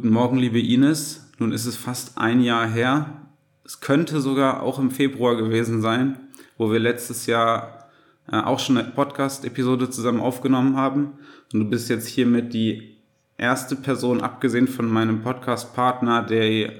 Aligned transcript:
Guten 0.00 0.14
Morgen, 0.14 0.38
liebe 0.38 0.58
Ines. 0.58 1.26
Nun 1.38 1.52
ist 1.52 1.66
es 1.66 1.76
fast 1.76 2.16
ein 2.16 2.40
Jahr 2.40 2.66
her. 2.66 3.28
Es 3.66 3.80
könnte 3.80 4.22
sogar 4.22 4.62
auch 4.62 4.78
im 4.78 4.90
Februar 4.90 5.36
gewesen 5.36 5.82
sein, 5.82 6.18
wo 6.56 6.72
wir 6.72 6.78
letztes 6.78 7.26
Jahr 7.26 7.90
äh, 8.32 8.36
auch 8.36 8.58
schon 8.60 8.78
eine 8.78 8.88
Podcast-Episode 8.88 9.90
zusammen 9.90 10.22
aufgenommen 10.22 10.78
haben. 10.78 11.18
Und 11.52 11.60
du 11.60 11.68
bist 11.68 11.90
jetzt 11.90 12.06
hiermit 12.06 12.54
die 12.54 12.96
erste 13.36 13.76
Person, 13.76 14.22
abgesehen 14.22 14.68
von 14.68 14.88
meinem 14.88 15.20
Podcast-Partner, 15.20 16.22
der 16.22 16.44
äh, 16.44 16.72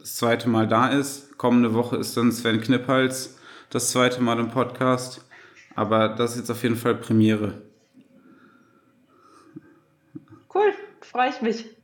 das 0.00 0.16
zweite 0.16 0.48
Mal 0.48 0.66
da 0.66 0.88
ist. 0.88 1.38
Kommende 1.38 1.72
Woche 1.72 1.98
ist 1.98 2.16
dann 2.16 2.32
Sven 2.32 2.60
Kniphals 2.60 3.38
das 3.70 3.92
zweite 3.92 4.20
Mal 4.20 4.40
im 4.40 4.50
Podcast. 4.50 5.24
Aber 5.76 6.08
das 6.08 6.32
ist 6.32 6.38
jetzt 6.38 6.50
auf 6.50 6.64
jeden 6.64 6.74
Fall 6.74 6.96
Premiere. 6.96 7.62
Cool, 10.52 10.72
freue 11.00 11.30
ich 11.30 11.40
mich. 11.42 11.75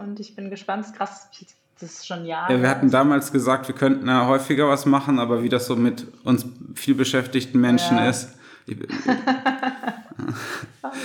Und 0.00 0.20
ich 0.20 0.34
bin 0.36 0.50
gespannt. 0.50 0.86
Krass, 0.96 1.28
das 1.80 1.92
ist 1.92 2.06
schon 2.06 2.24
Jahre. 2.24 2.52
Ja, 2.54 2.62
wir 2.62 2.70
hatten 2.70 2.90
damals 2.90 3.32
gesagt, 3.32 3.68
wir 3.68 3.74
könnten 3.74 4.06
ja 4.06 4.26
häufiger 4.26 4.68
was 4.68 4.86
machen, 4.86 5.18
aber 5.18 5.42
wie 5.42 5.48
das 5.48 5.66
so 5.66 5.76
mit 5.76 6.06
uns 6.24 6.46
viel 6.74 6.94
beschäftigten 6.94 7.60
Menschen 7.60 7.96
ja. 7.96 8.08
ist. 8.08 8.30
Ich, 8.66 8.80
ist 8.80 8.90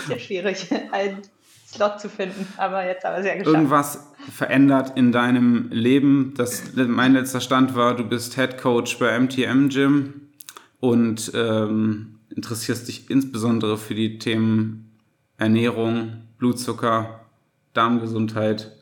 ja 0.10 0.20
schwierig, 0.20 0.70
einen 0.92 1.22
Slot 1.68 2.00
zu 2.00 2.10
finden, 2.10 2.48
aber 2.58 2.86
jetzt 2.86 3.04
haben 3.04 3.14
wir 3.14 3.20
es 3.20 3.26
ja 3.26 3.34
geschafft. 3.34 3.56
Irgendwas 3.56 4.08
verändert 4.32 4.94
in 4.96 5.12
deinem 5.12 5.70
Leben. 5.72 6.34
Das, 6.38 6.74
mein 6.76 7.14
letzter 7.14 7.42
Stand 7.42 7.76
war, 7.76 7.96
du 7.96 8.04
bist 8.04 8.36
Head 8.36 8.58
Coach 8.58 8.98
bei 9.00 9.20
MTM 9.20 9.70
Gym 9.70 10.30
und 10.80 11.32
ähm, 11.36 12.20
interessierst 12.36 12.88
dich 12.88 13.10
insbesondere 13.10 13.78
für 13.78 13.96
die 13.96 14.18
Themen 14.20 14.98
Ernährung, 15.38 16.24
Blutzucker, 16.38 17.22
Darmgesundheit 17.74 18.79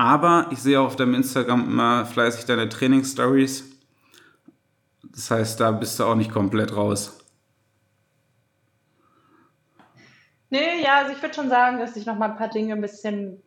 aber 0.00 0.46
ich 0.50 0.62
sehe 0.62 0.80
auch 0.80 0.86
auf 0.86 0.96
deinem 0.96 1.12
Instagram 1.12 1.66
immer 1.66 2.06
fleißig 2.06 2.46
deine 2.46 2.70
Trainingsstories. 2.70 3.70
Das 5.02 5.30
heißt, 5.30 5.60
da 5.60 5.72
bist 5.72 6.00
du 6.00 6.04
auch 6.04 6.14
nicht 6.14 6.32
komplett 6.32 6.74
raus. 6.74 7.22
Nee, 10.48 10.82
ja, 10.82 11.00
also 11.00 11.12
ich 11.12 11.20
würde 11.20 11.34
schon 11.34 11.50
sagen, 11.50 11.78
dass 11.78 11.92
sich 11.92 12.06
noch 12.06 12.16
mal 12.16 12.30
ein 12.30 12.38
paar 12.38 12.48
Dinge 12.48 12.72
ein 12.72 12.80
bisschen 12.80 13.42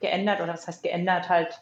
geändert 0.00 0.40
oder 0.40 0.52
das 0.52 0.66
heißt 0.66 0.82
geändert 0.82 1.28
halt 1.28 1.60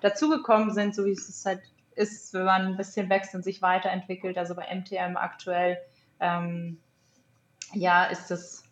dazugekommen 0.00 0.72
sind, 0.72 0.94
so 0.94 1.04
wie 1.04 1.10
es 1.10 1.44
halt 1.44 1.62
ist, 1.96 2.32
wenn 2.34 2.44
man 2.44 2.66
ein 2.66 2.76
bisschen 2.76 3.10
wächst 3.10 3.34
und 3.34 3.42
sich 3.42 3.62
weiterentwickelt. 3.62 4.38
Also 4.38 4.54
bei 4.54 4.72
MTM 4.72 5.16
aktuell, 5.16 5.76
ähm, 6.20 6.78
ja, 7.72 8.04
ist 8.04 8.30
es 8.30 8.62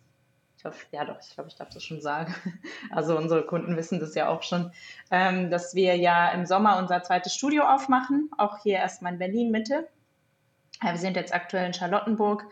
ich 0.57 0.65
hoffe, 0.65 0.85
ja 0.91 1.05
doch, 1.05 1.19
ich 1.21 1.33
glaube, 1.35 1.49
ich 1.49 1.55
darf 1.55 1.69
das 1.69 1.83
schon 1.83 2.01
sagen. 2.01 2.33
Also 2.91 3.17
unsere 3.17 3.45
Kunden 3.45 3.77
wissen 3.77 3.99
das 3.99 4.15
ja 4.15 4.27
auch 4.29 4.41
schon, 4.41 4.71
ähm, 5.11 5.51
dass 5.51 5.75
wir 5.75 5.95
ja 5.95 6.29
im 6.31 6.45
Sommer 6.45 6.77
unser 6.77 7.03
zweites 7.03 7.35
Studio 7.35 7.63
aufmachen, 7.63 8.31
auch 8.37 8.57
hier 8.63 8.77
erstmal 8.77 9.13
in 9.13 9.19
Berlin 9.19 9.51
Mitte. 9.51 9.87
Ja, 10.81 10.91
wir 10.91 10.99
sind 10.99 11.15
jetzt 11.15 11.33
aktuell 11.33 11.67
in 11.67 11.73
Charlottenburg 11.73 12.45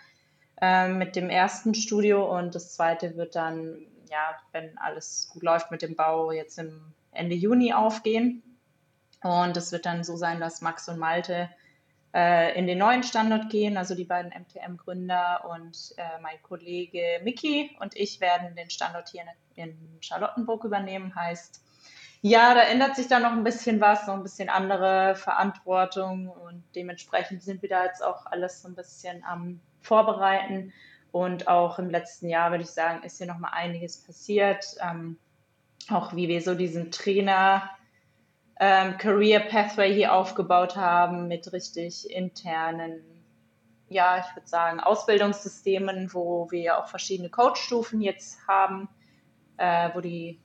äh, 0.62 0.88
mit 0.88 1.16
dem 1.16 1.30
ersten 1.30 1.74
Studio 1.74 2.38
und 2.38 2.54
das 2.54 2.74
zweite 2.74 3.16
wird 3.18 3.36
dann, 3.36 3.86
ja, 4.10 4.40
wenn 4.52 4.78
alles 4.78 5.30
gut 5.32 5.44
läuft 5.44 5.72
mit 5.72 5.82
dem 5.82 5.96
Bau, 5.96 6.32
jetzt 6.32 6.60
im 6.60 6.94
Ende 7.12 7.36
Juni 7.36 7.74
aufgehen. 7.74 8.44
Und 9.24 9.58
es 9.58 9.72
wird 9.72 9.86
dann 9.86 10.04
so 10.04 10.16
sein, 10.16 10.40
dass 10.40 10.62
Max 10.62 10.88
und 10.90 11.00
Malte 11.00 11.50
äh, 12.16 12.58
in 12.58 12.66
den 12.66 12.78
neuen 12.78 13.04
Standort 13.04 13.50
gehen. 13.50 13.78
Also 13.78 13.94
die 13.94 14.06
beiden 14.06 14.32
MTM-Gründer 14.32 15.46
und 15.50 15.94
äh, 15.98 16.22
mein 16.22 16.42
Kollege 16.42 17.20
Miki 17.24 17.76
und 17.82 17.96
ich 17.96 18.22
werden 18.22 18.56
den 18.56 18.70
Standort 18.70 19.10
hier 19.10 19.24
in, 19.56 19.70
in, 19.70 19.78
Charlottenburg 20.00 20.64
übernehmen. 20.64 21.14
Heißt, 21.14 21.62
ja, 22.22 22.56
da 22.56 22.62
ändert 22.62 22.96
sich 22.96 23.08
dann 23.08 23.24
noch 23.24 23.34
ein 23.34 23.44
bisschen 23.44 23.82
was, 23.82 24.08
noch 24.08 24.16
ein 24.16 24.24
bisschen 24.24 24.50
andere 24.50 25.16
Verantwortung 25.16 26.30
und 26.30 26.64
dementsprechend 26.74 27.44
sind 27.44 27.62
wir 27.62 27.70
da 27.70 27.84
jetzt 27.84 28.04
auch 28.04 28.26
alles 28.28 28.62
so 28.62 28.70
ein 28.70 28.76
bisschen 28.76 29.24
am 29.26 29.60
Vorbereiten. 29.82 30.74
Und 31.12 31.48
auch 31.48 31.80
im 31.80 31.90
letzten 31.90 32.28
Jahr, 32.28 32.52
würde 32.52 32.64
ich 32.64 32.72
sagen, 32.72 33.04
ist 33.04 33.18
hier 33.20 33.28
nochmal 33.28 33.52
einiges 33.54 34.04
passiert. 34.04 34.66
Ähm, 34.82 35.18
auch 35.90 36.16
wie 36.16 36.28
wir 36.28 36.42
so 36.42 36.56
diesen 36.56 36.92
Trainer 36.92 37.70
ähm, 38.60 38.98
Career 38.98 39.42
Pathway 39.42 39.94
hier 39.94 40.14
aufgebaut 40.14 40.76
haben 40.76 41.28
mit 41.28 41.52
richtig 41.52 42.10
internen, 42.10 43.02
ja, 43.90 44.18
ich 44.20 44.36
würde 44.36 44.48
sagen, 44.48 44.80
Ausbildungssystemen, 44.80 46.14
wo 46.14 46.50
wir 46.52 46.78
auch 46.78 46.88
verschiedene 46.88 47.30
Coach-Stufen 47.30 48.02
jetzt 48.02 48.48
haben, 48.48 48.90
äh, 49.58 49.90
wo 49.94 50.02
die 50.02 50.40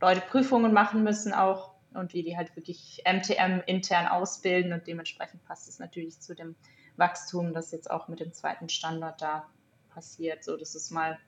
Leute 0.00 0.20
Prüfungen 0.20 0.72
machen 0.72 1.02
müssen 1.02 1.32
auch 1.32 1.72
und 1.94 2.12
wie 2.12 2.22
die 2.22 2.36
halt 2.36 2.54
wirklich 2.54 3.02
MTM 3.04 3.62
intern 3.66 4.06
ausbilden 4.06 4.72
und 4.72 4.86
dementsprechend 4.86 5.44
passt 5.44 5.68
es 5.68 5.78
natürlich 5.78 6.20
zu 6.20 6.34
dem 6.34 6.54
Wachstum, 6.96 7.52
das 7.52 7.72
jetzt 7.72 7.90
auch 7.90 8.08
mit 8.08 8.20
dem 8.20 8.32
zweiten 8.32 8.68
Standort 8.68 9.20
da 9.22 9.46
passiert. 9.90 10.44
So, 10.44 10.56
das 10.56 10.74
ist 10.74 10.90
mal 10.90 11.18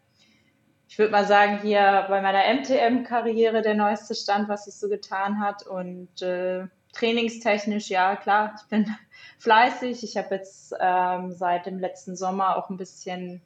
ich 0.88 0.98
würde 0.98 1.12
mal 1.12 1.26
sagen, 1.26 1.60
hier 1.60 2.06
bei 2.08 2.22
meiner 2.22 2.42
MTM-Karriere 2.54 3.60
der 3.60 3.74
neueste 3.74 4.14
Stand, 4.14 4.48
was 4.48 4.64
sich 4.64 4.74
so 4.74 4.88
getan 4.88 5.38
hat. 5.38 5.66
Und 5.66 6.22
äh, 6.22 6.66
trainingstechnisch, 6.94 7.90
ja, 7.90 8.16
klar, 8.16 8.54
ich 8.58 8.68
bin 8.68 8.86
fleißig. 9.38 10.02
Ich 10.02 10.16
habe 10.16 10.36
jetzt 10.36 10.74
ähm, 10.80 11.32
seit 11.32 11.66
dem 11.66 11.78
letzten 11.78 12.16
Sommer 12.16 12.56
auch 12.56 12.70
ein 12.70 12.78
bisschen 12.78 13.42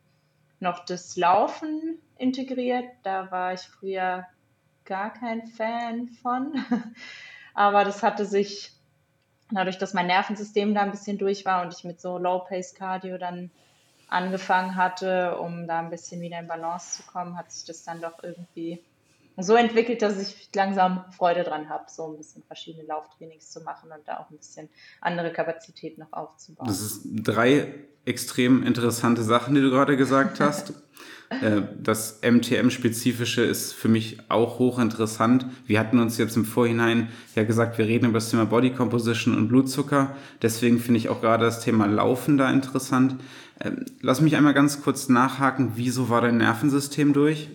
noch 0.60 0.84
das 0.84 1.16
Laufen 1.16 1.98
integriert. 2.16 2.86
Da 3.02 3.31
war 3.32 3.52
ich 3.52 3.62
früher 3.62 4.25
gar 4.84 5.12
kein 5.12 5.47
Fan 5.48 6.06
von. 6.08 6.64
Aber 7.54 7.84
das 7.84 8.04
hatte 8.04 8.25
sich 8.25 8.72
dadurch, 9.50 9.78
dass 9.78 9.94
mein 9.94 10.06
Nervensystem 10.06 10.75
da 10.75 10.82
ein 10.82 10.92
bisschen 10.92 11.19
durch 11.19 11.44
war 11.44 11.62
und 11.62 11.75
ich 11.75 11.82
mit 11.82 12.00
so 12.00 12.19
Low-Pace-Cardio 12.19 13.19
dann 13.19 13.50
angefangen 14.12 14.76
hatte, 14.76 15.38
um 15.38 15.66
da 15.66 15.80
ein 15.80 15.90
bisschen 15.90 16.20
wieder 16.20 16.38
in 16.38 16.46
Balance 16.46 17.02
zu 17.02 17.10
kommen, 17.10 17.36
hat 17.36 17.50
sich 17.50 17.64
das 17.64 17.82
dann 17.82 18.00
doch 18.00 18.22
irgendwie 18.22 18.82
so 19.38 19.54
entwickelt, 19.54 20.02
dass 20.02 20.20
ich 20.20 20.48
langsam 20.54 21.04
Freude 21.16 21.42
dran 21.42 21.68
habe, 21.68 21.84
so 21.88 22.10
ein 22.10 22.16
bisschen 22.18 22.42
verschiedene 22.42 22.84
Lauftrainings 22.84 23.50
zu 23.50 23.62
machen 23.62 23.90
und 23.90 24.06
da 24.06 24.18
auch 24.18 24.30
ein 24.30 24.36
bisschen 24.36 24.68
andere 25.00 25.32
Kapazität 25.32 25.96
noch 25.98 26.12
aufzubauen. 26.12 26.66
Das 26.66 26.82
ist 26.82 27.02
drei 27.04 27.74
extrem 28.04 28.62
interessante 28.62 29.22
Sachen, 29.22 29.54
die 29.54 29.60
du 29.60 29.70
gerade 29.70 29.96
gesagt 29.96 30.40
hast. 30.40 30.74
Äh, 31.40 31.62
das 31.82 32.20
MTM-spezifische 32.20 33.42
ist 33.42 33.72
für 33.72 33.88
mich 33.88 34.18
auch 34.28 34.58
hochinteressant. 34.58 35.46
Wir 35.66 35.80
hatten 35.80 35.98
uns 35.98 36.18
jetzt 36.18 36.36
im 36.36 36.44
Vorhinein 36.44 37.08
ja 37.34 37.44
gesagt, 37.44 37.78
wir 37.78 37.86
reden 37.86 38.04
über 38.04 38.18
das 38.18 38.28
Thema 38.28 38.44
Body 38.44 38.74
Composition 38.74 39.34
und 39.34 39.48
Blutzucker. 39.48 40.14
Deswegen 40.42 40.78
finde 40.78 40.98
ich 40.98 41.08
auch 41.08 41.22
gerade 41.22 41.46
das 41.46 41.60
Thema 41.60 41.86
Laufen 41.86 42.36
da 42.36 42.50
interessant. 42.50 43.16
Ähm, 43.62 43.86
lass 44.00 44.20
mich 44.20 44.36
einmal 44.36 44.54
ganz 44.54 44.82
kurz 44.82 45.08
nachhaken, 45.08 45.72
wieso 45.76 46.08
war 46.08 46.20
dein 46.20 46.38
Nervensystem 46.38 47.12
durch? 47.12 47.48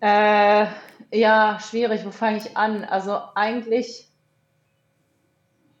Äh, 0.00 0.66
ja, 1.10 1.58
schwierig. 1.60 2.04
Wo 2.04 2.10
fange 2.10 2.36
ich 2.38 2.56
an? 2.56 2.84
Also 2.84 3.18
eigentlich 3.34 4.08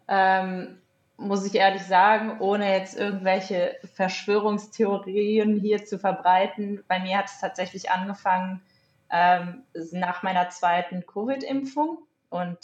ähm, 0.08 0.78
muss 1.16 1.46
ich 1.46 1.54
ehrlich 1.54 1.82
sagen, 1.82 2.40
ohne 2.40 2.72
jetzt 2.72 2.96
irgendwelche 2.96 3.76
Verschwörungstheorien 3.94 5.60
hier 5.60 5.84
zu 5.84 5.98
verbreiten, 5.98 6.82
bei 6.88 7.00
mir 7.00 7.18
hat 7.18 7.26
es 7.26 7.40
tatsächlich 7.40 7.90
angefangen 7.90 8.62
ähm, 9.10 9.62
nach 9.92 10.22
meiner 10.22 10.48
zweiten 10.50 11.04
Covid-Impfung 11.06 11.98
und 12.30 12.58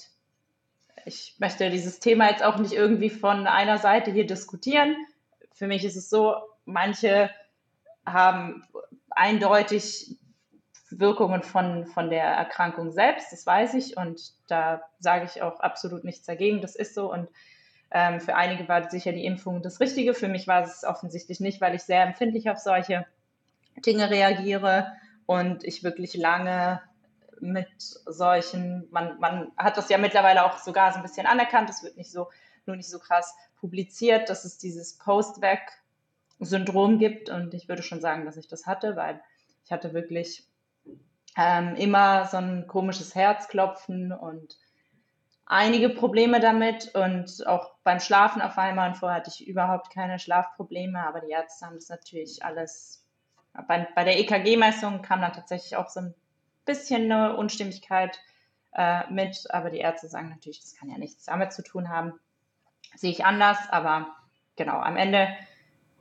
ich 1.05 1.37
möchte 1.39 1.71
dieses 1.71 2.01
Thema 2.01 2.31
jetzt 2.31 2.43
auch 2.43 2.59
nicht 2.59 2.73
irgendwie 2.73 3.11
von 3.11 3.47
einer 3.47 3.79
Seite 3.79 4.11
hier 4.11 4.27
diskutieren. 4.27 4.97
Für 5.53 5.67
mich 5.67 5.85
ist 5.85 5.97
es 5.97 6.11
so, 6.11 6.35
manche 6.65 7.31
haben 8.07 8.65
eindeutig 9.11 10.17
Wirkungen 10.91 11.43
von, 11.43 11.87
von 11.87 12.11
der 12.11 12.25
Erkrankung 12.25 12.91
selbst, 12.91 13.33
das 13.33 13.47
weiß 13.47 13.75
ich. 13.75 13.97
Und 13.97 14.33
da 14.49 14.83
sage 14.99 15.25
ich 15.27 15.43
auch 15.43 15.61
absolut 15.61 16.05
nichts 16.05 16.27
dagegen, 16.27 16.61
das 16.61 16.75
ist 16.75 16.95
so. 16.95 17.13
Und 17.13 17.29
ähm, 17.91 18.21
für 18.21 18.35
einige 18.35 18.69
war 18.69 18.91
sicher 18.91 19.13
die 19.13 19.25
Impfung 19.25 19.63
das 19.63 19.81
Richtige, 19.81 20.15
für 20.15 20.29
mich 20.29 20.47
war 20.47 20.63
es 20.63 20.85
offensichtlich 20.85 21.41
nicht, 21.41 21.61
weil 21.61 21.75
ich 21.75 21.83
sehr 21.83 22.03
empfindlich 22.03 22.51
auf 22.51 22.59
solche 22.59 23.07
Dinge 23.85 24.11
reagiere. 24.11 24.93
Und 25.27 25.63
ich 25.63 25.85
wirklich 25.85 26.15
lange 26.15 26.81
mit 27.43 27.81
solchen, 27.81 28.89
man, 28.91 29.19
man 29.21 29.53
hat 29.57 29.77
das 29.77 29.89
ja 29.89 29.99
mittlerweile 29.99 30.45
auch 30.45 30.59
sogar 30.59 30.93
so 30.93 30.99
ein 30.99 31.03
bisschen 31.03 31.27
anerkannt, 31.27 31.71
es 31.71 31.83
wird 31.83 31.97
nicht 31.97 32.11
so, 32.11 32.29
nur 32.67 32.77
nicht 32.77 32.89
so 32.89 32.99
krass 32.99 33.35
publiziert, 33.61 34.29
dass 34.29 34.45
es 34.45 34.59
dieses 34.59 34.99
Post-Vac-Syndrom 34.99 36.99
gibt. 36.99 37.31
Und 37.31 37.55
ich 37.55 37.69
würde 37.69 37.83
schon 37.83 38.01
sagen, 38.01 38.25
dass 38.25 38.37
ich 38.37 38.49
das 38.49 38.67
hatte, 38.67 38.97
weil 38.97 39.21
ich 39.65 39.73
hatte 39.73 39.93
wirklich 39.93 40.47
ähm, 41.37 41.77
immer 41.77 42.27
so 42.27 42.39
ein 42.39 42.67
komisches 42.67 43.15
Herzklopfen 43.15 44.13
und 44.13 44.59
einige 45.47 45.91
Probleme 45.91 46.41
damit. 46.41 46.95
Und 46.95 47.47
auch 47.47 47.73
beim 47.85 48.01
Schlafen 48.01 48.43
auf 48.43 48.59
einmal. 48.59 48.91
Und 48.91 48.97
vorher 48.97 49.19
hatte 49.19 49.31
ich 49.35 49.47
überhaupt 49.47 49.93
keine 49.93 50.19
Schlafprobleme, 50.19 51.07
aber 51.07 51.21
die 51.21 51.31
Ärzte 51.31 51.67
haben 51.67 51.77
das 51.77 51.89
natürlich 51.89 52.45
alles, 52.45 53.05
bei, 53.69 53.87
bei 53.95 54.05
der 54.05 54.19
EKG-Messung 54.19 55.03
kam 55.03 55.21
dann 55.21 55.33
tatsächlich 55.33 55.77
auch 55.77 55.89
so 55.89 56.01
ein 56.01 56.15
bisschen 56.65 57.11
eine 57.11 57.37
Unstimmigkeit 57.37 58.19
äh, 58.73 59.11
mit, 59.11 59.45
aber 59.51 59.71
die 59.71 59.79
Ärzte 59.79 60.09
sagen 60.09 60.31
natürlich, 60.31 60.61
das 60.61 60.77
kann 60.77 60.91
ja 60.91 60.99
nichts 60.99 61.25
damit 61.25 61.53
zu 61.53 61.63
tun 61.63 61.89
haben. 61.89 62.15
Sehe 62.97 63.11
ich 63.11 63.25
anders, 63.25 63.59
aber 63.71 64.15
genau, 64.57 64.79
am 64.79 64.97
Ende 64.97 65.29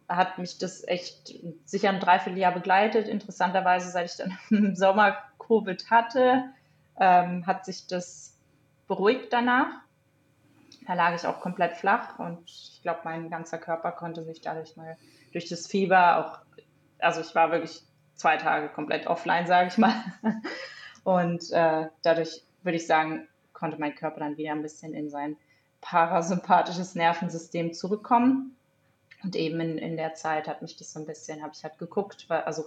hat 0.08 0.40
mich 0.40 0.58
das 0.58 0.86
echt 0.88 1.36
sicher 1.66 1.90
ein 1.90 2.00
Dreivierteljahr 2.00 2.52
begleitet. 2.52 3.08
Interessanterweise, 3.08 3.92
seit 3.92 4.10
ich 4.10 4.18
dann 4.18 4.38
im 4.50 4.76
Sommer 4.76 5.18
Covid 5.38 5.90
hatte, 5.90 6.46
ähm, 7.00 7.46
hat 7.46 7.66
sich 7.66 7.88
das 7.88 8.38
beruhigt 8.88 9.32
danach. 9.32 9.68
Da 10.88 10.96
lag 10.96 11.14
ich 11.14 11.28
auch 11.28 11.40
komplett 11.40 11.78
flach 11.78 12.18
und 12.18 12.50
ich 12.50 12.80
glaube, 12.82 13.02
mein 13.04 13.30
ganzer 13.30 13.60
Körper 13.60 13.92
konnte 13.92 14.24
sich 14.24 14.42
dadurch 14.42 14.76
mal 14.76 14.98
durch 15.32 15.48
das 15.48 15.68
Fieber 15.68 16.18
auch, 16.18 16.40
also 16.98 17.22
ich 17.22 17.36
war 17.36 17.52
wirklich 17.52 17.84
zwei 18.20 18.38
Tage 18.38 18.70
komplett 18.70 19.08
offline, 19.08 19.48
sage 19.48 19.70
ich 19.70 19.78
mal. 19.78 19.94
Und 21.04 21.52
äh, 21.52 21.88
dadurch 22.04 22.44
würde 22.62 22.76
ich 22.76 22.86
sagen, 22.86 23.28
konnte 23.54 23.80
mein 23.80 23.96
Körper 23.96 24.20
dann 24.20 24.38
wieder 24.38 24.52
ein 24.52 24.62
bisschen 24.62 24.94
in 24.94 25.10
sein 25.10 25.38
parasympathisches 25.82 26.96
Nervensystem 26.96 27.74
zurückkommen. 27.74 28.56
Und 29.24 29.36
eben 29.36 29.60
in, 29.60 29.78
in 29.78 29.98
der 29.98 30.14
Zeit 30.14 30.48
hat 30.48 30.62
mich 30.62 30.78
das 30.78 30.94
so 30.94 31.00
ein 31.00 31.06
bisschen, 31.06 31.42
habe 31.42 31.54
ich 31.56 31.64
halt 31.64 31.78
geguckt, 31.78 32.26
weil, 32.30 32.42
also 32.42 32.66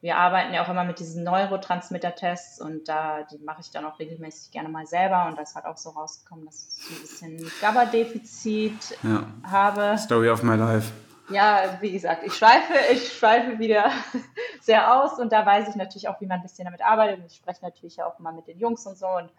wir 0.00 0.16
arbeiten 0.16 0.52
ja 0.54 0.64
auch 0.64 0.68
immer 0.68 0.84
mit 0.84 0.98
diesen 0.98 1.24
Neurotransmitter-Tests 1.24 2.60
und 2.60 2.88
da 2.88 3.22
die 3.22 3.38
mache 3.38 3.60
ich 3.60 3.70
dann 3.70 3.84
auch 3.84 3.98
regelmäßig 3.98 4.50
gerne 4.50 4.68
mal 4.68 4.86
selber 4.86 5.26
und 5.26 5.36
da 5.36 5.42
ist 5.42 5.54
halt 5.54 5.64
auch 5.64 5.76
so 5.76 5.90
rausgekommen, 5.90 6.44
dass 6.44 6.78
ich 6.78 6.96
ein 6.96 7.00
bisschen 7.00 7.52
GABA-Defizit 7.60 8.98
ja. 9.02 9.26
habe. 9.44 9.96
Story 9.98 10.28
of 10.28 10.42
my 10.42 10.54
life. 10.54 10.92
Ja, 11.28 11.78
wie 11.80 11.92
gesagt, 11.92 12.22
ich 12.24 12.34
schweife, 12.34 12.74
ich 12.92 13.12
schweife 13.12 13.58
wieder 13.58 13.90
sehr 14.60 14.94
aus 14.94 15.18
und 15.18 15.32
da 15.32 15.44
weiß 15.44 15.68
ich 15.68 15.74
natürlich 15.74 16.08
auch, 16.08 16.20
wie 16.20 16.26
man 16.26 16.38
ein 16.38 16.42
bisschen 16.42 16.66
damit 16.66 16.84
arbeitet 16.84 17.18
und 17.18 17.26
ich 17.26 17.36
spreche 17.36 17.64
natürlich 17.64 18.02
auch 18.02 18.18
mal 18.20 18.32
mit 18.32 18.46
den 18.46 18.58
Jungs 18.58 18.86
und 18.86 18.96
so 18.96 19.08
und 19.08 19.30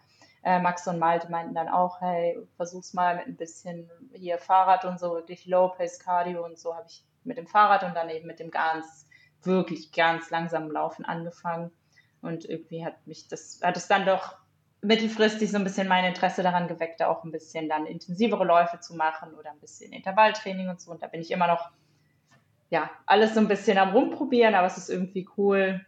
äh, 0.44 0.60
Max 0.60 0.86
und 0.86 0.98
Malte 0.98 1.30
meinten 1.30 1.54
dann 1.54 1.68
auch, 1.68 2.00
hey, 2.00 2.38
versuch's 2.56 2.92
mal 2.92 3.16
mit 3.16 3.26
ein 3.26 3.36
bisschen 3.36 3.90
hier 4.12 4.38
Fahrrad 4.38 4.84
und 4.84 5.00
so, 5.00 5.14
wirklich 5.14 5.46
Low-Pace 5.46 5.98
Cardio 5.98 6.44
und 6.44 6.58
so 6.58 6.74
habe 6.74 6.86
ich 6.88 7.04
mit 7.24 7.38
dem 7.38 7.46
Fahrrad 7.46 7.84
und 7.84 7.94
dann 7.94 8.10
eben 8.10 8.26
mit 8.26 8.40
dem 8.40 8.50
ganz, 8.50 9.06
wirklich 9.42 9.92
ganz 9.92 10.30
langsamen 10.30 10.70
Laufen 10.70 11.04
angefangen. 11.04 11.70
Und 12.20 12.44
irgendwie 12.44 12.84
hat 12.84 13.06
mich 13.06 13.28
das, 13.28 13.60
hat 13.62 13.76
es 13.76 13.86
dann 13.86 14.04
doch 14.04 14.36
mittelfristig 14.80 15.50
so 15.50 15.56
ein 15.56 15.64
bisschen 15.64 15.88
mein 15.88 16.04
Interesse 16.04 16.42
daran 16.42 16.68
geweckt, 16.68 17.00
da 17.00 17.08
auch 17.08 17.24
ein 17.24 17.32
bisschen 17.32 17.68
dann 17.68 17.86
intensivere 17.86 18.44
Läufe 18.44 18.80
zu 18.80 18.94
machen 18.94 19.34
oder 19.34 19.50
ein 19.50 19.60
bisschen 19.60 19.92
Intervalltraining 19.92 20.68
und 20.68 20.80
so. 20.80 20.90
Und 20.90 21.02
da 21.02 21.06
bin 21.06 21.20
ich 21.20 21.30
immer 21.30 21.46
noch, 21.46 21.70
ja, 22.70 22.90
alles 23.06 23.34
so 23.34 23.40
ein 23.40 23.48
bisschen 23.48 23.78
am 23.78 23.90
Rumprobieren, 23.90 24.54
aber 24.54 24.66
es 24.66 24.78
ist 24.78 24.90
irgendwie 24.90 25.28
cool, 25.36 25.84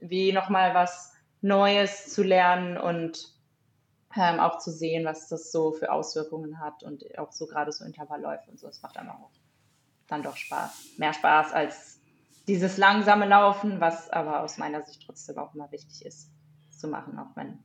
wie 0.00 0.32
nochmal 0.32 0.74
was 0.74 1.12
Neues 1.42 2.12
zu 2.12 2.22
lernen 2.22 2.76
und 2.76 3.34
ähm, 4.16 4.40
auch 4.40 4.58
zu 4.58 4.70
sehen, 4.70 5.04
was 5.04 5.28
das 5.28 5.52
so 5.52 5.72
für 5.72 5.92
Auswirkungen 5.92 6.60
hat 6.60 6.82
und 6.82 7.18
auch 7.18 7.32
so 7.32 7.46
gerade 7.46 7.72
so 7.72 7.84
Intervallläufe 7.84 8.50
und 8.50 8.58
so. 8.58 8.68
Es 8.68 8.82
macht 8.82 8.96
dann 8.96 9.08
auch 9.08 9.30
dann 10.08 10.22
doch 10.22 10.36
Spaß. 10.36 10.98
Mehr 10.98 11.12
Spaß 11.12 11.52
als 11.52 12.00
dieses 12.48 12.76
langsame 12.76 13.26
Laufen, 13.26 13.80
was 13.80 14.10
aber 14.10 14.42
aus 14.42 14.58
meiner 14.58 14.82
Sicht 14.82 15.04
trotzdem 15.06 15.38
auch 15.38 15.54
immer 15.54 15.70
wichtig 15.70 16.04
ist 16.04 16.30
zu 16.70 16.88
machen, 16.88 17.18
auch 17.18 17.36
wenn 17.36 17.62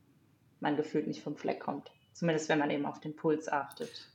man 0.60 0.76
gefühlt 0.76 1.06
nicht 1.06 1.22
vom 1.22 1.36
Fleck 1.36 1.60
kommt. 1.60 1.90
Zumindest 2.12 2.48
wenn 2.48 2.58
man 2.58 2.70
eben 2.70 2.86
auf 2.86 3.00
den 3.00 3.16
Puls 3.16 3.48
achtet. 3.48 4.08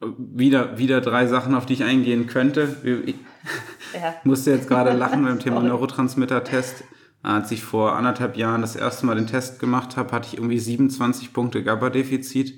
Wieder, 0.00 0.76
wieder 0.76 1.00
drei 1.00 1.26
Sachen, 1.26 1.54
auf 1.54 1.64
die 1.64 1.72
ich 1.72 1.84
eingehen 1.84 2.26
könnte. 2.26 2.76
Ich 3.06 3.14
ja. 3.94 4.14
musste 4.24 4.50
jetzt 4.50 4.68
gerade 4.68 4.92
lachen 4.92 5.24
beim 5.24 5.38
Thema 5.40 5.60
Neurotransmitter-Test. 5.62 6.84
Als 7.22 7.50
ich 7.50 7.64
vor 7.64 7.96
anderthalb 7.96 8.36
Jahren 8.36 8.60
das 8.60 8.76
erste 8.76 9.06
Mal 9.06 9.16
den 9.16 9.26
Test 9.26 9.58
gemacht 9.58 9.96
habe, 9.96 10.12
hatte 10.12 10.28
ich 10.28 10.36
irgendwie 10.36 10.58
27 10.58 11.32
Punkte 11.32 11.64
GABA-Defizit. 11.64 12.54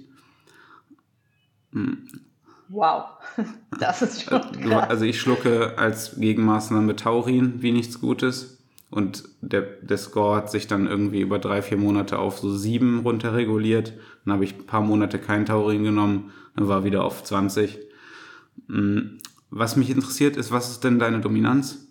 Hm. 1.73 2.07
Wow, 2.69 3.05
das 3.81 4.03
ist 4.03 4.25
schon 4.25 4.43
krass. 4.53 4.91
Also 4.91 5.05
ich 5.05 5.21
schlucke 5.21 5.79
als 5.79 6.17
Gegenmaßnahme 6.19 6.97
Taurin 6.97 7.63
wie 7.63 7.73
nichts 7.73 8.01
Gutes. 8.01 8.59
Und 8.91 9.25
der, 9.41 9.63
der 9.63 9.99
Score 9.99 10.37
hat 10.37 10.51
sich 10.51 10.67
dann 10.67 10.87
irgendwie 10.87 11.21
über 11.21 11.39
drei, 11.39 11.63
vier 11.63 11.77
Monate 11.77 12.19
auf 12.19 12.39
so 12.39 12.55
sieben 12.55 13.01
runterreguliert. 13.01 13.95
Dann 14.25 14.35
habe 14.35 14.45
ich 14.45 14.55
ein 14.55 14.67
paar 14.67 14.81
Monate 14.81 15.19
kein 15.19 15.47
Taurin 15.47 15.85
genommen, 15.85 16.33
dann 16.57 16.69
war 16.69 16.85
wieder 16.85 17.05
auf 17.05 17.23
20. 17.23 17.79
Hm. 18.69 19.19
Was 19.51 19.77
mich 19.77 19.91
interessiert 19.91 20.37
ist, 20.37 20.53
was 20.53 20.71
ist 20.71 20.85
denn 20.85 20.99
deine 20.99 21.21
Dominanz? 21.21 21.89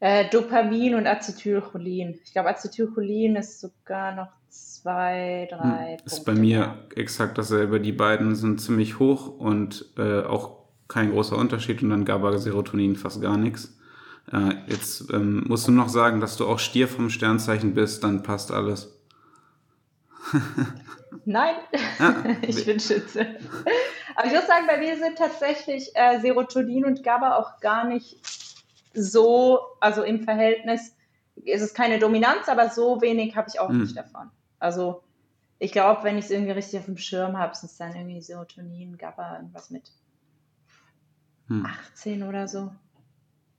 Äh, 0.00 0.28
Dopamin 0.30 0.94
und 0.94 1.06
Acetylcholin. 1.06 2.18
Ich 2.24 2.32
glaube, 2.32 2.50
Acetylcholin 2.50 3.36
ist 3.36 3.60
sogar 3.60 4.14
noch 4.14 4.28
zwei, 4.48 5.48
drei. 5.50 5.96
Hm, 5.98 6.06
ist 6.06 6.24
bei 6.24 6.34
mir 6.34 6.86
exakt 6.94 7.38
dasselbe. 7.38 7.80
Die 7.80 7.92
beiden 7.92 8.34
sind 8.34 8.60
ziemlich 8.60 8.98
hoch 8.98 9.28
und 9.28 9.86
äh, 9.96 10.22
auch 10.22 10.66
kein 10.88 11.10
großer 11.10 11.36
Unterschied 11.36 11.82
und 11.82 11.90
dann 11.90 12.04
GABA-Serotonin 12.04 12.96
fast 12.96 13.20
gar 13.20 13.36
nichts. 13.36 13.78
Äh, 14.32 14.54
jetzt 14.66 15.10
ähm, 15.12 15.44
musst 15.46 15.68
du 15.68 15.72
noch 15.72 15.88
sagen, 15.88 16.20
dass 16.20 16.36
du 16.36 16.46
auch 16.46 16.58
Stier 16.58 16.88
vom 16.88 17.10
Sternzeichen 17.10 17.74
bist, 17.74 18.02
dann 18.02 18.22
passt 18.22 18.50
alles. 18.50 18.92
Nein, 21.24 21.54
ah, 21.98 22.14
ich 22.42 22.64
bin 22.66 22.80
Schütze. 22.80 23.26
Aber 24.16 24.26
ich 24.26 24.32
muss 24.32 24.46
sagen, 24.46 24.66
bei 24.66 24.78
mir 24.78 24.96
sind 24.96 25.16
tatsächlich 25.18 25.90
äh, 25.94 26.20
Serotonin 26.20 26.84
und 26.84 27.02
GABA 27.02 27.36
auch 27.36 27.60
gar 27.60 27.86
nicht 27.86 28.18
so, 28.94 29.60
also 29.80 30.02
im 30.02 30.24
Verhältnis 30.24 30.96
ist 31.44 31.62
es 31.62 31.74
keine 31.74 31.98
Dominanz, 31.98 32.48
aber 32.48 32.70
so 32.70 33.00
wenig 33.02 33.36
habe 33.36 33.48
ich 33.48 33.60
auch 33.60 33.68
mhm. 33.68 33.82
nicht 33.82 33.96
davon. 33.96 34.30
Also 34.58 35.02
ich 35.58 35.72
glaube, 35.72 36.02
wenn 36.02 36.18
ich 36.18 36.26
es 36.26 36.30
irgendwie 36.30 36.52
richtig 36.52 36.80
auf 36.80 36.86
dem 36.86 36.98
Schirm 36.98 37.38
habe, 37.38 37.54
sind 37.54 37.70
es 37.70 37.76
dann 37.76 37.94
irgendwie 37.94 38.20
Serotonin, 38.20 38.98
GABA, 38.98 39.36
irgendwas 39.36 39.70
mit 39.70 39.90
hm. 41.48 41.66
18 41.66 42.22
oder 42.22 42.48
so. 42.48 42.72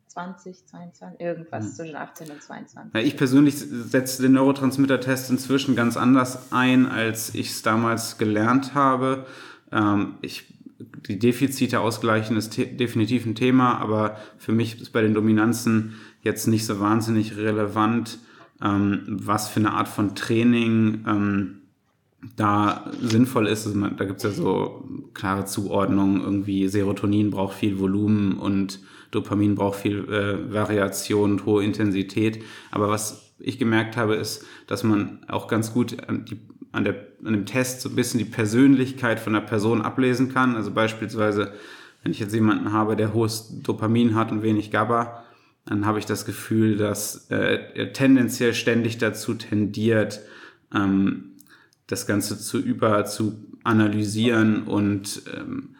20, 0.08 0.66
22, 0.66 1.20
irgendwas 1.20 1.66
hm. 1.66 1.72
zwischen 1.72 1.96
18 1.96 2.32
und 2.32 2.42
22. 2.42 2.94
Ja, 2.94 3.00
ich 3.00 3.18
persönlich 3.18 3.56
setze 3.58 4.22
den 4.22 4.34
Neurotransmitter-Test 4.34 5.30
inzwischen 5.30 5.76
ganz 5.76 5.98
anders 5.98 6.52
ein, 6.52 6.86
als 6.86 7.36
ich 7.36 7.52
es 7.52 7.62
damals 7.62 8.18
gelernt 8.18 8.74
habe. 8.74 9.26
Ähm, 9.72 10.16
ich 10.22 10.54
die 11.08 11.18
Defizite 11.20 11.80
ausgleichen 11.80 12.38
ist 12.38 12.58
definitiv 12.58 13.26
ein 13.26 13.36
Thema, 13.36 13.80
aber 13.80 14.18
für 14.38 14.52
mich 14.52 14.80
ist 14.80 14.92
bei 14.92 15.02
den 15.02 15.14
Dominanzen 15.14 15.96
jetzt 16.22 16.48
nicht 16.48 16.66
so 16.66 16.80
wahnsinnig 16.80 17.38
relevant, 17.38 18.20
ähm, 18.62 19.04
was 19.08 19.50
für 19.50 19.60
eine 19.60 19.74
Art 19.74 19.88
von 19.88 20.16
Training 20.16 21.04
ähm, 21.08 21.62
da 22.36 22.92
sinnvoll 23.02 23.48
ist. 23.48 23.66
Also 23.66 23.78
man, 23.78 23.98
da 23.98 24.06
gibt 24.06 24.18
es 24.18 24.24
ja 24.24 24.30
so 24.32 24.88
klare 25.14 25.46
Zuordnungen, 25.46 26.22
irgendwie 26.22 26.68
Serotonin 26.68 27.32
braucht 27.32 27.56
viel 27.56 27.80
Volumen 27.80 28.38
und 28.38 28.80
Dopamin 29.12 29.56
braucht 29.56 29.80
viel 29.80 30.00
äh, 30.10 30.54
Variation 30.54 31.32
und 31.32 31.46
hohe 31.46 31.64
Intensität. 31.64 32.44
Aber 32.72 32.90
was 32.90 33.34
ich 33.40 33.60
gemerkt 33.60 33.98
habe, 33.98 34.16
ist, 34.16 34.46
dass 34.68 34.84
man 34.84 35.20
auch 35.28 35.48
ganz 35.48 35.74
gut 35.74 35.98
die 36.10 36.38
an, 36.72 36.84
der, 36.84 36.96
an 37.24 37.34
dem 37.34 37.46
Test 37.46 37.82
so 37.82 37.90
ein 37.90 37.96
bisschen 37.96 38.20
die 38.20 38.26
Persönlichkeit 38.26 39.20
von 39.20 39.34
der 39.34 39.42
Person 39.42 39.82
ablesen 39.82 40.32
kann. 40.34 40.56
Also 40.56 40.72
beispielsweise, 40.72 41.54
wenn 42.04 42.12
ich 42.12 42.20
jetzt 42.20 42.34
jemanden 42.34 42.72
habe, 42.72 42.96
der 42.96 43.14
hohes 43.14 43.62
Dopamin 43.64 44.16
hat 44.16 44.32
und 44.32 44.44
wenig 44.44 44.72
GABA, 44.72 45.24
dann 45.66 45.86
habe 45.86 46.00
ich 46.00 46.06
das 46.06 46.26
Gefühl, 46.26 46.78
dass 46.78 47.30
äh, 47.30 47.60
er 47.74 47.94
tendenziell 47.94 48.54
ständig 48.54 48.98
dazu 49.00 49.34
tendiert, 49.34 50.22
ähm, 50.74 51.36
das 51.88 52.06
Ganze 52.06 52.40
zu 52.40 52.60
über 52.60 53.06
zu 53.06 53.44
analysieren 53.64 54.64
und 54.64 55.24
ähm, 55.36 55.76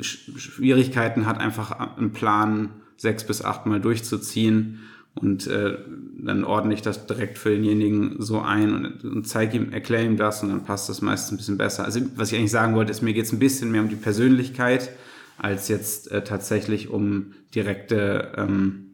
Schwierigkeiten 0.00 1.26
hat, 1.26 1.38
einfach 1.38 1.96
einen 1.96 2.12
Plan 2.12 2.70
sechs 2.96 3.24
bis 3.24 3.42
acht 3.42 3.66
Mal 3.66 3.80
durchzuziehen 3.80 4.80
und 5.14 5.46
äh, 5.46 5.78
dann 6.18 6.44
ordne 6.44 6.74
ich 6.74 6.82
das 6.82 7.06
direkt 7.06 7.38
für 7.38 7.50
denjenigen 7.50 8.16
so 8.18 8.40
ein 8.40 8.74
und, 8.74 9.04
und 9.04 9.26
zeige 9.26 9.56
ihm, 9.56 9.72
erkläre 9.72 10.04
ihm 10.04 10.16
das 10.16 10.42
und 10.42 10.50
dann 10.50 10.64
passt 10.64 10.88
das 10.88 11.02
meistens 11.02 11.32
ein 11.32 11.36
bisschen 11.38 11.58
besser. 11.58 11.84
Also 11.84 12.00
was 12.16 12.30
ich 12.30 12.38
eigentlich 12.38 12.50
sagen 12.50 12.74
wollte, 12.74 12.90
ist, 12.90 13.02
mir 13.02 13.14
geht 13.14 13.24
es 13.24 13.32
ein 13.32 13.38
bisschen 13.38 13.70
mehr 13.70 13.82
um 13.82 13.88
die 13.88 13.96
Persönlichkeit 13.96 14.90
als 15.38 15.68
jetzt 15.68 16.10
äh, 16.10 16.22
tatsächlich 16.22 16.90
um 16.90 17.32
direkte 17.54 18.32
ähm, 18.36 18.86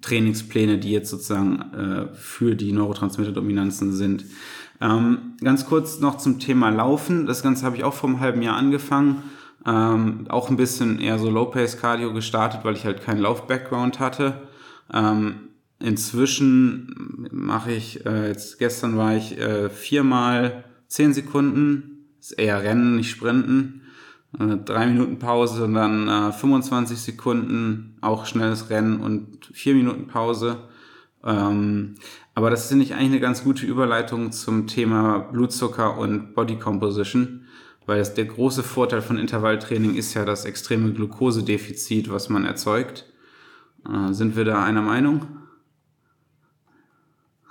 Trainingspläne, 0.00 0.78
die 0.78 0.90
jetzt 0.90 1.10
sozusagen 1.10 1.60
äh, 1.72 2.14
für 2.14 2.56
die 2.56 2.72
Neurotransmitter-Dominanzen 2.72 3.92
sind. 3.92 4.24
Ähm, 4.82 5.36
ganz 5.42 5.64
kurz 5.66 6.00
noch 6.00 6.18
zum 6.18 6.38
Thema 6.38 6.68
Laufen. 6.68 7.26
Das 7.26 7.42
Ganze 7.42 7.64
habe 7.64 7.76
ich 7.76 7.84
auch 7.84 7.94
vor 7.94 8.10
einem 8.10 8.20
halben 8.20 8.42
Jahr 8.42 8.56
angefangen 8.56 9.22
ähm, 9.66 10.26
auch 10.28 10.50
ein 10.50 10.56
bisschen 10.56 10.98
eher 10.98 11.18
so 11.18 11.30
Low-Pace-Cardio 11.30 12.12
gestartet, 12.12 12.60
weil 12.64 12.74
ich 12.74 12.84
halt 12.84 13.02
keinen 13.02 13.20
Lauf-Background 13.20 14.00
hatte. 14.00 14.42
Ähm, 14.92 15.48
inzwischen 15.78 17.28
mache 17.30 17.72
ich, 17.72 18.04
äh, 18.04 18.28
jetzt 18.28 18.58
gestern 18.58 18.96
war 18.96 19.14
ich 19.14 19.38
äh, 19.38 19.70
viermal 19.70 20.64
zehn 20.88 21.12
Sekunden, 21.12 22.08
ist 22.20 22.32
eher 22.32 22.62
Rennen, 22.62 22.96
nicht 22.96 23.10
Sprinten. 23.10 23.82
äh, 24.38 24.56
drei 24.56 24.86
Minuten 24.86 25.18
Pause 25.18 25.64
und 25.64 25.74
dann 25.74 26.08
äh, 26.08 26.32
25 26.32 26.98
Sekunden, 26.98 27.96
auch 28.00 28.26
schnelles 28.26 28.70
Rennen 28.70 29.00
und 29.00 29.46
vier 29.52 29.74
Minuten 29.74 30.08
Pause. 30.08 30.68
Ähm, 31.24 31.94
aber 32.34 32.50
das 32.50 32.68
finde 32.68 32.84
ich 32.84 32.94
eigentlich 32.94 33.10
eine 33.10 33.20
ganz 33.20 33.44
gute 33.44 33.66
Überleitung 33.66 34.32
zum 34.32 34.66
Thema 34.66 35.18
Blutzucker 35.18 35.98
und 35.98 36.34
Body 36.34 36.56
Composition, 36.58 37.46
weil 37.84 38.00
es, 38.00 38.14
der 38.14 38.24
große 38.24 38.62
Vorteil 38.62 39.02
von 39.02 39.18
Intervalltraining 39.18 39.94
ist 39.94 40.14
ja 40.14 40.24
das 40.24 40.44
extreme 40.44 40.92
Glukosedefizit, 40.92 42.10
was 42.10 42.28
man 42.28 42.44
erzeugt. 42.44 43.06
Äh, 43.86 44.12
sind 44.12 44.36
wir 44.36 44.44
da 44.44 44.64
einer 44.64 44.82
Meinung? 44.82 45.26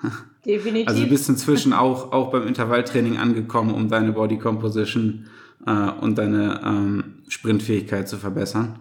Definitiv. 0.46 0.88
Also 0.88 1.04
du 1.04 1.10
bist 1.10 1.30
inzwischen 1.30 1.74
auch, 1.74 2.12
auch 2.12 2.32
beim 2.32 2.48
Intervalltraining 2.48 3.18
angekommen, 3.18 3.74
um 3.76 3.88
deine 3.88 4.14
Body 4.14 4.40
Composition 4.40 5.28
äh, 5.68 5.72
und 5.72 6.18
deine 6.18 6.62
ähm, 6.66 7.04
Sprintfähigkeit 7.28 8.10
zu 8.10 8.18
verbessern. 8.18 8.80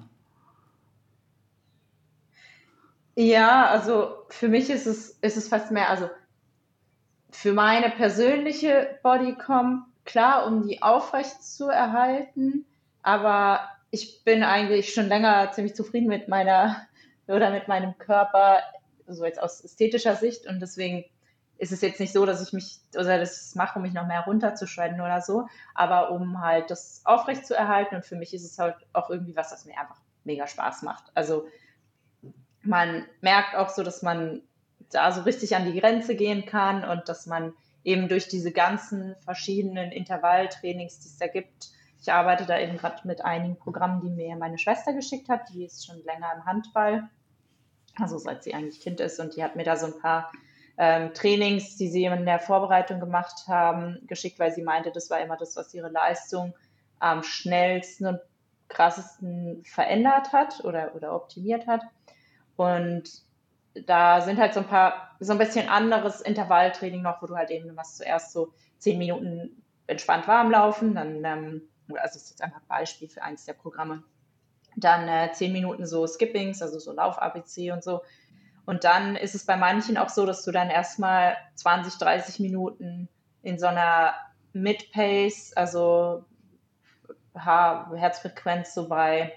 Ja, 3.20 3.66
also 3.66 4.16
für 4.30 4.48
mich 4.48 4.70
ist 4.70 4.86
es, 4.86 5.10
ist 5.10 5.36
es 5.36 5.48
fast 5.48 5.70
mehr, 5.70 5.90
also 5.90 6.08
für 7.30 7.52
meine 7.52 7.90
persönliche 7.90 8.98
Bodycom, 9.02 9.84
klar, 10.06 10.46
um 10.46 10.66
die 10.66 10.80
aufrecht 10.80 11.44
zu 11.44 11.68
erhalten, 11.68 12.64
aber 13.02 13.60
ich 13.90 14.24
bin 14.24 14.42
eigentlich 14.42 14.94
schon 14.94 15.08
länger 15.08 15.52
ziemlich 15.52 15.74
zufrieden 15.74 16.06
mit 16.06 16.28
meiner 16.28 16.86
oder 17.28 17.50
mit 17.50 17.68
meinem 17.68 17.98
Körper, 17.98 18.60
so 19.06 19.26
jetzt 19.26 19.42
aus 19.42 19.62
ästhetischer 19.62 20.16
Sicht 20.16 20.46
und 20.46 20.60
deswegen 20.60 21.04
ist 21.58 21.72
es 21.72 21.82
jetzt 21.82 22.00
nicht 22.00 22.14
so, 22.14 22.24
dass 22.24 22.40
ich 22.40 22.54
mich 22.54 22.80
oder 22.94 23.18
das 23.18 23.54
mache, 23.54 23.78
um 23.78 23.82
mich 23.82 23.92
noch 23.92 24.06
mehr 24.06 24.22
runterzuschreiben 24.22 24.98
oder 24.98 25.20
so, 25.20 25.46
aber 25.74 26.10
um 26.10 26.40
halt 26.40 26.70
das 26.70 27.02
aufrecht 27.04 27.44
zu 27.44 27.54
erhalten 27.54 27.96
und 27.96 28.06
für 28.06 28.16
mich 28.16 28.32
ist 28.32 28.46
es 28.46 28.58
halt 28.58 28.76
auch 28.94 29.10
irgendwie 29.10 29.36
was, 29.36 29.50
das 29.50 29.66
mir 29.66 29.78
einfach 29.78 30.00
mega 30.24 30.46
Spaß 30.46 30.80
macht. 30.82 31.04
Also 31.14 31.46
man 32.62 33.06
merkt 33.20 33.54
auch 33.56 33.68
so, 33.68 33.82
dass 33.82 34.02
man 34.02 34.42
da 34.90 35.12
so 35.12 35.22
richtig 35.22 35.56
an 35.56 35.70
die 35.70 35.78
Grenze 35.78 36.16
gehen 36.16 36.46
kann 36.46 36.84
und 36.84 37.08
dass 37.08 37.26
man 37.26 37.54
eben 37.84 38.08
durch 38.08 38.28
diese 38.28 38.52
ganzen 38.52 39.16
verschiedenen 39.24 39.92
Intervalltrainings, 39.92 41.00
die 41.00 41.08
es 41.08 41.18
da 41.18 41.26
gibt, 41.26 41.70
ich 42.02 42.12
arbeite 42.12 42.46
da 42.46 42.58
eben 42.58 42.78
gerade 42.78 43.06
mit 43.06 43.24
einigen 43.24 43.56
Programmen, 43.56 44.00
die 44.00 44.08
mir 44.08 44.34
meine 44.36 44.58
Schwester 44.58 44.94
geschickt 44.94 45.28
hat, 45.28 45.42
die 45.52 45.64
ist 45.64 45.86
schon 45.86 46.02
länger 46.04 46.32
im 46.34 46.46
Handball, 46.46 47.08
also 47.98 48.16
seit 48.18 48.42
sie 48.42 48.54
eigentlich 48.54 48.80
Kind 48.80 49.00
ist 49.00 49.20
und 49.20 49.36
die 49.36 49.44
hat 49.44 49.56
mir 49.56 49.64
da 49.64 49.76
so 49.76 49.86
ein 49.86 49.98
paar 50.00 50.32
ähm, 50.78 51.12
Trainings, 51.12 51.76
die 51.76 51.88
sie 51.88 52.04
in 52.04 52.24
der 52.24 52.38
Vorbereitung 52.38 53.00
gemacht 53.00 53.46
haben, 53.48 53.98
geschickt, 54.06 54.38
weil 54.38 54.52
sie 54.52 54.62
meinte, 54.62 54.90
das 54.90 55.10
war 55.10 55.20
immer 55.20 55.36
das, 55.36 55.56
was 55.56 55.74
ihre 55.74 55.90
Leistung 55.90 56.54
am 56.98 57.22
schnellsten 57.22 58.06
und 58.06 58.20
krassesten 58.68 59.62
verändert 59.64 60.32
hat 60.32 60.64
oder, 60.64 60.94
oder 60.94 61.14
optimiert 61.14 61.66
hat. 61.66 61.82
Und 62.60 63.04
da 63.86 64.20
sind 64.20 64.38
halt 64.38 64.52
so 64.52 64.60
ein 64.60 64.66
paar, 64.66 65.16
so 65.18 65.32
ein 65.32 65.38
bisschen 65.38 65.70
anderes 65.70 66.20
Intervalltraining 66.20 67.00
noch, 67.00 67.22
wo 67.22 67.26
du 67.26 67.34
halt 67.34 67.50
eben, 67.50 67.74
machst 67.74 67.96
zuerst 67.96 68.32
so 68.32 68.52
zehn 68.76 68.98
Minuten 68.98 69.62
entspannt 69.86 70.28
warm 70.28 70.50
laufen, 70.50 70.94
dann, 70.94 71.24
ähm, 71.24 71.62
also 71.88 72.00
das 72.02 72.16
ist 72.16 72.30
jetzt 72.30 72.42
einfach 72.42 72.60
ein 72.60 72.68
Beispiel 72.68 73.08
für 73.08 73.22
eins 73.22 73.46
der 73.46 73.54
Programme, 73.54 74.02
dann 74.76 75.08
äh, 75.08 75.32
zehn 75.32 75.54
Minuten 75.54 75.86
so 75.86 76.06
Skippings, 76.06 76.60
also 76.60 76.78
so 76.78 76.92
Lauf-ABC 76.92 77.72
und 77.72 77.82
so. 77.82 78.02
Und 78.66 78.84
dann 78.84 79.16
ist 79.16 79.34
es 79.34 79.46
bei 79.46 79.56
manchen 79.56 79.96
auch 79.96 80.10
so, 80.10 80.26
dass 80.26 80.44
du 80.44 80.50
dann 80.50 80.68
erstmal 80.68 81.38
20, 81.54 81.94
30 81.94 82.40
Minuten 82.40 83.08
in 83.42 83.58
so 83.58 83.68
einer 83.68 84.12
Mid-Pace, 84.52 85.54
also 85.56 86.26
Herzfrequenz 87.34 88.74
so 88.74 88.86
bei 88.86 89.32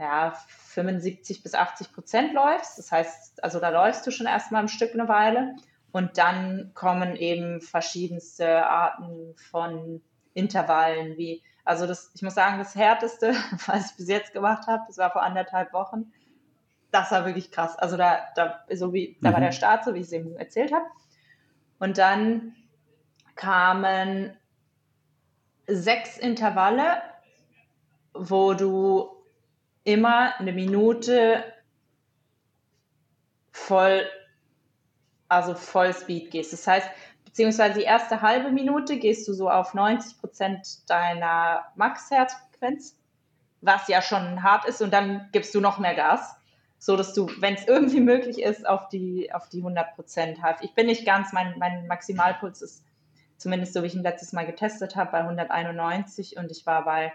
ja, 0.00 0.32
75 0.48 1.42
bis 1.42 1.54
80 1.54 1.92
Prozent 1.92 2.32
läufst. 2.32 2.78
Das 2.78 2.90
heißt, 2.90 3.44
also 3.44 3.60
da 3.60 3.68
läufst 3.68 4.06
du 4.06 4.10
schon 4.10 4.26
erstmal 4.26 4.62
ein 4.62 4.68
Stück 4.68 4.94
eine 4.94 5.08
Weile. 5.08 5.56
Und 5.92 6.16
dann 6.18 6.72
kommen 6.74 7.16
eben 7.16 7.60
verschiedenste 7.60 8.66
Arten 8.66 9.34
von 9.50 10.00
Intervallen, 10.32 11.18
wie, 11.18 11.42
also 11.64 11.86
das, 11.86 12.12
ich 12.14 12.22
muss 12.22 12.34
sagen, 12.34 12.58
das 12.58 12.74
härteste, 12.76 13.34
was 13.66 13.90
ich 13.90 13.96
bis 13.96 14.08
jetzt 14.08 14.32
gemacht 14.32 14.66
habe, 14.66 14.84
das 14.86 14.96
war 14.98 15.10
vor 15.10 15.22
anderthalb 15.22 15.72
Wochen. 15.72 16.12
Das 16.92 17.10
war 17.10 17.26
wirklich 17.26 17.50
krass. 17.50 17.76
Also 17.76 17.96
da, 17.96 18.20
da, 18.36 18.64
so 18.72 18.92
wie, 18.92 19.18
da 19.20 19.30
mhm. 19.30 19.34
war 19.34 19.40
der 19.40 19.52
Start, 19.52 19.84
so 19.84 19.94
wie 19.94 19.98
ich 19.98 20.06
es 20.06 20.12
eben 20.12 20.36
erzählt 20.36 20.72
habe. 20.72 20.86
Und 21.78 21.98
dann 21.98 22.54
kamen 23.34 24.36
sechs 25.66 26.16
Intervalle, 26.16 27.02
wo 28.14 28.54
du 28.54 29.19
immer 29.92 30.38
eine 30.38 30.52
Minute 30.52 31.44
voll, 33.52 34.06
also 35.28 35.54
voll 35.54 35.92
Speed 35.92 36.30
gehst. 36.30 36.52
Das 36.52 36.66
heißt, 36.66 36.88
beziehungsweise 37.24 37.78
die 37.78 37.84
erste 37.84 38.22
halbe 38.22 38.50
Minute 38.50 38.98
gehst 38.98 39.26
du 39.28 39.32
so 39.32 39.50
auf 39.50 39.74
90 39.74 40.18
Prozent 40.18 40.90
deiner 40.90 41.66
Max-Herzfrequenz, 41.76 42.96
was 43.60 43.88
ja 43.88 44.02
schon 44.02 44.42
hart 44.42 44.66
ist, 44.66 44.82
und 44.82 44.92
dann 44.92 45.28
gibst 45.32 45.54
du 45.54 45.60
noch 45.60 45.78
mehr 45.78 45.94
Gas, 45.94 46.36
so 46.78 46.96
dass 46.96 47.12
du, 47.12 47.30
wenn 47.38 47.54
es 47.54 47.66
irgendwie 47.66 48.00
möglich 48.12 48.40
ist, 48.40 48.66
auf 48.66 48.88
die, 48.88 49.32
auf 49.32 49.48
die 49.48 49.58
100 49.58 49.94
Prozent 49.94 50.42
halt. 50.42 50.58
Ich 50.62 50.74
bin 50.74 50.86
nicht 50.86 51.04
ganz, 51.04 51.32
mein, 51.32 51.54
mein 51.58 51.86
Maximalpuls 51.86 52.62
ist 52.62 52.84
zumindest 53.36 53.72
so, 53.72 53.82
wie 53.82 53.86
ich 53.86 53.94
ihn 53.94 54.02
letztes 54.02 54.32
Mal 54.32 54.46
getestet 54.46 54.96
habe, 54.96 55.12
bei 55.12 55.20
191 55.20 56.36
und 56.36 56.50
ich 56.50 56.66
war 56.66 56.84
bei 56.84 57.12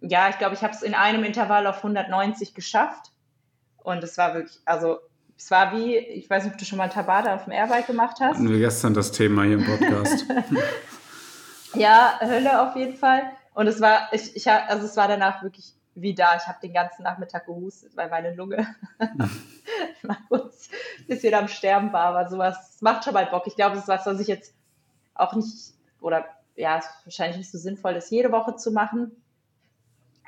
ja, 0.00 0.28
ich 0.28 0.38
glaube, 0.38 0.54
ich 0.54 0.62
habe 0.62 0.74
es 0.74 0.82
in 0.82 0.94
einem 0.94 1.24
Intervall 1.24 1.66
auf 1.66 1.78
190 1.78 2.54
geschafft. 2.54 3.12
Und 3.82 4.04
es 4.04 4.18
war 4.18 4.34
wirklich, 4.34 4.58
also 4.64 4.98
es 5.36 5.50
war 5.50 5.72
wie, 5.72 5.96
ich 5.96 6.28
weiß 6.28 6.44
nicht, 6.44 6.52
ob 6.52 6.58
du 6.58 6.64
schon 6.64 6.78
mal 6.78 6.88
Tabata 6.88 7.34
auf 7.34 7.44
dem 7.44 7.52
Airbike 7.52 7.86
gemacht 7.86 8.16
hast. 8.20 8.34
Hatten 8.34 8.50
wir 8.50 8.58
gestern 8.58 8.92
das 8.92 9.12
Thema 9.12 9.44
hier 9.44 9.54
im 9.54 9.64
Podcast. 9.64 10.26
ja, 11.74 12.18
Hölle 12.20 12.62
auf 12.62 12.76
jeden 12.76 12.96
Fall. 12.96 13.22
Und 13.54 13.66
es 13.66 13.80
war, 13.80 14.08
ich, 14.12 14.36
ich, 14.36 14.50
also 14.50 14.86
es 14.86 14.96
war 14.96 15.08
danach 15.08 15.42
wirklich 15.42 15.74
wie 15.94 16.14
da. 16.14 16.36
Ich 16.36 16.46
habe 16.46 16.58
den 16.62 16.72
ganzen 16.72 17.02
Nachmittag 17.02 17.46
gehustet, 17.46 17.96
weil 17.96 18.08
meine 18.10 18.34
Lunge 18.34 18.66
mal 20.02 20.16
kurz 20.28 20.68
ein 20.98 21.06
bisschen 21.06 21.34
am 21.34 21.48
Sterben 21.48 21.92
war. 21.92 22.06
Aber 22.06 22.28
sowas 22.28 22.78
macht 22.80 23.04
schon 23.04 23.14
mal 23.14 23.26
Bock. 23.26 23.46
Ich 23.46 23.56
glaube, 23.56 23.74
das 23.74 23.84
ist 23.84 23.88
was, 23.88 24.06
was 24.06 24.20
ich 24.20 24.28
jetzt 24.28 24.54
auch 25.14 25.34
nicht, 25.34 25.74
oder 26.00 26.26
ja, 26.56 26.78
ist 26.78 26.88
wahrscheinlich 27.04 27.38
nicht 27.38 27.50
so 27.50 27.58
sinnvoll, 27.58 27.94
das 27.94 28.10
jede 28.10 28.30
Woche 28.30 28.56
zu 28.56 28.70
machen. 28.70 29.12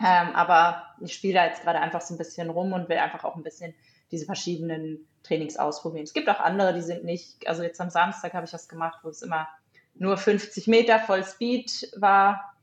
Ähm, 0.05 0.35
aber 0.35 0.83
ich 1.01 1.15
spiele 1.15 1.35
da 1.35 1.47
jetzt 1.47 1.63
gerade 1.63 1.81
einfach 1.81 2.01
so 2.01 2.15
ein 2.15 2.19
bisschen 2.19 2.51
rum 2.51 2.73
und 2.73 2.89
will 2.89 2.99
einfach 2.99 3.25
auch 3.25 3.37
ein 3.37 3.43
bisschen 3.43 3.75
diese 4.11 4.27
verschiedenen 4.27 5.07
Trainings 5.23 5.57
ausprobieren. 5.57 6.05
Es 6.05 6.13
gibt 6.13 6.29
auch 6.29 6.41
andere, 6.41 6.75
die 6.75 6.83
sind 6.83 7.05
nicht, 7.05 7.47
also 7.47 7.63
jetzt 7.63 7.81
am 7.81 7.91
Samstag 7.91 8.35
habe 8.35 8.45
ich 8.45 8.53
was 8.53 8.69
gemacht, 8.69 8.99
wo 9.03 9.09
es 9.09 9.23
immer 9.23 9.49
nur 9.95 10.17
50 10.17 10.67
Meter 10.67 10.99
voll 10.99 11.25
Speed 11.25 11.93
war 11.97 12.55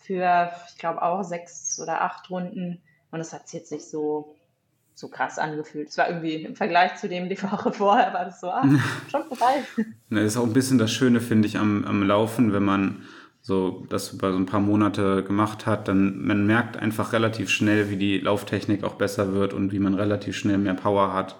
für, 0.00 0.52
ich 0.68 0.78
glaube, 0.78 1.02
auch 1.02 1.22
sechs 1.22 1.78
oder 1.80 2.02
acht 2.02 2.28
Runden. 2.28 2.82
Und 3.10 3.20
es 3.20 3.32
hat 3.32 3.48
sich 3.48 3.60
jetzt 3.60 3.72
nicht 3.72 3.88
so, 3.88 4.34
so 4.94 5.08
krass 5.08 5.38
angefühlt. 5.38 5.88
Es 5.88 5.98
war 5.98 6.08
irgendwie 6.08 6.42
im 6.42 6.56
Vergleich 6.56 6.96
zu 6.96 7.08
dem 7.08 7.28
die 7.28 7.40
Woche 7.42 7.72
vorher, 7.72 8.12
war 8.12 8.24
das 8.24 8.40
so, 8.40 8.50
ah, 8.50 8.64
schon 9.10 9.24
vorbei. 9.24 9.62
Das 10.10 10.24
ist 10.24 10.36
auch 10.36 10.44
ein 10.44 10.52
bisschen 10.52 10.78
das 10.78 10.90
Schöne, 10.90 11.20
finde 11.20 11.46
ich, 11.46 11.56
am, 11.56 11.84
am 11.84 12.02
Laufen, 12.02 12.52
wenn 12.52 12.64
man 12.64 13.04
so 13.46 13.84
das 13.90 14.14
über 14.14 14.32
so 14.32 14.38
ein 14.38 14.46
paar 14.46 14.60
Monate 14.60 15.22
gemacht 15.22 15.66
hat, 15.66 15.86
dann 15.86 16.24
man 16.24 16.46
merkt 16.46 16.78
einfach 16.78 17.12
relativ 17.12 17.50
schnell, 17.50 17.90
wie 17.90 17.98
die 17.98 18.18
Lauftechnik 18.18 18.84
auch 18.84 18.94
besser 18.94 19.34
wird 19.34 19.52
und 19.52 19.70
wie 19.70 19.78
man 19.78 19.92
relativ 19.92 20.34
schnell 20.34 20.56
mehr 20.56 20.72
Power 20.72 21.12
hat. 21.12 21.36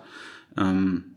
Ähm, 0.59 1.17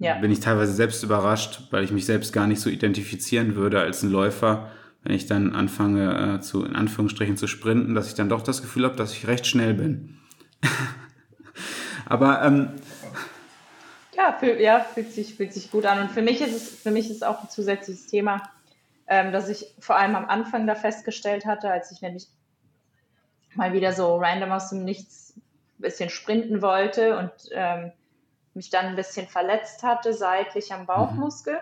ja. 0.00 0.18
Bin 0.18 0.32
ich 0.32 0.40
teilweise 0.40 0.72
selbst 0.72 1.04
überrascht, 1.04 1.68
weil 1.70 1.84
ich 1.84 1.92
mich 1.92 2.04
selbst 2.04 2.32
gar 2.32 2.48
nicht 2.48 2.60
so 2.60 2.68
identifizieren 2.68 3.54
würde 3.54 3.78
als 3.78 4.02
ein 4.02 4.10
Läufer, 4.10 4.72
wenn 5.04 5.14
ich 5.14 5.26
dann 5.26 5.54
anfange 5.54 6.34
äh, 6.34 6.40
zu 6.40 6.64
in 6.64 6.74
Anführungsstrichen 6.74 7.36
zu 7.36 7.46
sprinten, 7.46 7.94
dass 7.94 8.08
ich 8.08 8.14
dann 8.14 8.28
doch 8.28 8.42
das 8.42 8.60
Gefühl 8.60 8.84
habe, 8.84 8.96
dass 8.96 9.12
ich 9.12 9.28
recht 9.28 9.46
schnell 9.46 9.74
bin. 9.74 10.18
Aber 12.06 12.42
ähm, 12.42 12.70
ja, 14.16 14.32
fühl, 14.32 14.60
ja 14.60 14.80
fühlt, 14.80 15.12
sich, 15.12 15.36
fühlt 15.36 15.52
sich 15.52 15.70
gut 15.70 15.86
an. 15.86 16.00
Und 16.00 16.10
für 16.10 16.22
mich 16.22 16.40
ist 16.40 16.56
es 16.56 16.70
für 16.82 16.90
mich 16.90 17.08
ist 17.08 17.24
auch 17.24 17.44
ein 17.44 17.50
zusätzliches 17.50 18.08
Thema 18.08 18.42
ähm, 19.06 19.32
dass 19.32 19.48
ich 19.48 19.74
vor 19.78 19.96
allem 19.96 20.14
am 20.14 20.26
Anfang 20.26 20.66
da 20.66 20.74
festgestellt 20.74 21.46
hatte, 21.46 21.70
als 21.70 21.90
ich 21.90 22.00
nämlich 22.00 22.28
mal 23.54 23.72
wieder 23.72 23.92
so 23.92 24.16
random 24.16 24.52
aus 24.52 24.70
dem 24.70 24.84
Nichts 24.84 25.34
ein 25.36 25.82
bisschen 25.82 26.10
sprinten 26.10 26.62
wollte 26.62 27.18
und 27.18 27.32
ähm, 27.52 27.92
mich 28.54 28.70
dann 28.70 28.86
ein 28.86 28.96
bisschen 28.96 29.26
verletzt 29.26 29.82
hatte, 29.82 30.12
seitlich 30.12 30.72
am 30.72 30.86
Bauchmuskel. 30.86 31.58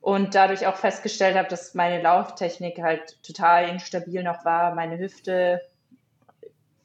Und 0.00 0.34
dadurch 0.34 0.66
auch 0.66 0.76
festgestellt 0.76 1.36
habe, 1.36 1.48
dass 1.48 1.74
meine 1.74 2.02
Lauftechnik 2.02 2.82
halt 2.82 3.22
total 3.22 3.70
instabil 3.70 4.22
noch 4.22 4.44
war. 4.44 4.74
Meine 4.74 4.98
Hüfte, 4.98 5.62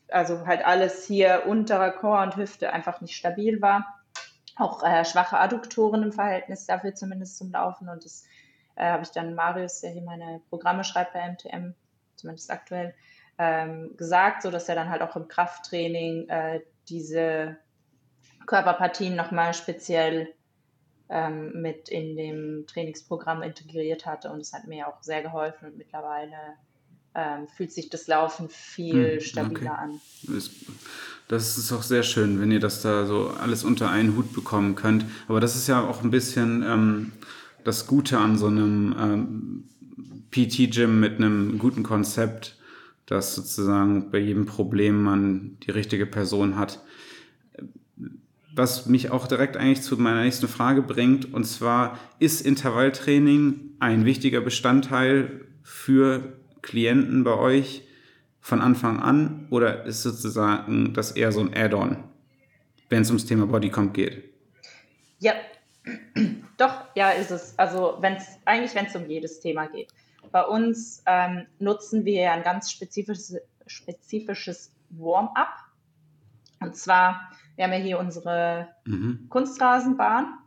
also 0.07 0.47
halt 0.47 0.65
alles 0.65 1.05
hier 1.05 1.43
unterer 1.45 1.91
Chor 1.91 2.21
und 2.21 2.37
Hüfte 2.37 2.71
einfach 2.71 3.01
nicht 3.01 3.17
stabil 3.17 3.61
war. 3.61 3.85
Auch 4.55 4.83
äh, 4.83 5.03
schwache 5.03 5.37
Adduktoren 5.37 6.03
im 6.03 6.13
Verhältnis 6.13 6.65
dafür 6.65 6.95
zumindest 6.95 7.37
zum 7.37 7.51
Laufen. 7.51 7.89
Und 7.89 8.05
das 8.05 8.25
äh, 8.79 8.85
habe 8.85 9.03
ich 9.03 9.11
dann 9.11 9.35
Marius, 9.35 9.81
der 9.81 9.91
hier 9.91 10.01
meine 10.01 10.41
Programme 10.49 10.83
schreibt 10.83 11.13
bei 11.13 11.29
MTM, 11.29 11.73
zumindest 12.15 12.49
aktuell, 12.49 12.95
ähm, 13.37 13.95
gesagt, 13.97 14.41
sodass 14.41 14.67
er 14.69 14.75
dann 14.75 14.89
halt 14.89 15.01
auch 15.01 15.15
im 15.15 15.27
Krafttraining 15.27 16.27
äh, 16.29 16.61
diese 16.87 17.57
Körperpartien 18.47 19.15
nochmal 19.15 19.53
speziell 19.53 20.29
ähm, 21.09 21.61
mit 21.61 21.89
in 21.89 22.15
dem 22.15 22.65
Trainingsprogramm 22.67 23.43
integriert 23.43 24.05
hatte 24.05 24.31
und 24.31 24.39
es 24.39 24.53
hat 24.53 24.67
mir 24.67 24.87
auch 24.87 25.01
sehr 25.03 25.21
geholfen 25.21 25.69
und 25.69 25.77
mittlerweile 25.77 26.35
ähm, 27.15 27.47
fühlt 27.47 27.71
sich 27.71 27.89
das 27.89 28.07
Laufen 28.07 28.49
viel 28.49 29.13
hm, 29.13 29.21
stabiler 29.21 29.71
okay. 29.71 29.81
an. 29.81 30.01
Das 31.27 31.57
ist 31.57 31.71
auch 31.71 31.83
sehr 31.83 32.03
schön, 32.03 32.39
wenn 32.41 32.51
ihr 32.51 32.59
das 32.59 32.81
da 32.81 33.05
so 33.05 33.29
alles 33.29 33.63
unter 33.63 33.89
einen 33.89 34.15
Hut 34.15 34.33
bekommen 34.33 34.75
könnt. 34.75 35.05
Aber 35.27 35.39
das 35.39 35.55
ist 35.55 35.67
ja 35.67 35.83
auch 35.83 36.03
ein 36.03 36.11
bisschen 36.11 36.63
ähm, 36.63 37.11
das 37.69 37.85
Gute 37.85 38.17
an 38.17 38.35
so 38.35 38.47
einem 38.47 38.95
ähm, 38.99 39.63
PT-Gym 40.31 40.99
mit 40.99 41.17
einem 41.17 41.59
guten 41.59 41.83
Konzept, 41.83 42.57
dass 43.05 43.35
sozusagen 43.35 44.09
bei 44.09 44.17
jedem 44.17 44.47
Problem 44.47 45.03
man 45.03 45.57
die 45.59 45.69
richtige 45.69 46.07
Person 46.07 46.57
hat. 46.57 46.83
Was 48.55 48.87
mich 48.87 49.11
auch 49.11 49.27
direkt 49.27 49.55
eigentlich 49.55 49.83
zu 49.83 49.97
meiner 49.97 50.23
nächsten 50.23 50.47
Frage 50.47 50.81
bringt, 50.81 51.31
und 51.31 51.43
zwar, 51.43 51.99
ist 52.17 52.41
Intervalltraining 52.41 53.75
ein 53.79 54.03
wichtiger 54.03 54.41
Bestandteil 54.41 55.45
für 55.61 56.39
Klienten 56.63 57.23
bei 57.23 57.35
euch 57.35 57.83
von 58.41 58.61
Anfang 58.61 58.99
an 58.99 59.45
oder 59.51 59.85
ist 59.85 60.01
sozusagen 60.01 60.95
das 60.95 61.11
eher 61.11 61.31
so 61.31 61.41
ein 61.41 61.53
Add-on, 61.53 61.97
wenn 62.89 63.03
es 63.03 63.09
ums 63.09 63.27
Thema 63.27 63.45
Bodycomp 63.45 63.93
geht? 63.93 64.23
Ja, 65.19 65.33
doch, 66.57 66.85
ja, 66.95 67.11
ist 67.11 67.31
es. 67.31 67.57
Also 67.57 67.97
wenn 67.99 68.15
es 68.15 68.27
eigentlich, 68.45 68.75
wenn 68.75 68.85
es 68.85 68.95
um 68.95 69.07
jedes 69.07 69.39
Thema 69.39 69.67
geht. 69.67 69.93
Bei 70.31 70.45
uns 70.45 71.01
ähm, 71.05 71.47
nutzen 71.59 72.05
wir 72.05 72.31
ein 72.31 72.43
ganz 72.43 72.71
spezifisches, 72.71 73.37
spezifisches 73.65 74.71
Warm-up. 74.89 75.53
Und 76.59 76.75
zwar, 76.75 77.31
wir 77.55 77.65
haben 77.65 77.73
ja 77.73 77.79
hier 77.79 77.99
unsere 77.99 78.69
mhm. 78.85 79.27
Kunstrasenbahn. 79.29 80.37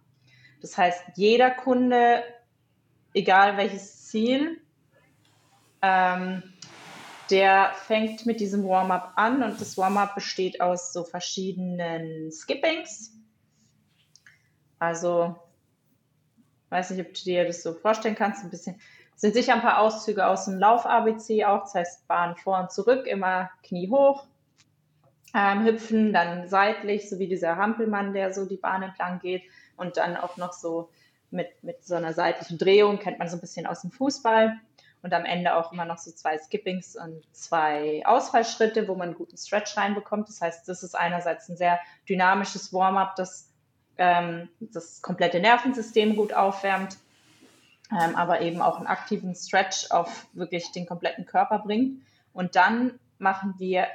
Das 0.61 0.77
heißt, 0.79 1.03
jeder 1.17 1.51
Kunde, 1.51 2.23
egal 3.15 3.57
welches 3.57 4.07
Ziel, 4.07 4.61
ähm, 5.81 6.43
der 7.31 7.73
fängt 7.75 8.27
mit 8.27 8.41
diesem 8.41 8.65
Warm-up 8.65 9.15
an 9.17 9.43
und 9.43 9.61
das 9.61 9.77
Warm-up 9.79 10.15
besteht 10.15 10.61
aus 10.61 10.93
so 10.93 11.03
verschiedenen 11.03 12.31
Skippings. 12.31 13.12
Also, 14.83 15.37
weiß 16.71 16.91
nicht, 16.91 17.07
ob 17.07 17.15
du 17.15 17.21
dir 17.23 17.47
das 17.47 17.62
so 17.62 17.73
vorstellen 17.73 18.17
kannst, 18.17 18.43
ein 18.43 18.51
bisschen. 18.51 18.81
Sind 19.15 19.33
sicher 19.33 19.55
ein 19.55 19.61
paar 19.61 19.79
Auszüge 19.79 20.27
aus 20.27 20.47
dem 20.47 20.59
Lauf-ABC 20.59 21.45
auch, 21.45 21.61
das 21.61 21.75
heißt 21.77 22.09
Bahn 22.09 22.35
vor 22.35 22.59
und 22.59 22.73
zurück, 22.73 23.07
immer 23.07 23.49
Knie 23.62 23.89
hoch, 23.89 24.27
ähm, 25.35 25.65
hüpfen, 25.65 26.12
dann 26.12 26.49
seitlich, 26.49 27.09
so 27.09 27.21
wie 27.21 27.29
dieser 27.29 27.55
Hampelmann, 27.55 28.12
der 28.12 28.33
so 28.33 28.45
die 28.45 28.57
Bahn 28.57 28.83
entlang 28.83 29.21
geht 29.21 29.45
und 29.77 29.99
dann 29.99 30.17
auch 30.17 30.37
noch 30.37 30.53
so 30.53 30.91
mit, 31.31 31.62
mit 31.62 31.85
so 31.85 31.95
einer 31.95 32.12
seitlichen 32.12 32.59
Drehung, 32.59 32.99
kennt 32.99 33.21
man 33.21 33.29
so 33.29 33.37
ein 33.37 33.41
bisschen 33.41 33.69
aus 33.69 33.83
dem 33.83 33.93
Fußball 33.93 34.59
und 35.03 35.15
am 35.15 35.25
Ende 35.25 35.55
auch 35.55 35.73
immer 35.73 35.85
noch 35.85 35.99
so 35.99 36.11
zwei 36.11 36.37
Skippings 36.37 36.97
und 36.97 37.23
zwei 37.31 38.03
Ausfallschritte, 38.05 38.89
wo 38.89 38.97
man 38.97 39.11
einen 39.11 39.17
guten 39.17 39.37
Stretch 39.37 39.77
reinbekommt. 39.77 40.29
Das 40.29 40.41
heißt, 40.41 40.69
das 40.69 40.83
ist 40.83 40.97
einerseits 40.97 41.49
ein 41.49 41.57
sehr 41.57 41.79
dynamisches 42.09 42.73
Warm-up, 42.73 43.15
das 43.15 43.51
ähm, 43.99 44.49
das 44.61 45.02
komplette 45.02 45.40
Nervensystem 45.40 46.16
gut 46.16 46.32
aufwärmt, 46.32 46.96
ähm, 47.90 48.16
aber 48.16 48.40
eben 48.40 48.62
auch 48.62 48.78
einen 48.78 48.87
aktiven 48.87 49.34
Stretch 49.34 49.90
auf 49.90 50.26
wirklich 50.32 50.72
den 50.72 50.87
kompletten 50.87 51.26
Körper 51.26 51.58
bringt. 51.58 52.02
Und 52.32 52.56
dann 52.56 52.99
machen 53.18 53.54
wir 53.58 53.87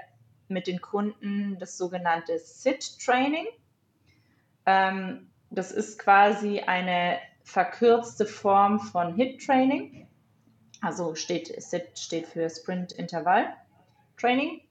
mit 0.48 0.68
den 0.68 0.82
Kunden 0.82 1.58
das 1.60 1.78
sogenannte 1.78 2.40
Sit-Training. 2.40 3.48
Ähm, 4.66 5.30
das 5.50 5.72
ist 5.72 6.00
quasi 6.00 6.60
eine 6.62 7.20
verkürzte 7.44 8.26
Form 8.26 8.80
von 8.80 9.16
HIT-Training. 9.16 10.08
Also 10.82 11.16
steht, 11.16 11.48
SIT 11.62 11.98
steht 11.98 12.28
für 12.28 12.50
Sprint 12.50 12.92
Intervall 12.92 13.54
Training. 14.18 14.62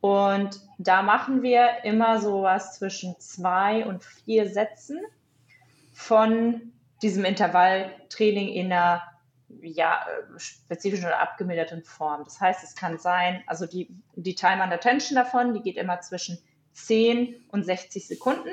Und 0.00 0.60
da 0.78 1.02
machen 1.02 1.42
wir 1.42 1.84
immer 1.84 2.20
so 2.20 2.42
was 2.42 2.78
zwischen 2.78 3.18
zwei 3.18 3.84
und 3.84 4.04
vier 4.04 4.48
Sätzen 4.48 5.00
von 5.92 6.72
diesem 7.02 7.24
Intervalltraining 7.24 8.48
in 8.48 8.66
einer 8.66 9.02
ja, 9.60 10.06
spezifischen 10.36 11.06
oder 11.06 11.20
abgemilderten 11.20 11.82
Form. 11.82 12.22
Das 12.24 12.40
heißt, 12.40 12.62
es 12.62 12.74
kann 12.74 12.98
sein, 12.98 13.42
also 13.46 13.66
die, 13.66 13.88
die 14.14 14.34
Time 14.34 14.62
and 14.62 14.72
Attention 14.72 15.16
davon, 15.16 15.54
die 15.54 15.62
geht 15.62 15.76
immer 15.76 16.00
zwischen 16.00 16.38
10 16.72 17.34
und 17.48 17.64
60 17.64 18.06
Sekunden. 18.06 18.50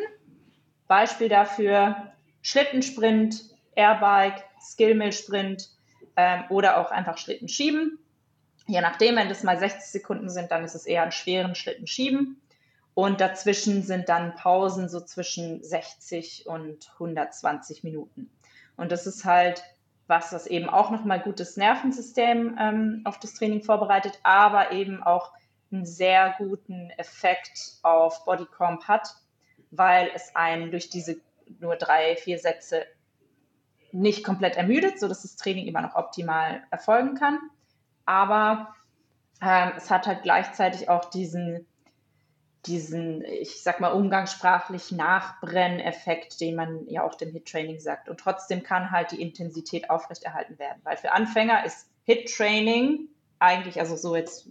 Beispiel 0.87 1.29
dafür 1.29 2.13
Schlittensprint, 2.41 3.43
Airbike, 3.75 4.43
Skillmill-Sprint, 4.61 5.69
ähm, 6.15 6.43
oder 6.49 6.77
auch 6.77 6.91
einfach 6.91 7.17
Schlitten 7.17 7.47
schieben. 7.47 7.99
Je 8.67 8.81
nachdem, 8.81 9.15
wenn 9.15 9.29
das 9.29 9.43
mal 9.43 9.59
60 9.59 9.83
Sekunden 9.91 10.29
sind, 10.29 10.51
dann 10.51 10.63
ist 10.63 10.75
es 10.75 10.85
eher 10.85 11.03
einen 11.03 11.11
schweren 11.11 11.55
Schlitten 11.55 11.87
schieben. 11.87 12.41
Und 12.93 13.19
dazwischen 13.21 13.83
sind 13.83 14.09
dann 14.09 14.35
Pausen 14.35 14.87
so 14.87 15.01
zwischen 15.01 15.63
60 15.63 16.47
und 16.47 16.89
120 16.93 17.83
Minuten. 17.83 18.31
Und 18.77 18.91
das 18.91 19.05
ist 19.05 19.25
halt 19.25 19.63
was, 20.07 20.29
das 20.29 20.47
eben 20.47 20.69
auch 20.69 20.91
nochmal 20.91 21.19
gutes 21.19 21.57
Nervensystem 21.57 22.57
ähm, 22.59 23.01
auf 23.05 23.19
das 23.19 23.33
Training 23.33 23.63
vorbereitet, 23.63 24.19
aber 24.23 24.71
eben 24.71 25.01
auch 25.01 25.31
einen 25.71 25.85
sehr 25.85 26.35
guten 26.37 26.91
Effekt 26.91 27.79
auf 27.81 28.23
Bodycomp 28.23 28.87
hat, 28.87 29.15
weil 29.71 30.11
es 30.13 30.35
einen 30.35 30.71
durch 30.71 30.89
diese 30.89 31.17
nur 31.59 31.75
drei, 31.75 32.15
vier 32.15 32.37
Sätze 32.37 32.85
nicht 33.91 34.23
komplett 34.23 34.57
ermüdet, 34.57 34.99
sodass 34.99 35.23
das 35.23 35.35
Training 35.37 35.67
immer 35.67 35.81
noch 35.81 35.95
optimal 35.95 36.63
erfolgen 36.69 37.15
kann. 37.15 37.39
Aber 38.05 38.75
ähm, 39.41 39.71
es 39.77 39.89
hat 39.89 40.07
halt 40.07 40.23
gleichzeitig 40.23 40.89
auch 40.89 41.05
diesen, 41.05 41.65
diesen, 42.65 43.23
ich 43.23 43.61
sag 43.61 43.79
mal, 43.79 43.91
umgangssprachlich 43.91 44.91
Nachbrenneffekt, 44.91 46.39
den 46.41 46.55
man 46.55 46.87
ja 46.87 47.03
auch 47.03 47.15
dem 47.15 47.31
Hit-Training 47.31 47.79
sagt. 47.79 48.09
Und 48.09 48.19
trotzdem 48.19 48.63
kann 48.63 48.91
halt 48.91 49.11
die 49.11 49.21
Intensität 49.21 49.89
aufrechterhalten 49.89 50.57
werden. 50.59 50.79
Weil 50.83 50.97
für 50.97 51.11
Anfänger 51.11 51.65
ist 51.65 51.89
Hit-Training 52.03 53.07
eigentlich, 53.39 53.79
also 53.79 53.95
so 53.95 54.15
jetzt 54.15 54.47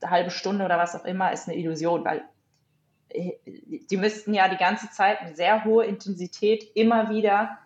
eine 0.00 0.10
halbe 0.10 0.30
Stunde 0.30 0.64
oder 0.64 0.78
was 0.78 0.94
auch 0.94 1.04
immer, 1.04 1.32
ist 1.32 1.48
eine 1.48 1.56
Illusion, 1.56 2.04
weil 2.04 2.22
äh, 3.08 3.32
die 3.44 3.96
müssten 3.96 4.34
ja 4.34 4.48
die 4.48 4.56
ganze 4.56 4.90
Zeit 4.90 5.20
eine 5.20 5.34
sehr 5.34 5.64
hohe 5.64 5.86
Intensität 5.86 6.70
immer 6.74 7.10
wieder 7.10 7.58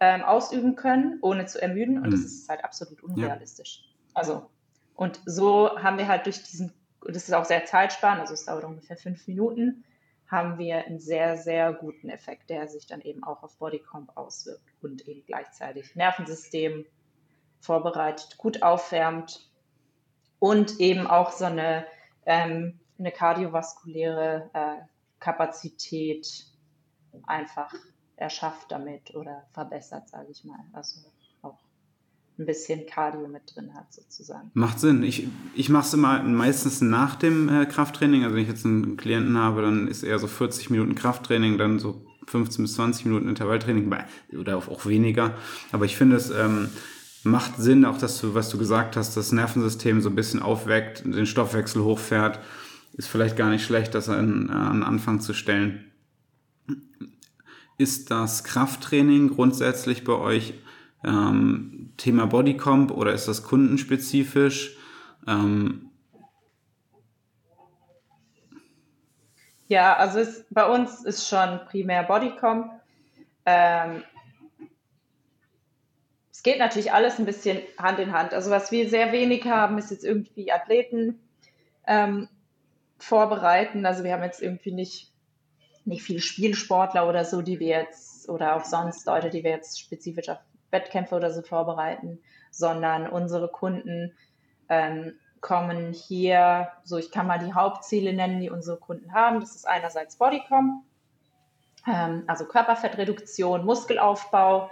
ähm, 0.00 0.22
ausüben 0.22 0.76
können, 0.76 1.18
ohne 1.22 1.46
zu 1.46 1.60
ermüden. 1.60 1.98
Und 1.98 2.08
mhm. 2.08 2.10
das 2.12 2.20
ist 2.20 2.48
halt 2.48 2.64
absolut 2.64 3.02
unrealistisch. 3.02 3.84
Ja. 3.84 4.10
Also, 4.14 4.50
und 4.94 5.20
so 5.24 5.78
haben 5.82 5.98
wir 5.98 6.08
halt 6.08 6.26
durch 6.26 6.42
diesen, 6.42 6.72
das 7.06 7.28
ist 7.28 7.34
auch 7.34 7.44
sehr 7.44 7.64
zeitsparend, 7.64 8.20
also 8.20 8.34
es 8.34 8.44
dauert 8.44 8.64
ungefähr 8.64 8.96
fünf 8.96 9.26
Minuten, 9.26 9.84
haben 10.30 10.58
wir 10.58 10.86
einen 10.86 10.98
sehr, 10.98 11.36
sehr 11.36 11.72
guten 11.72 12.08
Effekt, 12.08 12.48
der 12.48 12.68
sich 12.68 12.86
dann 12.86 13.02
eben 13.02 13.22
auch 13.22 13.42
auf 13.42 13.58
Bodycomp 13.58 14.16
auswirkt 14.16 14.64
und 14.80 15.06
eben 15.06 15.24
gleichzeitig 15.26 15.94
Nervensystem 15.94 16.86
vorbereitet, 17.60 18.38
gut 18.38 18.62
aufwärmt 18.62 19.48
und 20.38 20.80
eben 20.80 21.06
auch 21.06 21.30
so 21.32 21.44
eine, 21.44 21.86
ähm, 22.26 22.80
eine 22.98 23.12
kardiovaskuläre 23.12 24.50
äh, 24.54 24.82
Kapazität 25.20 26.46
einfach 27.26 27.72
erschafft 28.16 28.72
damit 28.72 29.14
oder 29.14 29.46
verbessert, 29.52 30.08
sage 30.08 30.30
ich 30.30 30.44
mal. 30.44 30.58
Also 30.72 31.00
ein 32.42 32.46
bisschen 32.46 32.86
Cardio 32.86 33.26
mit 33.28 33.42
drin 33.54 33.74
hat 33.74 33.92
sozusagen. 33.92 34.50
Macht 34.54 34.80
Sinn. 34.80 35.02
Ich, 35.02 35.28
ich 35.54 35.68
mache 35.68 35.86
es 35.86 35.94
immer 35.94 36.22
meistens 36.22 36.80
nach 36.80 37.16
dem 37.16 37.48
äh, 37.48 37.66
Krafttraining. 37.66 38.24
Also 38.24 38.36
wenn 38.36 38.42
ich 38.42 38.48
jetzt 38.48 38.66
einen 38.66 38.96
Klienten 38.96 39.38
habe, 39.38 39.62
dann 39.62 39.88
ist 39.88 40.02
eher 40.02 40.18
so 40.18 40.26
40 40.26 40.70
Minuten 40.70 40.94
Krafttraining, 40.94 41.58
dann 41.58 41.78
so 41.78 42.04
15 42.26 42.64
bis 42.64 42.74
20 42.74 43.06
Minuten 43.06 43.28
Intervalltraining 43.28 43.92
oder 44.38 44.56
auch 44.56 44.86
weniger. 44.86 45.34
Aber 45.72 45.84
ich 45.84 45.96
finde 45.96 46.16
es 46.16 46.30
ähm, 46.30 46.68
macht 47.24 47.56
Sinn, 47.56 47.84
auch 47.84 47.98
dass 47.98 48.20
du, 48.20 48.34
was 48.34 48.48
du 48.48 48.58
gesagt 48.58 48.96
hast, 48.96 49.16
das 49.16 49.32
Nervensystem 49.32 50.00
so 50.00 50.08
ein 50.08 50.14
bisschen 50.14 50.42
aufweckt, 50.42 51.04
den 51.04 51.26
Stoffwechsel 51.26 51.82
hochfährt. 51.82 52.40
Ist 52.94 53.08
vielleicht 53.08 53.36
gar 53.36 53.50
nicht 53.50 53.64
schlecht, 53.64 53.94
das 53.94 54.08
an, 54.08 54.50
an 54.50 54.82
Anfang 54.82 55.20
zu 55.20 55.32
stellen. 55.32 55.84
Ist 57.78 58.10
das 58.10 58.44
Krafttraining 58.44 59.28
grundsätzlich 59.28 60.04
bei 60.04 60.12
euch 60.12 60.54
ähm, 61.04 61.92
Thema 61.96 62.26
Bodycomp 62.26 62.90
oder 62.90 63.12
ist 63.12 63.28
das 63.28 63.42
kundenspezifisch? 63.42 64.76
Ähm 65.26 65.90
ja, 69.68 69.96
also 69.96 70.20
es, 70.20 70.44
bei 70.50 70.66
uns 70.66 71.04
ist 71.04 71.28
schon 71.28 71.60
primär 71.68 72.02
Bodycomp. 72.04 72.72
Ähm, 73.46 74.02
es 76.30 76.42
geht 76.42 76.58
natürlich 76.58 76.92
alles 76.92 77.18
ein 77.18 77.24
bisschen 77.24 77.60
Hand 77.78 77.98
in 77.98 78.12
Hand. 78.12 78.34
Also 78.34 78.50
was 78.50 78.72
wir 78.72 78.88
sehr 78.88 79.12
wenig 79.12 79.46
haben, 79.46 79.78
ist 79.78 79.90
jetzt 79.90 80.04
irgendwie 80.04 80.50
Athleten 80.50 81.20
ähm, 81.86 82.28
vorbereiten. 82.98 83.86
Also 83.86 84.04
wir 84.04 84.12
haben 84.12 84.22
jetzt 84.22 84.42
irgendwie 84.42 84.72
nicht, 84.72 85.12
nicht 85.84 86.02
viele 86.02 86.20
Spielsportler 86.20 87.08
oder 87.08 87.24
so, 87.24 87.42
die 87.42 87.60
wir 87.60 87.78
jetzt, 87.78 88.28
oder 88.28 88.56
auch 88.56 88.64
sonst 88.64 89.06
Leute, 89.06 89.30
die 89.30 89.44
wir 89.44 89.50
jetzt 89.50 89.80
spezifisch 89.80 90.28
auf 90.28 90.38
Wettkämpfe 90.72 91.14
oder 91.14 91.30
so 91.30 91.42
vorbereiten, 91.42 92.20
sondern 92.50 93.06
unsere 93.08 93.48
Kunden 93.48 94.16
ähm, 94.68 95.14
kommen 95.40 95.92
hier, 95.92 96.70
so 96.84 96.96
ich 96.96 97.10
kann 97.10 97.26
mal 97.26 97.38
die 97.38 97.52
Hauptziele 97.52 98.12
nennen, 98.12 98.40
die 98.40 98.50
unsere 98.50 98.78
Kunden 98.78 99.12
haben. 99.12 99.40
Das 99.40 99.54
ist 99.54 99.68
einerseits 99.68 100.16
Bodycom, 100.16 100.84
ähm, 101.86 102.24
also 102.26 102.46
Körperfettreduktion, 102.46 103.64
Muskelaufbau, 103.64 104.70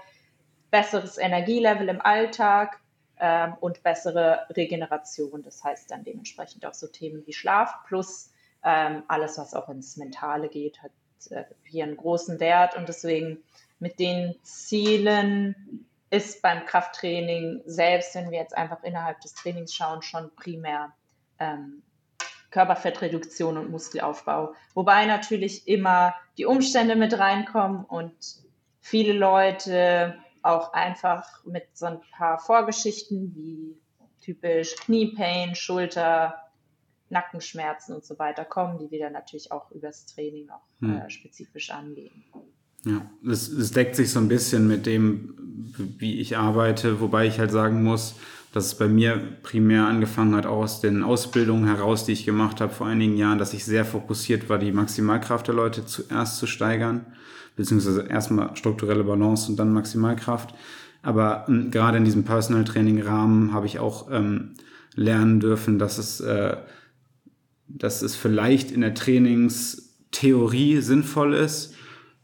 besseres 0.70 1.18
Energielevel 1.18 1.88
im 1.88 2.00
Alltag 2.00 2.80
ähm, 3.18 3.54
und 3.60 3.82
bessere 3.82 4.46
Regeneration. 4.50 5.42
Das 5.42 5.62
heißt 5.62 5.90
dann 5.90 6.04
dementsprechend 6.04 6.64
auch 6.64 6.74
so 6.74 6.86
Themen 6.86 7.26
wie 7.26 7.32
Schlaf 7.32 7.74
plus 7.86 8.32
ähm, 8.62 9.02
alles, 9.08 9.38
was 9.38 9.54
auch 9.54 9.68
ins 9.68 9.96
Mentale 9.96 10.48
geht, 10.48 10.82
hat 10.82 10.92
äh, 11.30 11.44
hier 11.64 11.84
einen 11.84 11.96
großen 11.96 12.40
Wert 12.40 12.76
und 12.76 12.88
deswegen 12.88 13.42
mit 13.78 13.98
den 13.98 14.36
Zielen 14.42 15.86
ist 16.10 16.42
beim 16.42 16.66
Krafttraining 16.66 17.62
selbst, 17.66 18.14
wenn 18.14 18.30
wir 18.30 18.38
jetzt 18.38 18.56
einfach 18.56 18.82
innerhalb 18.82 19.20
des 19.20 19.34
Trainings 19.34 19.74
schauen, 19.74 20.02
schon 20.02 20.34
primär 20.34 20.92
ähm, 21.38 21.82
Körperfettreduktion 22.50 23.56
und 23.56 23.70
Muskelaufbau. 23.70 24.54
Wobei 24.74 25.06
natürlich 25.06 25.68
immer 25.68 26.14
die 26.36 26.46
Umstände 26.46 26.96
mit 26.96 27.18
reinkommen 27.18 27.84
und 27.84 28.14
viele 28.80 29.12
Leute 29.12 30.18
auch 30.42 30.72
einfach 30.72 31.44
mit 31.44 31.76
so 31.76 31.86
ein 31.86 32.00
paar 32.16 32.38
Vorgeschichten 32.38 33.34
wie 33.36 33.78
typisch 34.20 34.74
Kniepain, 34.76 35.54
Schulter, 35.54 36.50
Nackenschmerzen 37.08 37.94
und 37.94 38.04
so 38.04 38.18
weiter 38.18 38.44
kommen, 38.44 38.78
die 38.78 38.90
wir 38.90 39.00
dann 39.00 39.12
natürlich 39.12 39.52
auch 39.52 39.70
übers 39.70 40.06
Training 40.06 40.48
auch 40.50 40.62
hm. 40.80 40.98
äh, 40.98 41.10
spezifisch 41.10 41.70
angehen. 41.70 42.24
Ja, 42.84 43.10
es, 43.28 43.72
deckt 43.72 43.96
sich 43.96 44.10
so 44.10 44.18
ein 44.20 44.28
bisschen 44.28 44.66
mit 44.66 44.86
dem, 44.86 45.34
wie 45.98 46.18
ich 46.18 46.38
arbeite, 46.38 47.00
wobei 47.00 47.26
ich 47.26 47.38
halt 47.38 47.50
sagen 47.50 47.82
muss, 47.82 48.14
dass 48.52 48.66
es 48.66 48.74
bei 48.74 48.88
mir 48.88 49.20
primär 49.42 49.86
angefangen 49.86 50.34
hat 50.34 50.46
aus 50.46 50.80
den 50.80 51.02
Ausbildungen 51.02 51.66
heraus, 51.66 52.04
die 52.04 52.12
ich 52.12 52.24
gemacht 52.24 52.60
habe 52.60 52.72
vor 52.72 52.86
einigen 52.86 53.16
Jahren, 53.16 53.38
dass 53.38 53.54
ich 53.54 53.64
sehr 53.64 53.84
fokussiert 53.84 54.48
war, 54.48 54.58
die 54.58 54.72
Maximalkraft 54.72 55.46
der 55.46 55.54
Leute 55.54 55.86
zuerst 55.86 56.38
zu 56.38 56.46
steigern, 56.46 57.06
beziehungsweise 57.54 58.06
erstmal 58.08 58.56
strukturelle 58.56 59.04
Balance 59.04 59.50
und 59.50 59.56
dann 59.56 59.72
Maximalkraft. 59.72 60.54
Aber 61.02 61.44
ähm, 61.48 61.70
gerade 61.70 61.98
in 61.98 62.04
diesem 62.04 62.24
Personal 62.24 62.64
Training 62.64 63.02
Rahmen 63.02 63.52
habe 63.52 63.66
ich 63.66 63.78
auch 63.78 64.10
ähm, 64.10 64.54
lernen 64.94 65.38
dürfen, 65.38 65.78
dass 65.78 65.98
es, 65.98 66.20
äh, 66.20 66.56
dass 67.68 68.02
es 68.02 68.16
vielleicht 68.16 68.70
in 68.72 68.80
der 68.80 68.94
Trainingstheorie 68.94 70.80
sinnvoll 70.80 71.34
ist, 71.34 71.74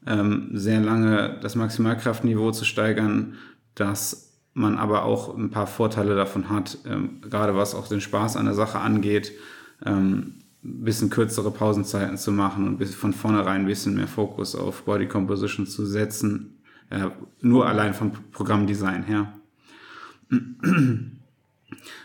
ähm, 0.07 0.51
sehr 0.53 0.81
lange 0.81 1.39
das 1.41 1.55
Maximalkraftniveau 1.55 2.53
zu 2.53 2.65
steigern, 2.65 3.35
dass 3.75 4.27
man 4.55 4.79
aber 4.79 5.05
auch 5.05 5.37
ein 5.37 5.51
paar 5.51 5.67
Vorteile 5.67 6.17
davon 6.17 6.49
hat, 6.49 6.79
ähm, 6.87 7.21
gerade 7.21 7.55
was 7.55 7.75
auch 7.75 7.89
den 7.89 8.01
Spaß 8.01 8.37
an 8.37 8.47
der 8.47 8.55
Sache 8.55 8.79
angeht, 8.79 9.33
ähm, 9.85 10.37
ein 10.65 10.85
bisschen 10.85 11.11
kürzere 11.11 11.51
Pausenzeiten 11.51 12.17
zu 12.17 12.33
machen 12.33 12.67
und 12.67 12.85
von 12.89 13.13
vornherein 13.13 13.63
ein 13.63 13.67
bisschen 13.67 13.95
mehr 13.95 14.09
Fokus 14.09 14.55
auf 14.55 14.85
Body 14.85 15.07
Composition 15.07 15.67
zu 15.67 15.85
setzen, 15.85 16.59
äh, 16.91 17.09
nur 17.41 17.67
allein 17.67 17.95
vom 17.95 18.13
Programmdesign 18.33 19.05
her. 19.05 19.33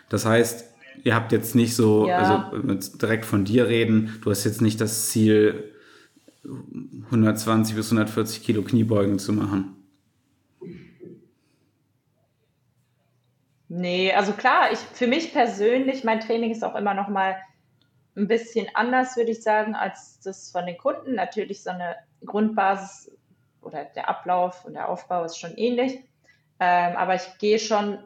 Das 0.10 0.26
heißt, 0.26 0.66
ihr 1.04 1.16
habt 1.16 1.32
jetzt 1.32 1.56
nicht 1.56 1.76
so, 1.76 2.08
ja. 2.08 2.52
also 2.54 2.98
direkt 2.98 3.26
von 3.26 3.46
dir 3.46 3.68
reden, 3.68 4.20
du 4.22 4.30
hast 4.30 4.44
jetzt 4.44 4.62
nicht 4.62 4.82
das 4.82 5.08
Ziel, 5.10 5.71
120 6.44 7.76
bis 7.76 7.88
140 7.88 8.44
Kilo 8.44 8.64
Kniebeugen 8.64 9.20
zu 9.20 9.34
machen. 9.34 9.78
Nee, 13.70 14.12
also 14.12 14.34
klar, 14.34 14.72
ich, 14.72 14.80
für 14.80 15.08
mich 15.08 15.32
persönlich, 15.32 16.04
mein 16.04 16.20
Training 16.20 16.52
ist 16.52 16.64
auch 16.64 16.76
immer 16.76 16.94
noch 16.94 17.08
mal 17.08 17.38
ein 18.18 18.28
bisschen 18.28 18.68
anders, 18.74 19.16
würde 19.16 19.32
ich 19.32 19.44
sagen, 19.44 19.76
als 19.76 20.20
das 20.20 20.52
von 20.52 20.66
den 20.66 20.78
Kunden. 20.78 21.16
Natürlich 21.16 21.64
so 21.64 21.70
eine 21.70 21.96
Grundbasis 22.26 23.12
oder 23.62 23.86
der 23.86 24.10
Ablauf 24.10 24.66
und 24.66 24.74
der 24.74 24.90
Aufbau 24.90 25.24
ist 25.24 25.38
schon 25.38 25.56
ähnlich. 25.56 26.04
Ähm, 26.60 26.98
aber 26.98 27.16
ich 27.16 27.38
gehe 27.38 27.60
schon 27.60 28.00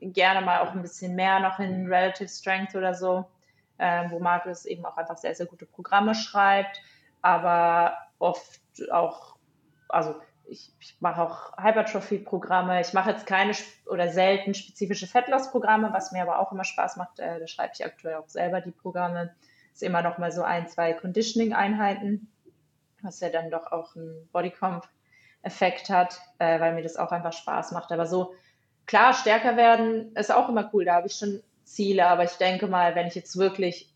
gerne 0.00 0.44
mal 0.44 0.60
auch 0.60 0.72
ein 0.72 0.82
bisschen 0.82 1.14
mehr 1.14 1.38
noch 1.38 1.60
in 1.60 1.86
Relative 1.86 2.28
Strength 2.28 2.74
oder 2.74 2.94
so, 2.94 3.24
ähm, 3.78 4.10
wo 4.10 4.18
Markus 4.18 4.64
eben 4.64 4.84
auch 4.84 4.96
einfach 4.96 5.18
sehr, 5.18 5.34
sehr 5.34 5.46
gute 5.46 5.66
Programme 5.66 6.14
schreibt 6.14 6.80
aber 7.22 7.96
oft 8.18 8.60
auch, 8.90 9.36
also 9.88 10.14
ich, 10.44 10.72
ich 10.80 10.96
mache 11.00 11.22
auch 11.22 11.56
Hypertrophy-Programme. 11.56 12.80
Ich 12.80 12.92
mache 12.92 13.10
jetzt 13.10 13.26
keine 13.26 13.52
oder 13.86 14.08
selten 14.08 14.54
spezifische 14.54 15.06
Fettloss-Programme, 15.06 15.92
was 15.92 16.12
mir 16.12 16.22
aber 16.22 16.40
auch 16.40 16.52
immer 16.52 16.64
Spaß 16.64 16.96
macht. 16.96 17.18
Äh, 17.18 17.40
da 17.40 17.46
schreibe 17.46 17.72
ich 17.74 17.84
aktuell 17.84 18.16
auch 18.16 18.28
selber 18.28 18.60
die 18.60 18.70
Programme. 18.70 19.34
Ist 19.72 19.82
immer 19.82 20.02
noch 20.02 20.18
mal 20.18 20.32
so 20.32 20.42
ein, 20.42 20.68
zwei 20.68 20.92
Conditioning-Einheiten, 20.92 22.28
was 23.00 23.20
ja 23.20 23.30
dann 23.30 23.50
doch 23.50 23.72
auch 23.72 23.96
einen 23.96 24.28
Bodycomp-Effekt 24.32 25.88
hat, 25.88 26.20
äh, 26.38 26.60
weil 26.60 26.74
mir 26.74 26.82
das 26.82 26.96
auch 26.96 27.12
einfach 27.12 27.32
Spaß 27.32 27.72
macht. 27.72 27.90
Aber 27.92 28.06
so 28.06 28.34
klar, 28.86 29.14
stärker 29.14 29.56
werden 29.56 30.14
ist 30.16 30.32
auch 30.32 30.48
immer 30.48 30.70
cool. 30.74 30.84
Da 30.84 30.94
habe 30.96 31.06
ich 31.06 31.14
schon 31.14 31.42
Ziele, 31.64 32.06
aber 32.06 32.24
ich 32.24 32.32
denke 32.32 32.66
mal, 32.66 32.94
wenn 32.94 33.06
ich 33.06 33.14
jetzt 33.14 33.38
wirklich 33.38 33.91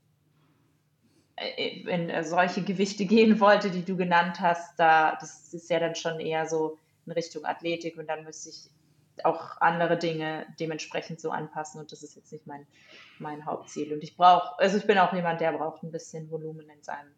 in 1.36 2.08
äh, 2.08 2.24
solche 2.24 2.62
Gewichte 2.62 3.04
gehen 3.04 3.40
wollte, 3.40 3.70
die 3.70 3.84
du 3.84 3.96
genannt 3.96 4.40
hast, 4.40 4.78
da 4.78 5.16
das 5.20 5.52
ist 5.52 5.68
ja 5.68 5.78
dann 5.78 5.94
schon 5.94 6.18
eher 6.18 6.46
so 6.46 6.78
in 7.04 7.12
Richtung 7.12 7.44
Athletik 7.44 7.98
und 7.98 8.08
dann 8.08 8.24
müsste 8.24 8.48
ich 8.50 8.70
auch 9.24 9.60
andere 9.60 9.96
Dinge 9.96 10.46
dementsprechend 10.60 11.20
so 11.20 11.30
anpassen 11.30 11.80
und 11.80 11.92
das 11.92 12.02
ist 12.02 12.16
jetzt 12.16 12.32
nicht 12.32 12.46
mein, 12.46 12.66
mein 13.18 13.46
Hauptziel. 13.46 13.92
Und 13.92 14.02
ich 14.02 14.16
brauche, 14.16 14.58
also 14.58 14.76
ich 14.76 14.86
bin 14.86 14.98
auch 14.98 15.12
jemand, 15.12 15.40
der 15.40 15.52
braucht 15.52 15.82
ein 15.82 15.92
bisschen 15.92 16.30
Volumen 16.30 16.68
in 16.68 16.82
seinem 16.82 17.12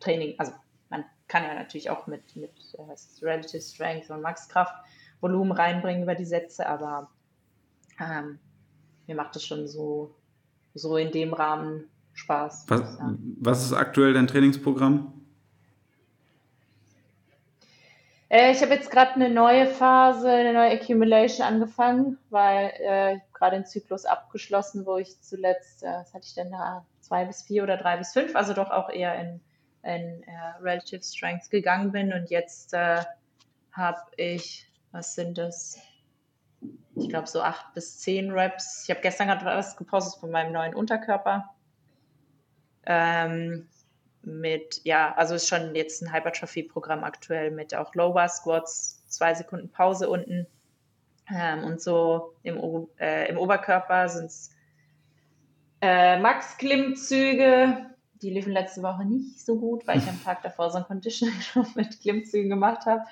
Training. 0.00 0.34
Also 0.38 0.52
man 0.88 1.04
kann 1.28 1.42
ja 1.44 1.54
natürlich 1.54 1.90
auch 1.90 2.06
mit, 2.06 2.36
mit 2.36 2.52
äh, 2.74 3.24
Relative 3.24 3.60
Strength 3.60 4.10
und 4.10 4.22
Maxkraft 4.22 4.74
Volumen 5.20 5.52
reinbringen 5.52 6.02
über 6.02 6.14
die 6.14 6.24
Sätze, 6.24 6.66
aber 6.66 7.10
ähm, 7.98 8.38
mir 9.06 9.16
macht 9.16 9.36
es 9.36 9.44
schon 9.44 9.66
so, 9.66 10.14
so 10.74 10.96
in 10.96 11.12
dem 11.12 11.32
Rahmen 11.32 11.88
Spaß. 12.14 12.64
Was, 12.68 12.98
was 13.40 13.64
ist 13.64 13.72
aktuell 13.72 14.14
dein 14.14 14.26
Trainingsprogramm? 14.26 15.12
Äh, 18.28 18.52
ich 18.52 18.62
habe 18.62 18.74
jetzt 18.74 18.90
gerade 18.90 19.12
eine 19.14 19.30
neue 19.30 19.66
Phase, 19.66 20.28
eine 20.28 20.52
neue 20.52 20.72
Accumulation 20.72 21.46
angefangen, 21.46 22.18
weil 22.30 22.72
äh, 22.80 23.18
gerade 23.32 23.56
den 23.56 23.66
Zyklus 23.66 24.06
abgeschlossen, 24.06 24.86
wo 24.86 24.96
ich 24.96 25.20
zuletzt, 25.20 25.84
äh, 25.84 25.86
was 25.86 26.12
hatte 26.14 26.24
ich 26.26 26.34
denn 26.34 26.50
da, 26.50 26.84
zwei 27.00 27.24
bis 27.26 27.42
vier 27.42 27.62
oder 27.62 27.76
drei 27.76 27.96
bis 27.96 28.12
fünf, 28.12 28.34
also 28.34 28.54
doch 28.54 28.70
auch 28.70 28.88
eher 28.88 29.14
in, 29.20 29.40
in 29.82 30.24
uh, 30.26 30.62
Relative 30.62 31.02
Strength 31.02 31.50
gegangen 31.50 31.92
bin. 31.92 32.12
Und 32.12 32.30
jetzt 32.30 32.72
äh, 32.74 33.02
habe 33.72 34.00
ich, 34.16 34.66
was 34.90 35.14
sind 35.14 35.38
das? 35.38 35.78
Ich 36.96 37.08
glaube 37.08 37.26
so 37.26 37.42
acht 37.42 37.74
bis 37.74 37.98
zehn 37.98 38.30
Reps. 38.30 38.84
Ich 38.84 38.90
habe 38.90 39.00
gestern 39.00 39.28
gerade 39.28 39.44
was 39.44 39.76
gepostet 39.76 40.18
von 40.18 40.30
meinem 40.30 40.52
neuen 40.52 40.74
Unterkörper. 40.74 41.53
Ähm, 42.86 43.66
mit, 44.22 44.80
ja, 44.84 45.14
also 45.14 45.34
ist 45.34 45.48
schon 45.48 45.74
jetzt 45.74 46.02
ein 46.02 46.12
Hypertrophy-Programm 46.12 47.04
aktuell 47.04 47.50
mit 47.50 47.74
auch 47.74 47.94
Lower 47.94 48.28
Squats, 48.28 49.04
zwei 49.08 49.34
Sekunden 49.34 49.68
Pause 49.70 50.08
unten. 50.08 50.46
Ähm, 51.30 51.64
und 51.64 51.80
so 51.80 52.34
im, 52.42 52.88
äh, 52.98 53.28
im 53.28 53.38
Oberkörper 53.38 54.08
sind 54.08 54.26
es 54.26 54.50
äh, 55.80 56.18
Max-Klimmzüge. 56.18 57.90
Die 58.22 58.30
liefen 58.30 58.52
letzte 58.52 58.82
Woche 58.82 59.04
nicht 59.04 59.44
so 59.44 59.58
gut, 59.58 59.86
weil 59.86 59.98
ich 59.98 60.08
am 60.08 60.22
Tag 60.22 60.42
davor 60.42 60.70
so 60.70 60.78
ein 60.78 60.84
Conditioning 60.84 61.34
mit 61.74 62.00
Klimmzügen 62.00 62.50
gemacht 62.50 62.86
habe. 62.86 63.02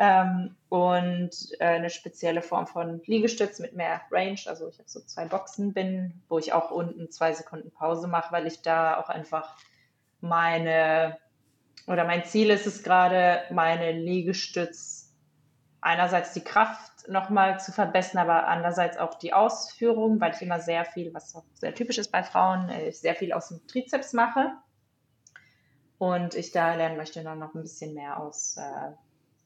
Ähm, 0.00 0.54
und 0.68 1.30
äh, 1.58 1.64
eine 1.64 1.90
spezielle 1.90 2.40
Form 2.40 2.68
von 2.68 3.02
Liegestütz 3.04 3.58
mit 3.58 3.74
mehr 3.74 4.00
Range. 4.12 4.38
Also 4.46 4.68
ich 4.68 4.78
habe 4.78 4.88
so 4.88 5.00
zwei 5.00 5.24
Boxen 5.24 5.72
bin, 5.72 6.22
wo 6.28 6.38
ich 6.38 6.52
auch 6.52 6.70
unten 6.70 7.10
zwei 7.10 7.32
Sekunden 7.32 7.72
Pause 7.72 8.06
mache, 8.06 8.32
weil 8.32 8.46
ich 8.46 8.62
da 8.62 9.00
auch 9.00 9.08
einfach 9.08 9.56
meine 10.20 11.18
oder 11.88 12.04
mein 12.04 12.24
Ziel 12.24 12.50
ist 12.50 12.66
es 12.66 12.82
gerade, 12.82 13.42
meine 13.50 13.92
Liegestütz 13.92 15.16
einerseits 15.80 16.32
die 16.34 16.44
Kraft 16.44 17.08
nochmal 17.08 17.58
zu 17.60 17.72
verbessern, 17.72 18.20
aber 18.20 18.46
andererseits 18.46 18.98
auch 18.98 19.14
die 19.14 19.32
Ausführung, 19.32 20.20
weil 20.20 20.34
ich 20.34 20.42
immer 20.42 20.60
sehr 20.60 20.84
viel, 20.84 21.14
was 21.14 21.34
auch 21.34 21.44
sehr 21.54 21.74
typisch 21.74 21.98
ist 21.98 22.12
bei 22.12 22.22
Frauen, 22.22 22.68
äh, 22.68 22.88
ich 22.88 23.00
sehr 23.00 23.14
viel 23.14 23.32
aus 23.32 23.48
dem 23.48 23.66
Trizeps 23.66 24.12
mache. 24.12 24.52
Und 25.96 26.34
ich 26.34 26.52
da 26.52 26.74
lernen 26.74 26.96
möchte 26.96 27.24
dann 27.24 27.40
noch 27.40 27.54
ein 27.54 27.62
bisschen 27.62 27.94
mehr 27.94 28.20
aus 28.20 28.56
äh, 28.56 28.92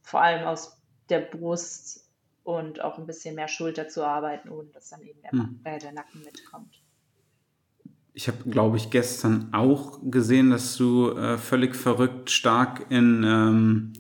vor 0.03 0.21
allem 0.21 0.47
aus 0.47 0.77
der 1.09 1.21
Brust 1.21 2.09
und 2.45 2.81
auch 2.81 2.99
ein 2.99 3.07
bisschen 3.07 3.35
mehr 3.35 3.49
Schulter 3.49 3.89
zu 3.89 4.05
arbeiten, 4.05 4.49
ohne 4.49 4.69
dass 4.71 4.91
dann 4.91 5.03
eben 5.03 5.21
der, 5.23 5.33
hm. 5.33 5.61
äh, 5.65 5.79
der 5.79 5.93
Nacken 5.93 6.23
mitkommt. 6.25 6.81
Ich 8.15 8.29
habe, 8.29 8.39
glaube 8.51 8.77
ich, 8.77 8.91
gestern 8.91 9.55
auch 9.55 10.01
gesehen, 10.03 10.51
dass 10.51 10.77
du 10.77 11.13
äh, 11.13 11.39
völlig 11.39 11.75
verrückt 11.75 12.31
stark 12.31 12.87
in 12.91 13.23
ähm, 13.25 13.93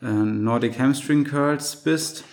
äh, 0.00 0.06
Nordic 0.06 0.78
Hamstring 0.78 1.24
Curls 1.24 1.82
bist. 1.82 2.24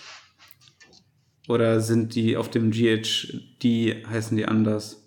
Oder 1.48 1.80
sind 1.80 2.14
die 2.14 2.36
auf 2.36 2.50
dem 2.50 2.70
GHD, 2.70 4.06
heißen 4.06 4.36
die 4.36 4.46
anders? 4.46 5.02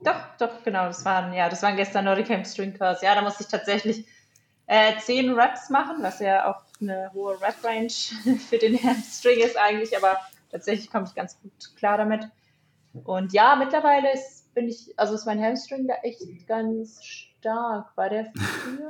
Doch, 0.00 0.36
doch, 0.40 0.64
genau. 0.64 0.86
Das 0.86 1.04
waren, 1.04 1.32
ja, 1.32 1.48
das 1.48 1.62
waren 1.62 1.76
gestern 1.76 2.06
Nordic 2.06 2.28
Hamstring 2.30 2.74
Curls. 2.74 3.02
Ja, 3.02 3.14
da 3.14 3.22
musste 3.22 3.44
ich 3.44 3.48
tatsächlich 3.48 4.06
äh, 4.72 4.98
10 4.98 5.34
Reps 5.34 5.68
machen, 5.68 5.96
was 6.00 6.18
ja 6.20 6.50
auch 6.50 6.62
eine 6.80 7.12
hohe 7.12 7.38
Rep-Range 7.38 7.92
für 8.48 8.56
den 8.56 8.82
Hamstring 8.82 9.38
ist 9.40 9.58
eigentlich, 9.58 9.94
aber 9.94 10.18
tatsächlich 10.50 10.90
komme 10.90 11.04
ich 11.06 11.14
ganz 11.14 11.38
gut 11.42 11.76
klar 11.76 11.98
damit. 11.98 12.26
Und 13.04 13.34
ja, 13.34 13.54
mittlerweile 13.56 14.10
ist, 14.14 14.54
bin 14.54 14.68
ich, 14.68 14.98
also 14.98 15.14
ist 15.14 15.26
mein 15.26 15.42
Hamstring 15.42 15.86
da 15.88 15.94
echt 16.02 16.22
ganz 16.46 17.04
stark. 17.04 17.94
War 17.96 18.08
der 18.08 18.32
früher? 18.34 18.88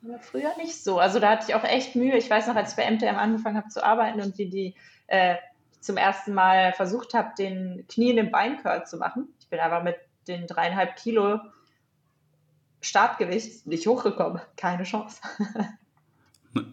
war 0.12 0.18
früher 0.20 0.56
nicht 0.56 0.82
so. 0.82 0.98
Also 0.98 1.20
da 1.20 1.32
hatte 1.32 1.46
ich 1.48 1.54
auch 1.54 1.64
echt 1.64 1.94
Mühe. 1.94 2.16
Ich 2.16 2.30
weiß 2.30 2.46
noch, 2.46 2.56
als 2.56 2.70
ich 2.70 2.76
bei 2.76 2.90
MTM 2.90 3.16
angefangen 3.16 3.58
habe 3.58 3.68
zu 3.68 3.84
arbeiten 3.84 4.22
und 4.22 4.38
die, 4.38 4.48
die 4.48 4.74
äh, 5.08 5.36
zum 5.80 5.98
ersten 5.98 6.32
Mal 6.32 6.72
versucht 6.72 7.12
habe, 7.12 7.34
den 7.38 7.84
Knie 7.88 8.10
in 8.10 8.16
den 8.16 8.30
Beincurl 8.30 8.86
zu 8.86 8.96
machen. 8.96 9.28
Ich 9.40 9.48
bin 9.48 9.60
aber 9.60 9.82
mit 9.82 9.96
den 10.26 10.46
dreieinhalb 10.46 10.96
Kilo 10.96 11.38
Startgewicht 12.86 13.66
nicht 13.66 13.86
hochgekommen. 13.86 14.40
Keine 14.56 14.84
Chance. 14.84 15.20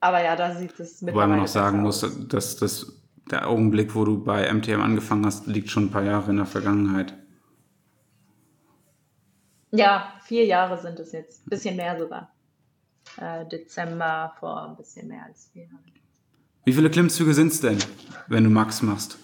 Aber 0.00 0.22
ja, 0.22 0.36
da 0.36 0.54
sieht 0.54 0.78
es 0.78 1.02
mit. 1.02 1.14
Wobei 1.14 1.26
man 1.26 1.38
noch 1.38 1.48
sagen 1.48 1.80
muss, 1.80 2.06
dass 2.28 2.56
das 2.56 3.00
der 3.30 3.48
Augenblick, 3.48 3.94
wo 3.94 4.04
du 4.04 4.22
bei 4.22 4.52
MTM 4.52 4.80
angefangen 4.80 5.26
hast, 5.26 5.46
liegt 5.46 5.70
schon 5.70 5.86
ein 5.86 5.90
paar 5.90 6.04
Jahre 6.04 6.30
in 6.30 6.36
der 6.36 6.46
Vergangenheit. 6.46 7.14
Ja, 9.70 10.14
vier 10.24 10.46
Jahre 10.46 10.80
sind 10.80 10.98
es 10.98 11.12
jetzt. 11.12 11.46
Ein 11.46 11.50
bisschen 11.50 11.76
mehr 11.76 11.98
sogar. 11.98 12.32
Äh, 13.18 13.46
Dezember 13.46 14.34
vor 14.38 14.68
ein 14.68 14.76
bisschen 14.76 15.08
mehr 15.08 15.24
als 15.24 15.50
vier 15.52 15.64
Jahren. 15.64 15.92
Wie 16.64 16.72
viele 16.72 16.90
Klimmzüge 16.90 17.34
sind 17.34 17.52
es 17.52 17.60
denn, 17.60 17.78
wenn 18.28 18.44
du 18.44 18.50
Max 18.50 18.82
machst? 18.82 19.18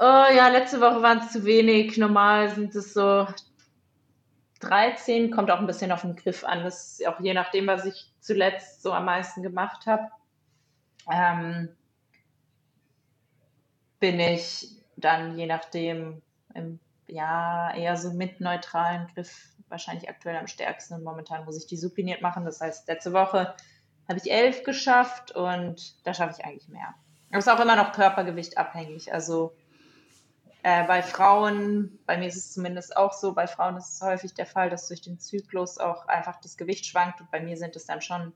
Oh 0.00 0.04
ja, 0.32 0.48
letzte 0.48 0.80
Woche 0.80 1.02
waren 1.02 1.18
es 1.18 1.32
zu 1.32 1.44
wenig. 1.44 1.96
Normal 1.98 2.50
sind 2.54 2.74
es 2.74 2.94
so 2.94 3.26
13, 4.60 5.30
kommt 5.30 5.50
auch 5.50 5.58
ein 5.58 5.66
bisschen 5.66 5.90
auf 5.90 6.02
den 6.02 6.14
Griff 6.14 6.44
an. 6.44 6.62
Das 6.62 7.00
ist 7.00 7.06
auch 7.06 7.18
je 7.20 7.34
nachdem, 7.34 7.66
was 7.66 7.84
ich 7.84 8.12
zuletzt 8.20 8.82
so 8.82 8.92
am 8.92 9.06
meisten 9.06 9.42
gemacht 9.42 9.86
habe. 9.86 10.08
Ähm, 11.10 11.70
bin 13.98 14.20
ich 14.20 14.68
dann 14.96 15.36
je 15.36 15.46
nachdem 15.46 16.22
im 16.54 16.78
ja 17.08 17.74
eher 17.74 17.96
so 17.96 18.12
mit 18.12 18.40
neutralen 18.40 19.08
Griff 19.14 19.48
wahrscheinlich 19.68 20.08
aktuell 20.08 20.36
am 20.36 20.46
stärksten 20.46 20.94
und 20.94 21.04
momentan 21.04 21.44
muss 21.44 21.56
ich 21.56 21.66
die 21.66 21.76
supiniert 21.76 22.22
machen. 22.22 22.44
Das 22.44 22.60
heißt, 22.60 22.86
letzte 22.88 23.12
Woche 23.12 23.54
habe 24.08 24.18
ich 24.22 24.30
elf 24.30 24.62
geschafft 24.62 25.32
und 25.32 26.06
da 26.06 26.14
schaffe 26.14 26.36
ich 26.38 26.44
eigentlich 26.44 26.68
mehr. 26.68 26.94
Aber 27.30 27.38
es 27.38 27.46
ist 27.46 27.52
auch 27.52 27.60
immer 27.60 27.76
noch 27.76 27.92
Körpergewicht 27.92 28.56
abhängig. 28.56 29.12
Also 29.12 29.54
äh, 30.68 30.84
bei 30.86 31.02
Frauen, 31.02 31.98
bei 32.04 32.18
mir 32.18 32.28
ist 32.28 32.36
es 32.36 32.52
zumindest 32.52 32.96
auch 32.96 33.12
so, 33.12 33.32
bei 33.32 33.46
Frauen 33.46 33.76
ist 33.76 33.94
es 33.94 34.02
häufig 34.02 34.34
der 34.34 34.46
Fall, 34.46 34.68
dass 34.68 34.88
durch 34.88 35.00
den 35.00 35.18
Zyklus 35.18 35.78
auch 35.78 36.06
einfach 36.08 36.40
das 36.40 36.56
Gewicht 36.56 36.84
schwankt 36.86 37.20
und 37.20 37.30
bei 37.30 37.40
mir 37.40 37.56
sind 37.56 37.74
es 37.76 37.86
dann 37.86 38.02
schon 38.02 38.32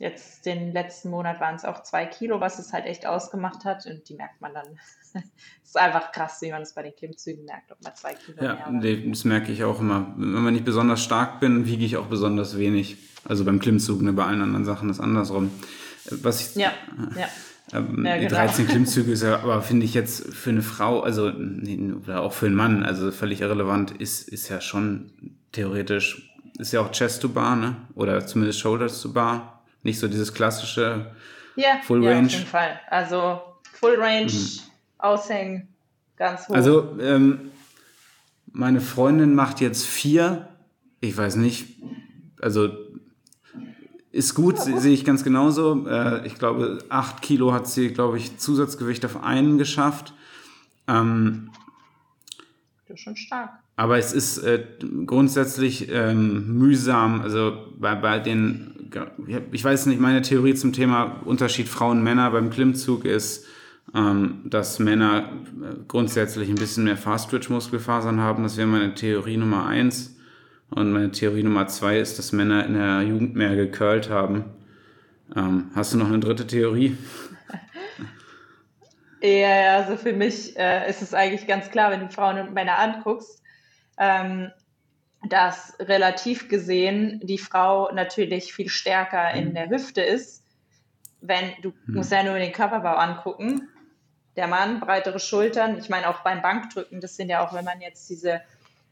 Jetzt 0.00 0.44
den 0.44 0.72
letzten 0.72 1.10
Monat 1.10 1.40
waren 1.40 1.54
es 1.54 1.64
auch 1.64 1.84
zwei 1.84 2.04
Kilo, 2.04 2.40
was 2.40 2.58
es 2.58 2.72
halt 2.72 2.84
echt 2.84 3.06
ausgemacht 3.06 3.64
hat. 3.64 3.86
Und 3.86 4.08
die 4.08 4.14
merkt 4.14 4.40
man 4.40 4.52
dann. 4.52 4.66
Es 5.14 5.22
ist 5.68 5.78
einfach 5.78 6.10
krass, 6.10 6.42
wie 6.42 6.50
man 6.50 6.62
es 6.62 6.74
bei 6.74 6.82
den 6.82 6.96
Klimmzügen 6.96 7.44
merkt, 7.44 7.70
ob 7.70 7.80
man 7.80 7.94
zwei 7.94 8.14
Kilo 8.14 8.42
ja, 8.42 8.68
mehr 8.70 8.90
Ja, 8.90 9.08
das 9.08 9.24
merke 9.24 9.52
ich 9.52 9.62
auch 9.62 9.78
immer. 9.78 10.12
Wenn 10.16 10.42
man 10.42 10.52
nicht 10.52 10.64
besonders 10.64 11.00
stark 11.00 11.38
bin, 11.38 11.66
wiege 11.66 11.84
ich 11.84 11.96
auch 11.96 12.06
besonders 12.06 12.58
wenig. 12.58 12.96
Also 13.24 13.44
beim 13.44 13.60
Klimmzug, 13.60 14.02
ne, 14.02 14.12
bei 14.12 14.24
allen 14.24 14.42
anderen 14.42 14.64
Sachen 14.64 14.90
ist 14.90 14.98
andersrum. 14.98 15.52
Was 16.10 16.40
ich, 16.40 16.56
ja, 16.56 16.72
ja. 17.16 17.28
Ähm, 17.72 18.04
ja, 18.06 18.16
genau. 18.16 18.30
13 18.30 18.68
Klimmzüge 18.68 19.12
ist 19.12 19.22
ja, 19.22 19.40
aber 19.40 19.62
finde 19.62 19.86
ich 19.86 19.94
jetzt 19.94 20.34
für 20.34 20.50
eine 20.50 20.62
Frau, 20.62 21.00
also 21.00 21.32
oder 22.04 22.22
auch 22.22 22.32
für 22.32 22.46
einen 22.46 22.54
Mann, 22.54 22.82
also 22.82 23.10
völlig 23.10 23.40
irrelevant, 23.40 23.90
ist, 23.90 24.28
ist 24.28 24.48
ja 24.48 24.60
schon 24.60 25.12
theoretisch, 25.52 26.30
ist 26.58 26.72
ja 26.72 26.80
auch 26.80 26.90
Chest 26.92 27.22
to 27.22 27.28
Bar, 27.28 27.56
ne? 27.56 27.76
Oder 27.94 28.26
zumindest 28.26 28.60
Shoulders 28.60 29.00
to 29.00 29.12
Bar 29.12 29.54
nicht 29.84 29.98
so 29.98 30.08
dieses 30.08 30.34
klassische 30.34 31.12
ja, 31.56 31.80
Full 31.84 32.02
ja, 32.02 32.10
Range. 32.10 32.26
Auf 32.26 32.32
jeden 32.32 32.46
Fall. 32.46 32.80
Also 32.90 33.40
Full 33.74 33.96
Range, 33.96 34.32
mhm. 34.32 34.60
Aushängen, 34.98 35.68
ganz 36.16 36.48
hoch. 36.48 36.54
Also 36.54 36.96
ähm, 37.00 37.52
meine 38.52 38.80
Freundin 38.80 39.34
macht 39.34 39.60
jetzt 39.60 39.86
vier. 39.86 40.48
Ich 41.00 41.16
weiß 41.16 41.36
nicht. 41.36 41.66
Also 42.40 42.70
ist 44.14 44.34
gut, 44.34 44.56
ja, 44.66 44.78
sehe 44.78 44.92
ich 44.92 45.04
ganz 45.04 45.24
genauso. 45.24 45.86
Äh, 45.88 46.26
ich 46.26 46.36
glaube, 46.36 46.78
acht 46.88 47.20
Kilo 47.20 47.52
hat 47.52 47.66
sie, 47.66 47.88
glaube 47.88 48.16
ich, 48.16 48.38
Zusatzgewicht 48.38 49.04
auf 49.04 49.22
einen 49.22 49.58
geschafft. 49.58 50.14
Ähm, 50.86 51.50
das 52.86 52.98
ist 52.98 53.00
schon 53.02 53.16
stark. 53.16 53.50
Aber 53.76 53.98
es 53.98 54.12
ist 54.12 54.38
äh, 54.38 54.64
grundsätzlich 55.04 55.88
ähm, 55.90 56.56
mühsam, 56.58 57.22
also 57.22 57.72
bei, 57.76 57.96
bei 57.96 58.20
den 58.20 58.70
ich 59.50 59.64
weiß 59.64 59.86
nicht, 59.86 60.00
meine 60.00 60.22
Theorie 60.22 60.54
zum 60.54 60.72
Thema 60.72 61.20
Unterschied 61.24 61.68
Frauen-Männer 61.68 62.30
beim 62.30 62.50
Klimmzug 62.50 63.04
ist, 63.04 63.44
ähm, 63.92 64.42
dass 64.44 64.78
Männer 64.78 65.32
äh, 65.60 65.74
grundsätzlich 65.88 66.48
ein 66.48 66.54
bisschen 66.54 66.84
mehr 66.84 66.96
Fast-Twitch-Muskelfasern 66.96 68.20
haben. 68.20 68.44
Das 68.44 68.56
wäre 68.56 68.68
meine 68.68 68.94
Theorie 68.94 69.36
Nummer 69.36 69.66
eins. 69.66 70.13
Und 70.74 70.90
meine 70.90 71.12
Theorie 71.12 71.44
Nummer 71.44 71.68
zwei 71.68 71.98
ist, 71.98 72.18
dass 72.18 72.32
Männer 72.32 72.66
in 72.66 72.74
der 72.74 73.02
Jugend 73.02 73.36
mehr 73.36 73.54
gecurlt 73.54 74.10
haben. 74.10 74.44
Ähm, 75.36 75.70
hast 75.74 75.94
du 75.94 75.98
noch 75.98 76.08
eine 76.08 76.20
dritte 76.20 76.46
Theorie? 76.46 76.96
Ja, 79.26 79.78
also 79.78 79.96
für 79.96 80.12
mich 80.12 80.54
äh, 80.58 80.86
ist 80.90 81.00
es 81.00 81.14
eigentlich 81.14 81.46
ganz 81.46 81.70
klar, 81.70 81.90
wenn 81.90 82.00
du 82.00 82.10
Frauen 82.10 82.38
und 82.38 82.52
Männer 82.52 82.78
anguckst. 82.78 83.42
Ähm, 83.96 84.50
dass 85.30 85.74
relativ 85.80 86.50
gesehen 86.50 87.20
die 87.22 87.38
Frau 87.38 87.90
natürlich 87.90 88.52
viel 88.52 88.68
stärker 88.68 89.32
in 89.32 89.54
der 89.54 89.70
Hüfte 89.70 90.02
ist. 90.02 90.44
Wenn 91.22 91.52
du 91.62 91.72
mhm. 91.86 91.94
musst 91.94 92.12
ja 92.12 92.22
nur 92.22 92.38
den 92.38 92.52
Körperbau 92.52 92.96
angucken. 92.96 93.68
Der 94.36 94.46
Mann 94.46 94.80
breitere 94.80 95.18
Schultern. 95.18 95.78
Ich 95.78 95.88
meine 95.88 96.10
auch 96.10 96.20
beim 96.20 96.42
Bankdrücken. 96.42 97.00
Das 97.00 97.16
sind 97.16 97.30
ja 97.30 97.46
auch, 97.46 97.54
wenn 97.54 97.64
man 97.64 97.80
jetzt 97.80 98.10
diese 98.10 98.42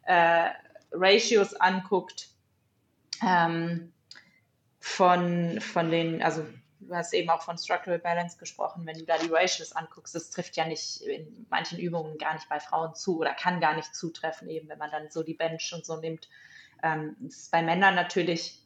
äh, 0.06 0.46
Ratios 0.92 1.54
anguckt 1.54 2.28
ähm, 3.22 3.92
von 4.80 5.60
von 5.60 5.90
den 5.90 6.22
also 6.22 6.46
du 6.80 6.94
hast 6.94 7.12
eben 7.14 7.30
auch 7.30 7.42
von 7.42 7.58
Structural 7.58 7.98
Balance 7.98 8.38
gesprochen, 8.38 8.86
wenn 8.86 8.98
du 8.98 9.04
da 9.04 9.16
die 9.18 9.30
Ratios 9.30 9.72
anguckst, 9.72 10.14
das 10.14 10.30
trifft 10.30 10.56
ja 10.56 10.66
nicht 10.66 11.00
in 11.02 11.46
manchen 11.48 11.78
Übungen 11.78 12.18
gar 12.18 12.34
nicht 12.34 12.48
bei 12.48 12.60
Frauen 12.60 12.94
zu 12.94 13.18
oder 13.18 13.34
kann 13.34 13.60
gar 13.60 13.74
nicht 13.76 13.94
zutreffen, 13.94 14.48
eben 14.48 14.68
wenn 14.68 14.78
man 14.78 14.90
dann 14.90 15.10
so 15.10 15.22
die 15.22 15.34
Bench 15.34 15.72
und 15.74 15.86
so 15.86 15.96
nimmt. 15.96 16.28
Ähm, 16.82 17.16
das 17.20 17.36
ist 17.36 17.50
bei 17.52 17.62
Männern 17.62 17.94
natürlich 17.94 18.60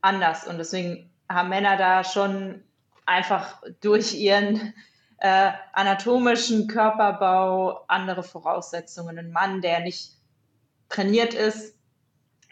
anders 0.00 0.46
und 0.46 0.58
deswegen 0.58 1.10
haben 1.28 1.48
Männer 1.48 1.76
da 1.76 2.04
schon 2.04 2.62
einfach 3.06 3.62
durch 3.80 4.14
ihren 4.14 4.74
äh, 5.18 5.52
anatomischen 5.72 6.68
Körperbau 6.68 7.84
andere 7.88 8.22
Voraussetzungen. 8.22 9.18
Ein 9.18 9.32
Mann, 9.32 9.60
der 9.60 9.80
nicht 9.80 10.17
trainiert 10.88 11.34
ist, 11.34 11.78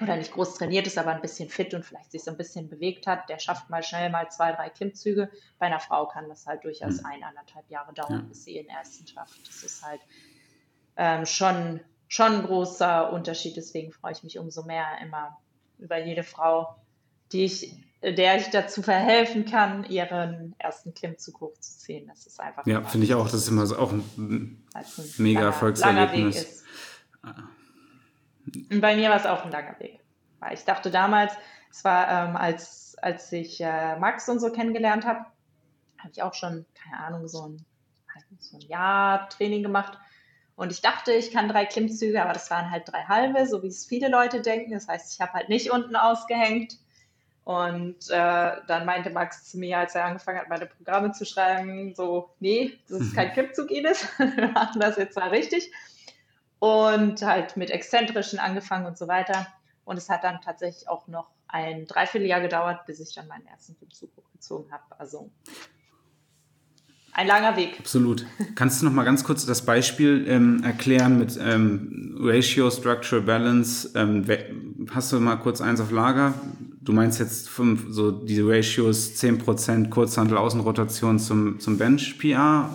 oder 0.01 0.17
nicht 0.17 0.33
groß 0.33 0.55
trainiert 0.57 0.87
ist, 0.87 0.99
aber 0.99 1.13
ein 1.13 1.23
bisschen 1.23 1.49
fit 1.49 1.73
und 1.73 1.85
vielleicht 1.85 2.13
sich 2.13 2.23
so 2.23 2.31
ein 2.31 2.37
bisschen 2.37 2.69
bewegt 2.69 3.07
hat, 3.07 3.29
der 3.31 3.39
schafft 3.39 3.71
mal 3.71 3.83
schnell 3.83 4.11
mal 4.11 4.31
zwei, 4.31 4.53
drei 4.53 4.69
Klimmzüge. 4.69 5.31
Bei 5.59 5.67
einer 5.67 5.81
Frau 5.81 6.07
kann 6.07 6.29
das 6.29 6.47
halt 6.47 6.65
durchaus 6.65 7.01
mhm. 7.01 7.07
ein, 7.07 7.25
anderthalb 7.25 7.69
Jahre 7.71 7.95
dauern, 7.95 8.13
ja. 8.13 8.21
bis 8.29 8.45
sie 8.45 8.57
ihren 8.57 8.69
ersten 8.69 9.07
schafft. 9.07 9.49
Das 9.49 9.63
ist 9.63 9.83
halt 9.83 10.01
ähm, 10.97 11.25
schon, 11.25 11.81
schon 12.09 12.33
ein 12.33 12.43
großer 12.43 13.11
Unterschied. 13.13 13.57
Deswegen 13.57 13.91
freue 13.91 14.13
ich 14.13 14.23
mich 14.23 14.39
umso 14.39 14.65
mehr 14.65 14.87
immer 15.03 15.39
über 15.79 16.05
jede 16.05 16.23
Frau, 16.25 16.77
die 17.33 17.47
ich, 17.47 17.75
der 18.03 18.37
ich 18.37 18.51
dazu 18.51 18.83
verhelfen 18.83 19.47
kann, 19.47 19.85
ihren 19.85 20.55
ersten 20.59 20.93
Klimmzug 20.93 21.41
hochzuziehen. 21.41 22.07
Das 22.09 22.27
ist 22.27 22.39
einfach. 22.39 22.67
Ja, 22.67 22.83
finde 22.83 23.07
ich 23.07 23.15
auch. 23.15 23.25
Das 23.25 23.35
ist 23.35 23.49
immer 23.49 23.65
so 23.65 23.79
auch 23.79 23.93
ein, 23.93 24.05
ein 24.19 24.63
mega 25.17 25.41
langer, 25.41 25.53
Erfolgserlebnis. 25.55 26.65
Langer. 27.23 27.56
Und 28.71 28.81
bei 28.81 28.97
mir 28.97 29.11
war 29.11 29.17
es 29.17 29.27
auch 29.27 29.45
ein 29.45 29.51
langer 29.51 29.79
Weg. 29.81 30.01
Weil 30.41 30.55
ich 30.55 30.65
dachte 30.65 30.91
damals, 30.91 31.33
es 31.71 31.85
war, 31.85 32.09
ähm, 32.09 32.37
als, 32.37 32.97
als 33.03 33.31
ich 33.33 33.61
äh, 33.61 33.97
Max 33.97 34.29
und 34.29 34.41
so 34.41 34.51
kennengelernt 34.51 35.05
habe, 35.05 35.21
habe 35.99 36.11
ich 36.13 36.23
auch 36.23 36.35
schon, 36.35 36.67
keine 36.75 37.03
Ahnung, 37.03 37.29
so 37.29 37.49
ein, 37.49 37.65
so 38.39 38.57
ein 38.57 38.63
Jahr 38.63 39.29
Training 39.29 39.63
gemacht. 39.63 39.99
Und 40.55 40.73
ich 40.73 40.81
dachte, 40.81 41.13
ich 41.13 41.33
kann 41.33 41.49
drei 41.49 41.67
Klimmzüge, 41.67 42.23
aber 42.23 42.33
das 42.33 42.51
waren 42.51 42.71
halt 42.71 42.91
drei 42.91 43.03
halbe, 43.03 43.47
so 43.47 43.63
wie 43.63 43.67
es 43.67 43.85
viele 43.85 44.09
Leute 44.09 44.41
denken. 44.41 44.73
Das 44.73 44.89
heißt, 44.89 45.13
ich 45.13 45.21
habe 45.21 45.35
halt 45.35 45.49
nicht 45.49 45.71
unten 45.71 45.97
ausgehängt. 45.97 46.79
Und 47.45 48.11
äh, 48.11 48.53
dann 48.67 48.87
meinte 48.87 49.11
Max 49.11 49.45
zu 49.45 49.59
mir, 49.59 49.79
als 49.79 49.95
er 49.95 50.07
angefangen 50.07 50.41
hat, 50.41 50.49
meine 50.49 50.67
Programme 50.67 51.13
zu 51.13 51.25
schreiben, 51.25 51.95
so, 51.95 52.31
nee, 52.41 52.79
das 52.89 53.01
ist 53.03 53.15
kein 53.15 53.33
Klimmzug, 53.35 53.71
Ines, 53.71 54.09
wir 54.19 54.49
machen 54.49 54.81
das 54.81 54.97
jetzt 54.97 55.17
mal 55.17 55.29
richtig. 55.29 55.71
Und 56.59 57.23
halt 57.23 57.57
mit 57.57 57.71
Exzentrischen 57.71 58.39
angefangen 58.39 58.87
und 58.87 58.97
so 58.97 59.09
weiter. 59.09 59.47
Und 59.85 59.97
es 59.97 60.09
hat 60.09 60.25
dann 60.25 60.41
tatsächlich 60.41 60.89
auch 60.89 61.07
noch 61.07 61.29
ein 61.49 61.87
Dreivierteljahr 61.87 62.41
gedauert, 62.41 62.87
bis 62.87 63.01
ich 63.01 63.15
dann 63.15 63.29
meinen 63.29 63.47
ersten 63.47 63.77
Klimmzug 63.77 64.11
hochgezogen 64.17 64.73
habe. 64.73 64.83
Also 64.99 65.31
ein 67.17 67.27
langer 67.29 67.57
Weg. 67.57 67.77
Absolut. 67.79 68.27
Kannst 68.57 68.83
du 68.83 68.85
noch 68.85 68.93
mal 68.93 69.05
ganz 69.05 69.25
kurz 69.25 69.47
das 69.47 69.65
Beispiel 69.65 70.27
ähm, 70.29 70.63
erklären 70.63 71.19
mit 71.19 71.39
ähm, 71.41 72.15
Ratio, 72.21 72.71
Structural 72.71 73.25
Balance? 73.25 73.91
Ähm, 73.95 74.27
hast 74.91 75.13
du 75.13 75.21
mal 75.21 75.37
kurz 75.37 75.63
eins 75.63 75.81
auf 75.81 75.91
Lager? 75.91 76.35
Du 76.83 76.93
meinst 76.93 77.19
jetzt 77.19 77.49
fünf, 77.49 77.87
so 77.89 78.11
diese 78.11 78.47
Ratios 78.47 79.15
10% 79.15 79.89
Kurzhandel 79.89 80.37
Außenrotation 80.37 81.19
zum, 81.19 81.59
zum 81.59 81.79
Bench 81.79 82.19
PR? 82.19 82.69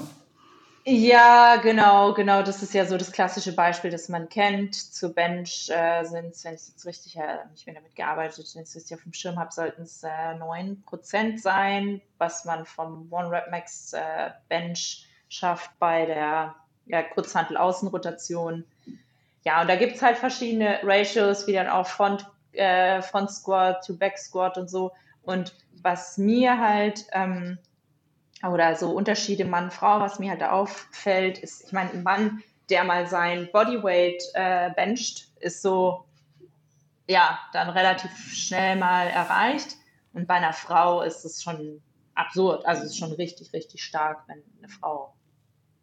Ja, 0.83 1.57
genau, 1.57 2.13
genau. 2.13 2.41
Das 2.41 2.63
ist 2.63 2.73
ja 2.73 2.85
so 2.85 2.97
das 2.97 3.11
klassische 3.11 3.53
Beispiel, 3.53 3.91
das 3.91 4.09
man 4.09 4.29
kennt. 4.29 4.73
Zu 4.73 5.13
Bench 5.13 5.69
äh, 5.69 6.03
sind 6.05 6.31
es, 6.31 6.43
wenn 6.43 6.55
ich 6.55 6.61
es 6.61 6.67
jetzt 6.69 6.85
richtig, 6.87 7.17
äh, 7.17 7.37
ich 7.55 7.65
bin 7.65 7.75
damit 7.75 7.95
gearbeitet, 7.95 8.49
wenn 8.55 8.63
ich 8.63 8.69
es 8.69 8.75
richtig 8.75 8.97
auf 8.97 9.03
dem 9.03 9.13
Schirm 9.13 9.37
habe, 9.37 9.51
sollten 9.51 9.83
es 9.83 10.01
äh, 10.03 10.07
9% 10.07 11.37
sein, 11.39 12.01
was 12.17 12.45
man 12.45 12.65
vom 12.65 13.07
One 13.11 13.29
Rep 13.29 13.51
Max 13.51 13.93
äh, 13.93 14.31
Bench 14.49 15.05
schafft 15.29 15.69
bei 15.77 16.05
der 16.07 16.55
ja, 16.87 17.03
Kurzhandel-Außenrotation. 17.03 18.65
Ja, 19.43 19.61
und 19.61 19.67
da 19.67 19.75
gibt 19.75 19.97
es 19.97 20.01
halt 20.01 20.17
verschiedene 20.17 20.79
Ratios, 20.83 21.45
wie 21.45 21.53
dann 21.53 21.67
auch 21.69 21.85
Front, 21.85 22.25
äh, 22.53 23.03
Front 23.03 23.29
Squat 23.31 23.85
to 23.85 23.95
Back 23.95 24.17
Squat 24.17 24.57
und 24.57 24.67
so. 24.67 24.91
Und 25.21 25.53
was 25.83 26.17
mir 26.17 26.57
halt 26.57 27.05
ähm, 27.11 27.59
oder 28.43 28.75
so 28.75 28.91
Unterschiede 28.91 29.45
Mann-Frau, 29.45 29.99
was 29.99 30.19
mir 30.19 30.32
halt 30.32 30.43
auffällt, 30.43 31.39
ist, 31.39 31.65
ich 31.65 31.71
meine, 31.71 31.91
ein 31.91 32.04
Mann, 32.04 32.43
der 32.69 32.84
mal 32.84 33.08
sein 33.08 33.49
Bodyweight 33.51 34.23
äh, 34.34 34.71
bencht, 34.71 35.27
ist 35.39 35.62
so, 35.62 36.06
ja, 37.08 37.39
dann 37.54 37.69
relativ 37.69 38.12
schnell 38.34 38.77
mal 38.77 39.08
erreicht. 39.08 39.75
Und 40.13 40.27
bei 40.27 40.36
einer 40.36 40.54
Frau 40.54 41.01
ist 41.01 41.25
es 41.25 41.43
schon 41.43 41.82
absurd. 42.15 42.65
Also 42.65 42.84
es 42.84 42.91
ist 42.91 42.97
schon 42.97 43.13
richtig, 43.13 43.54
richtig 43.54 43.84
stark, 43.84 44.23
wenn 44.27 44.41
eine 44.60 44.69
Frau 44.69 45.13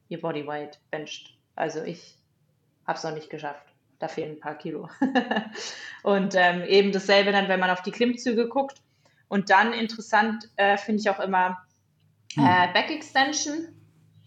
ihr 0.08 0.20
Bodyweight 0.20 0.80
bencht. 0.90 1.36
Also 1.54 1.82
ich 1.82 2.16
habe 2.86 2.98
es 2.98 3.04
noch 3.04 3.14
nicht 3.14 3.30
geschafft. 3.30 3.66
Da 3.98 4.08
fehlen 4.08 4.36
ein 4.36 4.40
paar 4.40 4.56
Kilo. 4.56 4.88
und 6.02 6.34
ähm, 6.36 6.62
eben 6.62 6.92
dasselbe 6.92 7.32
dann, 7.32 7.48
wenn 7.48 7.60
man 7.60 7.70
auf 7.70 7.82
die 7.82 7.90
Klimmzüge 7.90 8.48
guckt. 8.48 8.80
Und 9.28 9.50
dann 9.50 9.72
interessant 9.72 10.48
äh, 10.56 10.78
finde 10.78 11.00
ich 11.00 11.10
auch 11.10 11.20
immer, 11.20 11.58
äh, 12.36 12.66
hm. 12.66 12.72
Back 12.72 12.90
Extension, 12.90 13.68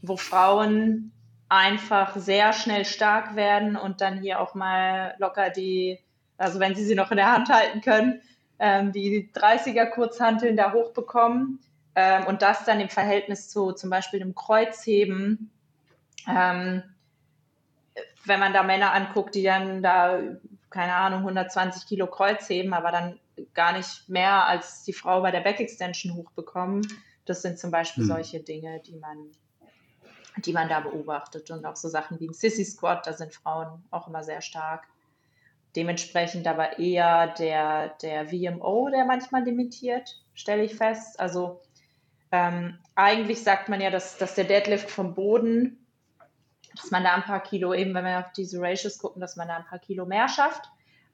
wo 0.02 0.18
Frauen 0.18 1.12
einfach 1.50 2.16
sehr 2.16 2.54
schnell 2.54 2.86
stark 2.86 3.36
werden 3.36 3.76
und 3.76 4.00
dann 4.02 4.22
hier 4.22 4.40
auch 4.40 4.56
mal 4.56 5.16
locker 5.20 5.50
die, 5.50 6.00
also 6.38 6.60
wenn 6.60 6.76
sie 6.76 6.86
sie 6.86 6.96
noch 6.96 7.12
in 7.12 7.18
der 7.18 7.32
Hand 7.32 7.50
halten 7.50 7.82
können, 7.82 8.22
ähm, 8.58 8.92
die 8.94 9.30
30er 9.34 9.88
Kurzhanteln 9.88 10.56
da 10.56 10.72
hochbekommen 10.72 11.60
ähm, 11.96 12.26
und 12.28 12.42
das 12.42 12.64
dann 12.64 12.80
im 12.80 12.90
Verhältnis 12.90 13.50
zu 13.50 13.74
zum 13.74 13.90
Beispiel 13.90 14.20
dem 14.20 14.34
Kreuzheben. 14.34 15.52
Ähm, 16.28 16.84
wenn 18.24 18.40
man 18.40 18.54
da 18.54 18.64
Männer 18.64 18.94
anguckt, 18.94 19.36
die 19.36 19.44
dann 19.44 19.82
da, 19.84 20.20
keine 20.70 20.94
Ahnung, 20.94 21.20
120 21.20 21.88
Kilo 21.88 22.08
Kreuzheben, 22.08 22.74
aber 22.74 22.92
dann 22.92 23.20
gar 23.54 23.74
nicht 23.74 24.08
mehr 24.08 24.48
als 24.48 24.84
die 24.84 24.94
Frau 24.94 25.22
bei 25.22 25.32
der 25.32 25.42
Back 25.42 25.60
Extension 25.60 26.16
hochbekommen, 26.16 26.88
das 27.26 27.42
sind 27.42 27.60
zum 27.60 27.72
Beispiel 27.72 28.04
hm. 28.04 28.08
solche 28.10 28.40
Dinge, 28.40 28.82
die 28.86 28.96
man, 28.96 29.32
die 30.38 30.54
man 30.54 30.70
da 30.70 30.80
beobachtet. 30.80 31.52
Und 31.52 31.66
auch 31.66 31.76
so 31.76 31.90
Sachen 31.90 32.20
wie 32.20 32.28
ein 32.28 32.34
Sissy 32.34 32.66
Squat, 32.66 33.08
da 33.08 33.14
sind 33.14 33.34
Frauen 33.34 33.84
auch 33.92 34.08
immer 34.08 34.24
sehr 34.24 34.42
stark. 34.42 34.88
Dementsprechend 35.76 36.48
aber 36.48 36.80
eher 36.80 37.28
der, 37.28 37.90
der 38.02 38.28
VMO, 38.28 38.90
der 38.90 39.06
manchmal 39.06 39.44
limitiert, 39.44 40.22
stelle 40.34 40.64
ich 40.64 40.76
fest. 40.76 41.20
Also 41.20 41.62
ähm, 42.32 42.78
eigentlich 42.96 43.44
sagt 43.44 43.70
man 43.70 43.80
ja, 43.80 43.90
dass, 43.90 44.18
dass 44.18 44.36
der 44.36 44.46
Deadlift 44.46 44.90
vom 44.90 45.14
Boden, 45.14 45.86
dass 46.76 46.92
man 46.92 47.04
da 47.04 47.14
ein 47.14 47.24
paar 47.24 47.42
Kilo, 47.42 47.74
eben 47.74 47.94
wenn 47.94 48.06
wir 48.06 48.20
auf 48.20 48.32
diese 48.34 48.62
Ratios 48.62 48.98
gucken, 48.98 49.22
dass 49.22 49.36
man 49.36 49.48
da 49.48 49.58
ein 49.58 49.66
paar 49.66 49.80
Kilo 49.80 50.06
mehr 50.06 50.28
schafft 50.28 50.70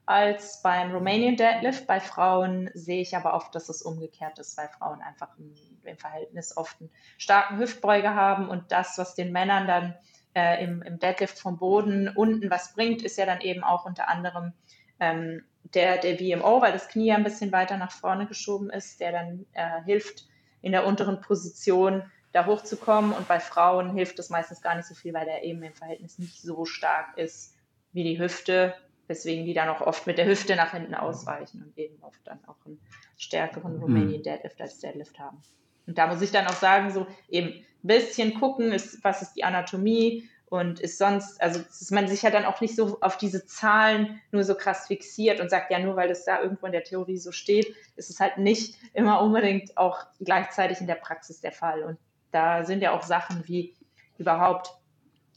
als 0.08 0.62
beim 0.62 0.92
Romanian 0.92 1.36
Deadlift. 1.36 1.86
Bei 1.86 2.00
Frauen 2.00 2.72
sehe 2.74 3.02
ich 3.02 3.16
aber 3.16 3.34
oft, 3.34 3.54
dass 3.54 3.70
es 3.70 3.82
umgekehrt 3.82 4.40
ist, 4.40 4.58
weil 4.58 4.70
Frauen 4.70 5.02
einfach 5.02 5.38
im, 5.38 5.54
im 5.84 5.98
Verhältnis 5.98 6.56
oft 6.56 6.80
einen 6.80 6.90
starken 7.18 7.60
Hüftbeuger 7.60 8.16
haben 8.16 8.50
und 8.50 8.72
das, 8.72 8.98
was 8.98 9.16
den 9.16 9.34
Männern 9.34 9.68
dann 9.68 9.96
äh, 10.34 10.64
im, 10.64 10.82
im, 10.82 10.98
Deadlift 10.98 11.38
vom 11.38 11.58
Boden 11.58 12.08
unten 12.08 12.50
was 12.50 12.74
bringt, 12.74 13.02
ist 13.04 13.18
ja 13.18 13.26
dann 13.26 13.42
eben 13.42 13.64
auch 13.64 13.86
unter 13.86 14.08
anderem 14.08 14.54
ähm, 15.02 15.44
der, 15.74 15.98
der 15.98 16.18
VMO, 16.18 16.62
weil 16.62 16.72
das 16.72 16.88
Knie 16.88 17.08
ja 17.08 17.16
ein 17.16 17.26
bisschen 17.26 17.52
weiter 17.52 17.76
nach 17.76 17.92
vorne 17.92 18.28
geschoben 18.28 18.70
ist, 18.70 19.02
der 19.02 19.12
dann 19.12 19.46
äh, 19.52 19.84
hilft, 19.84 20.26
in 20.62 20.72
der 20.72 20.88
unteren 20.88 21.20
Position 21.20 22.10
da 22.32 22.46
hochzukommen. 22.46 23.12
Und 23.12 23.28
bei 23.28 23.42
Frauen 23.42 23.94
hilft 23.94 24.20
das 24.20 24.30
meistens 24.30 24.62
gar 24.62 24.76
nicht 24.76 24.88
so 24.88 24.96
viel, 24.96 25.14
weil 25.14 25.26
der 25.26 25.44
eben 25.44 25.62
im 25.64 25.74
Verhältnis 25.74 26.18
nicht 26.18 26.42
so 26.42 26.64
stark 26.64 27.18
ist 27.18 27.56
wie 27.92 28.04
die 28.04 28.20
Hüfte 28.20 28.74
weswegen 29.08 29.46
die 29.46 29.54
dann 29.54 29.70
auch 29.70 29.82
oft 29.82 30.08
mit 30.08 30.18
der 30.18 30.28
Hüfte 30.28 30.56
nach 30.56 30.72
hinten 30.72 30.96
ausweichen 30.96 31.64
und 31.64 31.78
eben 31.78 31.98
oft 32.02 32.20
dann 32.26 32.40
auch 32.46 32.58
einen 32.66 32.80
stärkeren 33.18 33.78
Romanian 33.80 34.24
Deadlift 34.24 34.62
als 34.62 34.80
Deadlift 34.80 35.20
haben. 35.20 35.42
Und 35.88 35.98
da 35.98 36.08
muss 36.08 36.22
ich 36.22 36.32
dann 36.32 36.48
auch 36.48 36.54
sagen, 36.54 36.92
so 36.92 37.08
eben 37.30 37.48
ein 37.48 37.66
bisschen 37.82 38.34
gucken, 38.34 38.72
ist, 38.74 39.04
was 39.04 39.22
ist 39.22 39.34
die 39.34 39.44
Anatomie 39.44 40.30
und 40.50 40.80
ist 40.80 40.98
sonst, 40.98 41.42
also 41.42 41.60
ist 41.60 41.92
man 41.92 42.08
sich 42.08 42.22
ja 42.22 42.30
dann 42.30 42.46
auch 42.46 42.62
nicht 42.62 42.76
so 42.76 43.00
auf 43.02 43.18
diese 43.18 43.46
Zahlen 43.46 44.22
nur 44.32 44.44
so 44.44 44.56
krass 44.56 44.88
fixiert 44.88 45.40
und 45.40 45.50
sagt, 45.50 45.72
ja, 45.72 45.80
nur 45.80 45.96
weil 45.96 46.10
das 46.10 46.26
da 46.26 46.42
irgendwo 46.42 46.66
in 46.66 46.72
der 46.72 46.84
Theorie 46.84 47.18
so 47.18 47.32
steht, 47.32 47.74
ist 47.96 48.10
es 48.10 48.20
halt 48.20 48.38
nicht 48.38 48.76
immer 48.94 49.22
unbedingt 49.22 49.78
auch 49.78 50.06
gleichzeitig 50.20 50.80
in 50.80 50.88
der 50.88 50.96
Praxis 50.96 51.42
der 51.42 51.52
Fall. 51.52 51.84
Und 51.84 51.98
da 52.32 52.64
sind 52.64 52.82
ja 52.82 52.92
auch 52.92 53.04
Sachen 53.04 53.48
wie 53.48 53.74
überhaupt, 54.18 54.72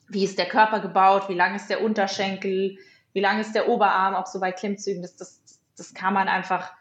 wie 0.09 0.24
ist 0.24 0.38
der 0.38 0.46
Körper 0.46 0.80
gebaut, 0.80 1.28
wie 1.28 1.35
lang 1.35 1.54
ist 1.54 1.70
der 1.70 1.83
Unterschenkel, 1.83 2.78
wie 3.12 3.20
lang 3.20 3.40
ist 3.40 3.55
der 3.55 3.68
Oberarm, 3.68 4.14
auch 4.14 4.27
so 4.27 4.40
bei 4.40 4.53
Klimmzügen, 4.53 5.03
das, 5.03 5.16
das, 5.16 5.40
das 5.77 5.94
kann 5.94 6.14
man 6.14 6.29
einfach 6.29 6.73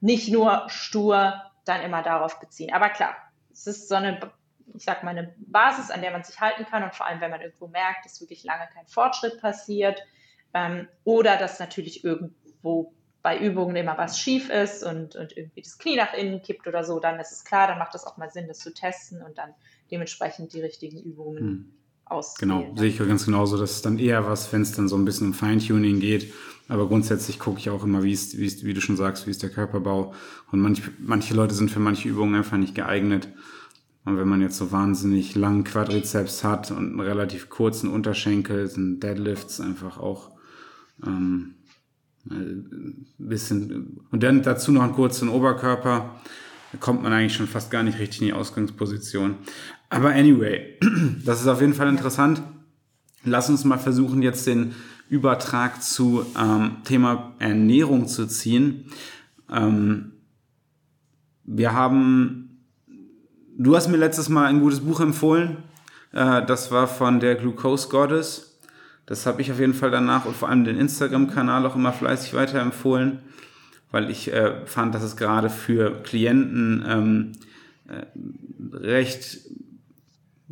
nicht 0.00 0.30
nur 0.30 0.68
stur 0.68 1.42
dann 1.64 1.82
immer 1.82 2.02
darauf 2.02 2.40
beziehen. 2.40 2.72
Aber 2.72 2.88
klar, 2.90 3.16
es 3.52 3.66
ist 3.66 3.88
so 3.88 3.94
eine, 3.94 4.32
ich 4.74 4.84
sag 4.84 5.02
mal, 5.02 5.10
eine 5.10 5.34
Basis, 5.38 5.90
an 5.90 6.02
der 6.02 6.12
man 6.12 6.24
sich 6.24 6.40
halten 6.40 6.64
kann. 6.66 6.82
Und 6.82 6.94
vor 6.94 7.06
allem, 7.06 7.20
wenn 7.20 7.30
man 7.30 7.40
irgendwo 7.40 7.66
merkt, 7.68 8.04
dass 8.04 8.20
wirklich 8.20 8.44
lange 8.44 8.68
kein 8.74 8.86
Fortschritt 8.86 9.40
passiert 9.40 10.00
ähm, 10.54 10.88
oder 11.04 11.36
dass 11.36 11.58
natürlich 11.58 12.04
irgendwo 12.04 12.94
bei 13.22 13.38
Übungen 13.38 13.76
immer 13.76 13.98
was 13.98 14.18
schief 14.18 14.48
ist 14.48 14.84
und, 14.84 15.16
und 15.16 15.36
irgendwie 15.36 15.62
das 15.62 15.78
Knie 15.78 15.96
nach 15.96 16.14
innen 16.14 16.40
kippt 16.40 16.66
oder 16.66 16.84
so, 16.84 17.00
dann 17.00 17.18
ist 17.18 17.32
es 17.32 17.44
klar, 17.44 17.66
dann 17.66 17.78
macht 17.78 17.94
es 17.94 18.06
auch 18.06 18.16
mal 18.16 18.30
Sinn, 18.30 18.46
das 18.46 18.60
zu 18.60 18.72
testen 18.72 19.22
und 19.22 19.36
dann 19.38 19.54
dementsprechend 19.90 20.52
die 20.52 20.60
richtigen 20.60 21.02
Übungen 21.02 21.38
hm 21.38 21.77
auswählen. 22.10 22.62
Genau, 22.62 22.76
sehe 22.76 22.88
ich 22.88 22.98
ganz 22.98 23.24
genauso. 23.24 23.56
Das 23.56 23.72
ist 23.72 23.86
dann 23.86 23.98
eher 23.98 24.26
was, 24.26 24.52
wenn 24.52 24.62
es 24.62 24.72
dann 24.72 24.88
so 24.88 24.96
ein 24.96 25.04
bisschen 25.04 25.28
um 25.28 25.34
Feintuning 25.34 26.00
geht. 26.00 26.32
Aber 26.68 26.86
grundsätzlich 26.86 27.38
gucke 27.38 27.58
ich 27.58 27.70
auch 27.70 27.82
immer, 27.82 28.02
wie 28.02 28.12
ist, 28.12 28.36
wie 28.38 28.44
ist, 28.44 28.64
wie 28.64 28.74
du 28.74 28.80
schon 28.80 28.96
sagst, 28.96 29.26
wie 29.26 29.30
ist 29.30 29.42
der 29.42 29.50
Körperbau. 29.50 30.12
Und 30.52 30.60
manch, 30.60 30.82
manche 30.98 31.34
Leute 31.34 31.54
sind 31.54 31.70
für 31.70 31.80
manche 31.80 32.08
Übungen 32.08 32.34
einfach 32.34 32.58
nicht 32.58 32.74
geeignet. 32.74 33.28
Und 34.04 34.18
wenn 34.18 34.28
man 34.28 34.40
jetzt 34.40 34.56
so 34.56 34.70
wahnsinnig 34.70 35.34
langen 35.34 35.64
Quadrizeps 35.64 36.44
hat 36.44 36.70
und 36.70 36.78
einen 36.78 37.00
relativ 37.00 37.48
kurzen 37.48 37.90
Unterschenkel, 37.90 38.66
sind 38.66 39.00
Deadlifts 39.00 39.60
einfach 39.60 39.98
auch 39.98 40.30
ähm, 41.06 41.54
ein 42.30 43.06
bisschen. 43.18 44.00
Und 44.10 44.22
dann 44.22 44.42
dazu 44.42 44.72
noch 44.72 44.82
einen 44.82 44.94
kurzen 44.94 45.28
Oberkörper. 45.28 46.20
Da 46.72 46.78
kommt 46.78 47.02
man 47.02 47.12
eigentlich 47.12 47.34
schon 47.34 47.46
fast 47.46 47.70
gar 47.70 47.82
nicht 47.82 47.98
richtig 47.98 48.20
in 48.20 48.26
die 48.28 48.32
Ausgangsposition. 48.34 49.36
Aber 49.90 50.10
anyway, 50.10 50.78
das 51.24 51.40
ist 51.40 51.46
auf 51.46 51.60
jeden 51.60 51.74
Fall 51.74 51.88
interessant. 51.88 52.42
Lass 53.24 53.48
uns 53.48 53.64
mal 53.64 53.78
versuchen, 53.78 54.22
jetzt 54.22 54.46
den 54.46 54.74
Übertrag 55.08 55.82
zu 55.82 56.24
ähm, 56.38 56.76
Thema 56.84 57.34
Ernährung 57.38 58.06
zu 58.06 58.26
ziehen. 58.26 58.90
Ähm, 59.50 60.12
wir 61.44 61.72
haben, 61.72 62.60
du 63.56 63.74
hast 63.74 63.88
mir 63.88 63.96
letztes 63.96 64.28
Mal 64.28 64.46
ein 64.46 64.60
gutes 64.60 64.80
Buch 64.80 65.00
empfohlen. 65.00 65.58
Äh, 66.12 66.44
das 66.44 66.70
war 66.70 66.86
von 66.86 67.20
der 67.20 67.36
Glucose 67.36 67.88
Goddess. 67.88 68.58
Das 69.06 69.24
habe 69.24 69.40
ich 69.40 69.50
auf 69.50 69.58
jeden 69.58 69.72
Fall 69.72 69.90
danach 69.90 70.26
und 70.26 70.36
vor 70.36 70.50
allem 70.50 70.64
den 70.64 70.76
Instagram-Kanal 70.76 71.64
auch 71.64 71.74
immer 71.74 71.94
fleißig 71.94 72.34
weiterempfohlen, 72.34 73.20
weil 73.90 74.10
ich 74.10 74.30
äh, 74.30 74.66
fand, 74.66 74.94
dass 74.94 75.02
es 75.02 75.16
gerade 75.16 75.48
für 75.48 76.02
Klienten 76.02 76.84
ähm, 76.86 77.32
äh, 77.88 78.04
recht 78.76 79.38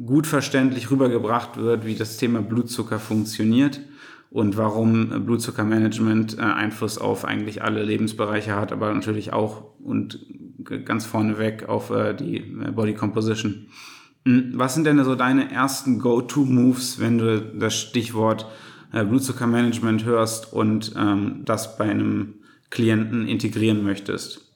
gut 0.04 0.26
verständlich 0.26 0.90
rübergebracht 0.90 1.56
wird, 1.56 1.86
wie 1.86 1.94
das 1.94 2.16
Thema 2.16 2.42
Blutzucker 2.42 2.98
funktioniert 2.98 3.80
und 4.30 4.56
warum 4.56 5.24
Blutzuckermanagement 5.24 6.38
äh, 6.38 6.42
Einfluss 6.42 6.98
auf 6.98 7.24
eigentlich 7.24 7.62
alle 7.62 7.82
Lebensbereiche 7.82 8.54
hat, 8.54 8.72
aber 8.72 8.92
natürlich 8.92 9.32
auch 9.32 9.64
und 9.80 10.20
ganz 10.84 11.06
vorneweg 11.06 11.68
auf 11.68 11.90
äh, 11.90 12.14
die 12.14 12.38
äh, 12.38 12.72
Body 12.72 12.94
Composition. 12.94 13.68
Hm, 14.24 14.52
was 14.54 14.74
sind 14.74 14.84
denn 14.84 15.02
so 15.04 15.14
deine 15.14 15.50
ersten 15.50 15.98
Go-To-Moves, 16.00 17.00
wenn 17.00 17.18
du 17.18 17.40
das 17.40 17.74
Stichwort 17.74 18.46
Blutzuckermanagement 18.92 20.04
hörst 20.04 20.52
und 20.52 20.94
ähm, 20.96 21.42
das 21.44 21.76
bei 21.76 21.84
einem 21.84 22.34
Klienten 22.70 23.26
integrieren 23.26 23.82
möchtest? 23.82 24.46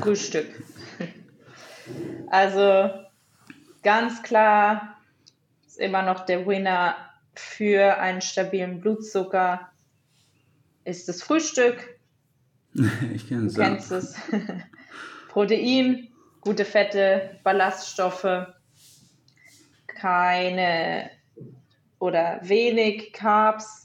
Frühstück. 0.00 0.46
Also 2.30 2.90
ganz 3.82 4.22
klar 4.22 4.96
ist 5.66 5.78
immer 5.78 6.02
noch 6.02 6.26
der 6.26 6.46
Winner 6.46 6.96
für 7.34 7.98
einen 7.98 8.20
stabilen 8.20 8.80
Blutzucker 8.80 9.70
ist 10.84 11.08
das 11.08 11.22
Frühstück. 11.22 11.98
Ich 13.14 13.28
kenne 13.28 13.46
es. 13.46 13.54
Du 13.54 13.62
kennst 13.62 13.90
es. 13.90 14.14
Protein, 15.28 16.08
gute 16.40 16.64
Fette, 16.64 17.38
Ballaststoffe, 17.42 18.46
keine 19.86 21.10
oder 21.98 22.40
wenig 22.42 23.12
Carbs. 23.12 23.84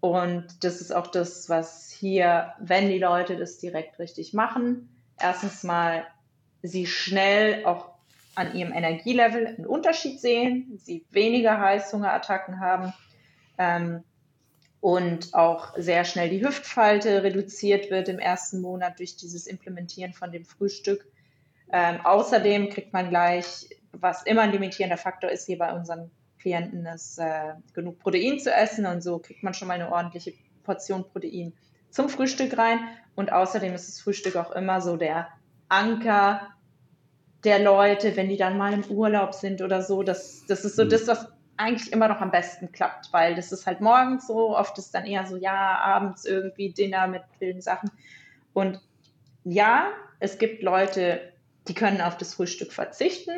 Und 0.00 0.64
das 0.64 0.80
ist 0.80 0.92
auch 0.94 1.08
das, 1.08 1.48
was 1.48 1.90
hier, 1.90 2.54
wenn 2.60 2.88
die 2.88 2.98
Leute 2.98 3.36
das 3.36 3.58
direkt 3.58 3.98
richtig 3.98 4.32
machen, 4.32 4.88
erstens 5.18 5.64
mal 5.64 6.06
sie 6.62 6.86
schnell 6.86 7.64
auch 7.64 7.90
an 8.34 8.54
ihrem 8.54 8.72
Energielevel 8.72 9.46
einen 9.46 9.66
Unterschied 9.66 10.20
sehen, 10.20 10.78
sie 10.78 11.04
weniger 11.10 11.60
Heißhungerattacken 11.60 12.60
haben 12.60 12.92
ähm, 13.58 14.04
und 14.80 15.34
auch 15.34 15.76
sehr 15.76 16.04
schnell 16.04 16.30
die 16.30 16.44
Hüftfalte 16.44 17.24
reduziert 17.24 17.90
wird 17.90 18.08
im 18.08 18.20
ersten 18.20 18.60
Monat 18.60 19.00
durch 19.00 19.16
dieses 19.16 19.46
Implementieren 19.48 20.12
von 20.12 20.30
dem 20.30 20.44
Frühstück. 20.44 21.04
Ähm, 21.72 22.00
außerdem 22.04 22.70
kriegt 22.70 22.92
man 22.92 23.10
gleich, 23.10 23.68
was 23.92 24.22
immer 24.22 24.42
ein 24.42 24.52
limitierender 24.52 24.96
Faktor 24.96 25.30
ist 25.30 25.46
hier 25.46 25.58
bei 25.58 25.72
unseren 25.72 26.10
Klienten, 26.38 26.86
ist 26.86 27.18
äh, 27.18 27.54
genug 27.74 27.98
Protein 27.98 28.38
zu 28.38 28.52
essen 28.54 28.86
und 28.86 29.02
so 29.02 29.18
kriegt 29.18 29.42
man 29.42 29.54
schon 29.54 29.66
mal 29.66 29.74
eine 29.74 29.90
ordentliche 29.90 30.32
Portion 30.62 31.04
Protein 31.10 31.52
zum 31.90 32.08
Frühstück 32.08 32.56
rein. 32.56 32.78
Und 33.16 33.32
außerdem 33.32 33.74
ist 33.74 33.88
das 33.88 34.00
Frühstück 34.00 34.36
auch 34.36 34.52
immer 34.52 34.80
so 34.80 34.96
der 34.96 35.28
Anker 35.68 36.48
der 37.44 37.60
Leute, 37.60 38.16
wenn 38.16 38.28
die 38.28 38.36
dann 38.36 38.58
mal 38.58 38.72
im 38.72 38.84
Urlaub 38.84 39.34
sind 39.34 39.62
oder 39.62 39.82
so. 39.82 40.02
Das, 40.02 40.44
das 40.46 40.64
ist 40.64 40.76
so 40.76 40.84
mhm. 40.84 40.90
das, 40.90 41.06
was 41.06 41.28
eigentlich 41.56 41.92
immer 41.92 42.08
noch 42.08 42.20
am 42.20 42.30
besten 42.30 42.72
klappt, 42.72 43.12
weil 43.12 43.34
das 43.34 43.52
ist 43.52 43.66
halt 43.66 43.80
morgens 43.80 44.26
so, 44.26 44.56
oft 44.56 44.78
ist 44.78 44.94
dann 44.94 45.04
eher 45.04 45.26
so, 45.26 45.36
ja, 45.36 45.78
abends 45.78 46.24
irgendwie 46.24 46.72
Dinner 46.72 47.06
mit 47.08 47.22
wilden 47.40 47.60
Sachen. 47.60 47.90
Und 48.52 48.80
ja, 49.44 49.88
es 50.20 50.38
gibt 50.38 50.62
Leute, 50.62 51.32
die 51.66 51.74
können 51.74 52.00
auf 52.00 52.16
das 52.16 52.34
Frühstück 52.34 52.72
verzichten, 52.72 53.32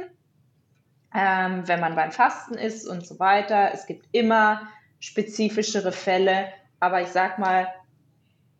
ähm, 1.14 1.66
wenn 1.66 1.80
man 1.80 1.96
beim 1.96 2.12
Fasten 2.12 2.54
ist 2.54 2.86
und 2.86 3.06
so 3.06 3.18
weiter. 3.18 3.70
Es 3.72 3.86
gibt 3.86 4.06
immer 4.12 4.68
spezifischere 5.00 5.92
Fälle, 5.92 6.48
aber 6.78 7.00
ich 7.00 7.08
sag 7.08 7.38
mal, 7.38 7.68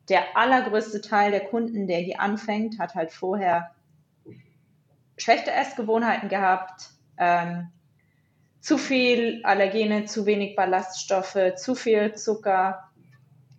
der 0.09 0.37
allergrößte 0.37 1.01
Teil 1.01 1.31
der 1.31 1.45
Kunden, 1.45 1.87
der 1.87 1.99
hier 1.99 2.21
anfängt, 2.21 2.79
hat 2.79 2.95
halt 2.95 3.13
vorher 3.13 3.75
schlechte 5.17 5.53
Essgewohnheiten 5.53 6.29
gehabt, 6.29 6.91
ähm, 7.19 7.69
zu 8.61 8.77
viel 8.77 9.41
Allergene, 9.45 10.05
zu 10.05 10.27
wenig 10.27 10.57
Ballaststoffe, 10.57 11.55
zu 11.57 11.75
viel 11.75 12.15
Zucker 12.15 12.91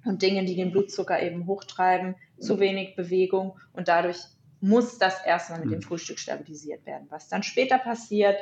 und 0.06 0.22
Dinge, 0.22 0.46
die 0.46 0.56
den 0.56 0.72
Blutzucker 0.72 1.22
eben 1.22 1.48
hochtreiben, 1.48 2.16
zu 2.39 2.60
wenig 2.60 2.96
Bewegung 2.96 3.60
und 3.74 3.88
dadurch 3.88 4.18
muss 4.62 5.00
das 5.00 5.24
erstmal 5.26 5.60
mit 5.60 5.72
dem 5.72 5.80
mhm. 5.80 5.84
Frühstück 5.84 6.20
stabilisiert 6.20 6.86
werden. 6.86 7.08
Was 7.10 7.30
dann 7.30 7.44
später 7.44 7.80
passiert, 7.80 8.38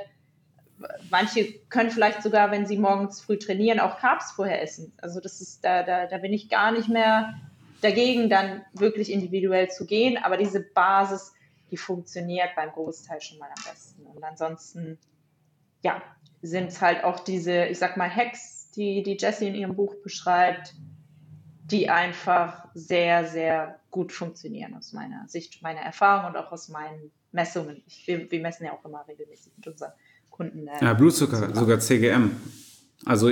manche 1.10 1.54
können 1.70 1.92
vielleicht 1.92 2.24
sogar, 2.24 2.52
wenn 2.52 2.66
sie 2.66 2.78
morgens 2.78 3.22
früh 3.22 3.38
trainieren, 3.38 3.80
auch 3.80 3.98
Carbs 3.98 4.32
vorher 4.32 4.62
essen. 4.62 4.94
Also 5.02 5.20
das 5.20 5.42
ist, 5.42 5.64
da, 5.64 5.84
da, 5.84 6.08
da 6.08 6.18
bin 6.18 6.34
ich 6.34 6.50
gar 6.50 6.72
nicht 6.72 6.90
mehr 6.90 7.34
dagegen, 7.82 8.30
dann 8.30 8.64
wirklich 8.74 9.12
individuell 9.12 9.70
zu 9.70 9.86
gehen. 9.86 10.18
Aber 10.18 10.38
diese 10.38 10.62
Basis 10.62 11.34
die 11.72 11.78
funktioniert 11.78 12.56
beim 12.56 12.72
Großteil 12.72 13.22
schon 13.22 13.38
mal 13.38 13.50
am 13.50 13.64
besten. 13.72 14.06
Und 14.06 14.24
ansonsten, 14.24 14.98
ja, 15.84 16.02
sind 16.42 16.68
es 16.68 16.82
halt 16.82 17.04
auch 17.04 17.20
diese, 17.20 17.66
ich 17.66 17.78
sag 17.78 17.98
mal, 17.98 18.14
Hacks, 18.14 18.72
die, 18.72 19.04
die 19.04 19.18
Jessie 19.18 19.48
in 19.48 19.56
ihrem 19.56 19.76
Buch 19.76 19.96
beschreibt, 20.04 20.74
die 21.66 21.90
einfach 21.90 22.68
sehr, 22.74 23.28
sehr 23.28 23.80
gut 23.92 24.12
funktionieren 24.12 24.76
aus 24.76 24.94
meiner 24.94 25.28
Sicht, 25.28 25.62
meiner 25.62 25.82
Erfahrung 25.82 26.32
und 26.32 26.38
auch 26.38 26.52
aus 26.52 26.70
meinen 26.70 27.12
Messungen. 27.32 27.84
Ich, 27.86 28.08
wir, 28.08 28.32
wir, 28.32 28.42
messen 28.42 28.66
ja 28.66 28.74
auch 28.74 28.84
immer 28.86 29.06
regelmäßig 29.08 29.54
mit 29.58 29.68
unseren 29.68 29.92
Kunden. 30.32 30.68
Äh, 30.68 30.84
ja, 30.84 30.94
Blutzucker, 30.94 31.54
sogar 31.54 31.80
CGM. 31.80 32.36
Also 33.06 33.30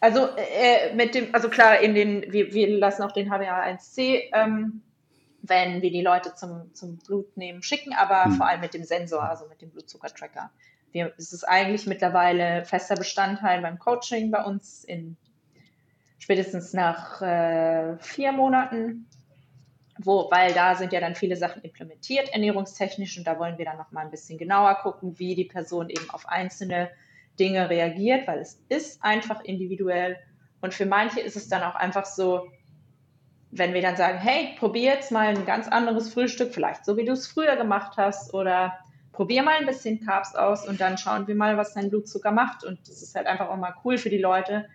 also 0.00 0.28
äh, 0.36 0.94
mit 0.94 1.14
dem, 1.14 1.34
also 1.34 1.48
klar, 1.48 1.80
in 1.80 1.94
den, 1.94 2.32
wir, 2.32 2.52
wir 2.52 2.78
lassen 2.78 3.02
auch 3.02 3.12
den 3.12 3.30
HbA1c 3.30 4.30
ähm, 4.32 4.82
wenn 5.42 5.82
wir 5.82 5.90
die 5.90 6.02
Leute 6.02 6.34
zum, 6.34 6.72
zum 6.74 6.98
Blutnehmen 6.98 7.62
schicken, 7.62 7.92
aber 7.94 8.26
mhm. 8.26 8.34
vor 8.34 8.46
allem 8.46 8.60
mit 8.60 8.74
dem 8.74 8.84
Sensor, 8.84 9.22
also 9.22 9.46
mit 9.48 9.62
dem 9.62 9.70
Blutzuckertracker. 9.70 10.50
Wir, 10.92 11.12
es 11.16 11.32
ist 11.32 11.44
eigentlich 11.44 11.86
mittlerweile 11.86 12.64
fester 12.64 12.96
Bestandteil 12.96 13.62
beim 13.62 13.78
Coaching 13.78 14.30
bei 14.30 14.44
uns 14.44 14.84
in 14.84 15.16
spätestens 16.18 16.72
nach 16.72 17.22
äh, 17.22 17.96
vier 17.98 18.32
Monaten, 18.32 19.06
wo, 19.98 20.30
weil 20.30 20.52
da 20.52 20.74
sind 20.74 20.92
ja 20.92 21.00
dann 21.00 21.14
viele 21.14 21.36
Sachen 21.36 21.62
implementiert, 21.62 22.28
ernährungstechnisch, 22.32 23.16
und 23.18 23.26
da 23.26 23.38
wollen 23.38 23.56
wir 23.56 23.64
dann 23.64 23.78
nochmal 23.78 24.04
ein 24.04 24.10
bisschen 24.10 24.38
genauer 24.38 24.74
gucken, 24.76 25.18
wie 25.18 25.34
die 25.34 25.44
Person 25.44 25.88
eben 25.88 26.10
auf 26.10 26.26
einzelne 26.28 26.90
Dinge 27.40 27.70
reagiert, 27.70 28.28
weil 28.28 28.38
es 28.38 28.62
ist 28.68 29.02
einfach 29.02 29.42
individuell. 29.42 30.18
Und 30.60 30.74
für 30.74 30.86
manche 30.86 31.20
ist 31.20 31.36
es 31.36 31.48
dann 31.48 31.62
auch 31.62 31.74
einfach 31.74 32.04
so, 32.04 32.48
wenn 33.50 33.74
wir 33.74 33.82
dann 33.82 33.96
sagen, 33.96 34.18
hey, 34.18 34.54
probier 34.58 34.92
jetzt 34.92 35.10
mal 35.10 35.28
ein 35.28 35.46
ganz 35.46 35.66
anderes 35.66 36.12
Frühstück, 36.12 36.54
vielleicht 36.54 36.84
so 36.84 36.96
wie 36.96 37.04
du 37.04 37.12
es 37.12 37.26
früher 37.26 37.56
gemacht 37.56 37.96
hast, 37.96 38.34
oder 38.34 38.74
probier 39.12 39.42
mal 39.42 39.56
ein 39.56 39.66
bisschen 39.66 40.04
Carbs 40.04 40.34
aus 40.34 40.66
und 40.68 40.80
dann 40.80 40.98
schauen 40.98 41.26
wir 41.26 41.34
mal, 41.34 41.56
was 41.56 41.74
dein 41.74 41.90
Blutzucker 41.90 42.30
macht. 42.30 42.62
Und 42.62 42.78
das 42.88 43.02
ist 43.02 43.14
halt 43.14 43.26
einfach 43.26 43.48
auch 43.48 43.56
mal 43.56 43.74
cool 43.84 43.98
für 43.98 44.10
die 44.10 44.18
Leute, 44.18 44.66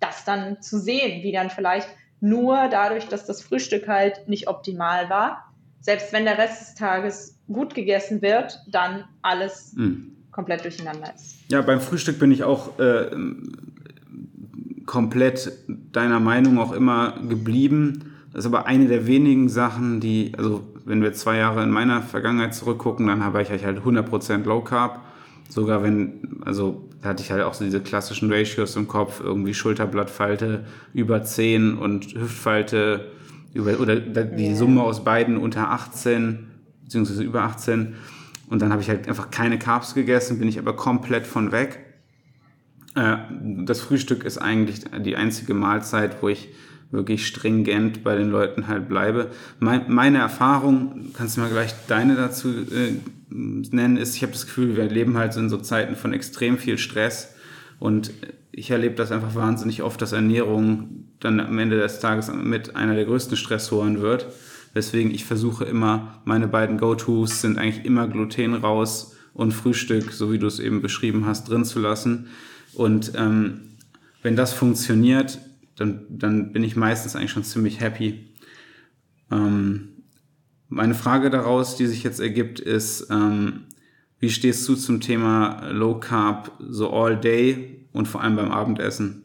das 0.00 0.24
dann 0.24 0.62
zu 0.62 0.78
sehen, 0.78 1.22
wie 1.22 1.32
dann 1.32 1.50
vielleicht 1.50 1.88
nur 2.20 2.68
dadurch, 2.68 3.08
dass 3.08 3.26
das 3.26 3.42
Frühstück 3.42 3.86
halt 3.86 4.28
nicht 4.28 4.48
optimal 4.48 5.10
war, 5.10 5.52
selbst 5.80 6.12
wenn 6.12 6.24
der 6.24 6.38
Rest 6.38 6.60
des 6.62 6.74
Tages 6.74 7.38
gut 7.46 7.74
gegessen 7.74 8.22
wird, 8.22 8.58
dann 8.68 9.04
alles 9.20 9.74
mhm. 9.74 10.13
Komplett 10.34 10.64
durcheinander 10.64 11.14
ist. 11.14 11.36
Ja, 11.48 11.62
beim 11.62 11.80
Frühstück 11.80 12.18
bin 12.18 12.32
ich 12.32 12.44
auch 12.44 12.78
äh, 12.78 13.10
komplett 14.84 15.52
deiner 15.92 16.20
Meinung 16.20 16.58
auch 16.58 16.72
immer 16.72 17.14
geblieben 17.28 18.14
das 18.34 18.44
ist 18.44 18.52
aber 18.52 18.66
eine 18.66 18.88
der 18.88 19.06
wenigen 19.06 19.48
Sachen, 19.48 20.00
die, 20.00 20.32
also 20.36 20.64
wenn 20.84 21.00
wir 21.02 21.12
zwei 21.12 21.36
Jahre 21.36 21.62
in 21.62 21.70
meiner 21.70 22.02
Vergangenheit 22.02 22.52
zurückgucken, 22.52 23.06
dann 23.06 23.22
habe 23.22 23.40
ich 23.40 23.48
halt 23.48 23.62
100% 23.62 24.44
Low 24.44 24.60
Carb. 24.60 25.02
Sogar 25.48 25.84
wenn, 25.84 26.40
also 26.44 26.88
da 27.00 27.10
hatte 27.10 27.22
ich 27.22 27.30
halt 27.30 27.42
auch 27.42 27.54
so 27.54 27.64
diese 27.64 27.80
klassischen 27.80 28.32
Ratios 28.32 28.74
im 28.74 28.88
Kopf, 28.88 29.20
irgendwie 29.20 29.54
Schulterblattfalte 29.54 30.64
über 30.92 31.22
10 31.22 31.78
und 31.78 32.12
Hüftfalte 32.12 33.12
über, 33.52 33.78
oder 33.78 34.00
die 34.00 34.46
yeah. 34.46 34.56
Summe 34.56 34.82
aus 34.82 35.04
beiden 35.04 35.36
unter 35.36 35.70
18, 35.70 36.48
beziehungsweise 36.82 37.22
über 37.22 37.42
18. 37.42 37.94
Und 38.48 38.60
dann 38.60 38.72
habe 38.72 38.82
ich 38.82 38.88
halt 38.88 39.08
einfach 39.08 39.30
keine 39.30 39.58
Carbs 39.58 39.94
gegessen, 39.94 40.38
bin 40.38 40.48
ich 40.48 40.58
aber 40.58 40.76
komplett 40.76 41.26
von 41.26 41.52
weg. 41.52 41.84
Äh, 42.94 43.16
das 43.64 43.80
Frühstück 43.80 44.24
ist 44.24 44.38
eigentlich 44.38 44.82
die 45.04 45.16
einzige 45.16 45.54
Mahlzeit, 45.54 46.22
wo 46.22 46.28
ich 46.28 46.48
wirklich 46.90 47.26
stringent 47.26 48.04
bei 48.04 48.14
den 48.14 48.30
Leuten 48.30 48.68
halt 48.68 48.88
bleibe. 48.88 49.30
Mein, 49.58 49.92
meine 49.92 50.18
Erfahrung, 50.18 51.10
kannst 51.14 51.36
du 51.36 51.40
mal 51.40 51.50
gleich 51.50 51.74
deine 51.88 52.14
dazu 52.14 52.48
äh, 52.48 52.94
nennen, 53.30 53.96
ist, 53.96 54.16
ich 54.16 54.22
habe 54.22 54.32
das 54.32 54.46
Gefühl, 54.46 54.76
wir 54.76 54.84
leben 54.84 55.16
halt 55.18 55.36
in 55.36 55.48
so 55.48 55.58
Zeiten 55.58 55.96
von 55.96 56.12
extrem 56.12 56.56
viel 56.56 56.78
Stress 56.78 57.34
und 57.80 58.12
ich 58.52 58.70
erlebe 58.70 58.94
das 58.94 59.10
einfach 59.10 59.34
wahnsinnig 59.34 59.82
oft, 59.82 60.00
dass 60.00 60.12
Ernährung 60.12 61.08
dann 61.18 61.40
am 61.40 61.58
Ende 61.58 61.78
des 61.78 61.98
Tages 61.98 62.32
mit 62.32 62.76
einer 62.76 62.94
der 62.94 63.04
größten 63.04 63.36
Stressoren 63.36 64.00
wird. 64.00 64.26
Weswegen 64.74 65.12
ich 65.12 65.24
versuche 65.24 65.64
immer, 65.64 66.20
meine 66.24 66.48
beiden 66.48 66.78
Go-Tos 66.78 67.40
sind 67.40 67.58
eigentlich 67.58 67.84
immer 67.84 68.06
Gluten 68.08 68.54
raus 68.54 69.16
und 69.32 69.52
Frühstück, 69.52 70.12
so 70.12 70.32
wie 70.32 70.38
du 70.38 70.46
es 70.46 70.58
eben 70.58 70.82
beschrieben 70.82 71.24
hast, 71.26 71.48
drin 71.48 71.64
zu 71.64 71.78
lassen. 71.80 72.26
Und 72.74 73.12
ähm, 73.16 73.60
wenn 74.22 74.36
das 74.36 74.52
funktioniert, 74.52 75.38
dann, 75.76 76.04
dann 76.08 76.52
bin 76.52 76.64
ich 76.64 76.76
meistens 76.76 77.16
eigentlich 77.16 77.30
schon 77.30 77.44
ziemlich 77.44 77.80
happy. 77.80 78.34
Ähm, 79.30 79.88
meine 80.68 80.94
Frage 80.94 81.30
daraus, 81.30 81.76
die 81.76 81.86
sich 81.86 82.02
jetzt 82.02 82.20
ergibt, 82.20 82.60
ist, 82.60 83.08
ähm, 83.10 83.64
Wie 84.24 84.30
stehst 84.30 84.66
du 84.68 84.74
zum 84.74 85.00
Thema 85.00 85.68
Low 85.70 86.00
Carb 86.00 86.52
so 86.58 86.90
all 86.90 87.14
day 87.14 87.86
und 87.92 88.08
vor 88.08 88.22
allem 88.22 88.36
beim 88.36 88.50
Abendessen? 88.50 89.23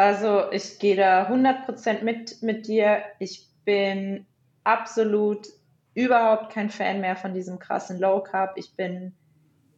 Also 0.00 0.50
ich 0.50 0.78
gehe 0.78 0.96
da 0.96 1.28
100% 1.28 2.02
mit 2.04 2.40
mit 2.40 2.66
dir. 2.66 3.02
Ich 3.18 3.46
bin 3.66 4.24
absolut 4.64 5.46
überhaupt 5.92 6.54
kein 6.54 6.70
Fan 6.70 7.02
mehr 7.02 7.16
von 7.16 7.34
diesem 7.34 7.58
krassen 7.58 8.00
Low 8.00 8.22
Carb. 8.22 8.54
Ich 8.56 8.74
bin 8.74 9.12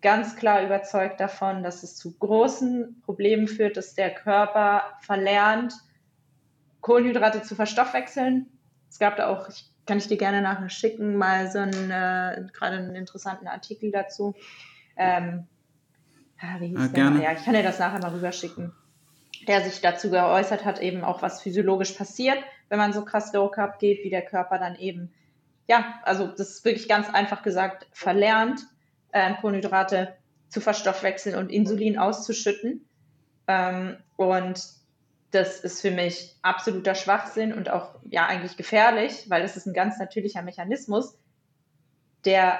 ganz 0.00 0.36
klar 0.36 0.62
überzeugt 0.62 1.18
davon, 1.18 1.64
dass 1.64 1.82
es 1.82 1.96
zu 1.96 2.16
großen 2.16 3.02
Problemen 3.04 3.48
führt, 3.48 3.76
dass 3.76 3.96
der 3.96 4.14
Körper 4.14 4.84
verlernt, 5.00 5.74
Kohlenhydrate 6.82 7.42
zu 7.42 7.56
verstoffwechseln. 7.56 8.46
Es 8.88 9.00
gab 9.00 9.16
da 9.16 9.26
auch, 9.26 9.48
ich, 9.48 9.72
kann 9.86 9.98
ich 9.98 10.06
dir 10.06 10.18
gerne 10.18 10.40
nachher 10.40 10.70
schicken, 10.70 11.16
mal 11.16 11.50
so 11.50 11.58
einen, 11.58 11.90
äh, 11.90 12.46
gerade 12.52 12.76
einen 12.76 12.94
interessanten 12.94 13.48
Artikel 13.48 13.90
dazu. 13.90 14.36
Ähm, 14.96 15.48
wie 16.60 16.68
hieß 16.68 16.78
ja, 16.78 16.86
der? 16.86 16.94
Gerne. 16.94 17.22
Ja, 17.24 17.32
ich 17.32 17.44
kann 17.44 17.54
dir 17.54 17.64
das 17.64 17.80
nachher 17.80 17.98
mal 17.98 18.12
rüberschicken. 18.12 18.72
Der 19.48 19.62
sich 19.62 19.80
dazu 19.80 20.10
geäußert 20.10 20.64
hat, 20.64 20.80
eben 20.80 21.02
auch 21.04 21.22
was 21.22 21.42
physiologisch 21.42 21.92
passiert, 21.92 22.38
wenn 22.68 22.78
man 22.78 22.92
so 22.92 23.04
krass 23.04 23.32
Low 23.32 23.48
Carb 23.48 23.78
geht, 23.78 24.04
wie 24.04 24.10
der 24.10 24.22
Körper 24.22 24.58
dann 24.58 24.76
eben, 24.76 25.12
ja, 25.68 26.00
also 26.04 26.26
das 26.26 26.50
ist 26.50 26.64
wirklich 26.64 26.88
ganz 26.88 27.08
einfach 27.08 27.42
gesagt, 27.42 27.86
verlernt, 27.92 28.60
äh, 29.12 29.34
Kohlenhydrate 29.34 30.16
zu 30.48 30.60
verstoffwechseln 30.60 31.36
und 31.36 31.50
Insulin 31.50 31.98
auszuschütten. 31.98 32.86
Ähm, 33.48 33.96
und 34.16 34.62
das 35.32 35.60
ist 35.60 35.80
für 35.80 35.90
mich 35.90 36.36
absoluter 36.42 36.94
Schwachsinn 36.94 37.52
und 37.54 37.70
auch 37.70 37.96
ja 38.04 38.26
eigentlich 38.26 38.56
gefährlich, 38.56 39.28
weil 39.28 39.42
das 39.42 39.56
ist 39.56 39.66
ein 39.66 39.72
ganz 39.72 39.98
natürlicher 39.98 40.42
Mechanismus, 40.42 41.18
der 42.24 42.58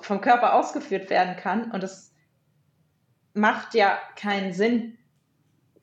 vom 0.00 0.20
Körper 0.20 0.54
ausgeführt 0.54 1.10
werden 1.10 1.36
kann. 1.36 1.70
Und 1.70 1.82
es 1.82 2.12
macht 3.34 3.74
ja 3.74 3.98
keinen 4.16 4.52
Sinn, 4.52 4.98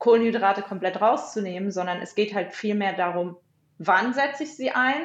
Kohlenhydrate 0.00 0.62
komplett 0.62 1.00
rauszunehmen, 1.00 1.70
sondern 1.70 2.00
es 2.00 2.14
geht 2.14 2.34
halt 2.34 2.54
vielmehr 2.54 2.94
darum, 2.94 3.36
wann 3.78 4.14
setze 4.14 4.44
ich 4.44 4.56
sie 4.56 4.70
ein 4.70 4.96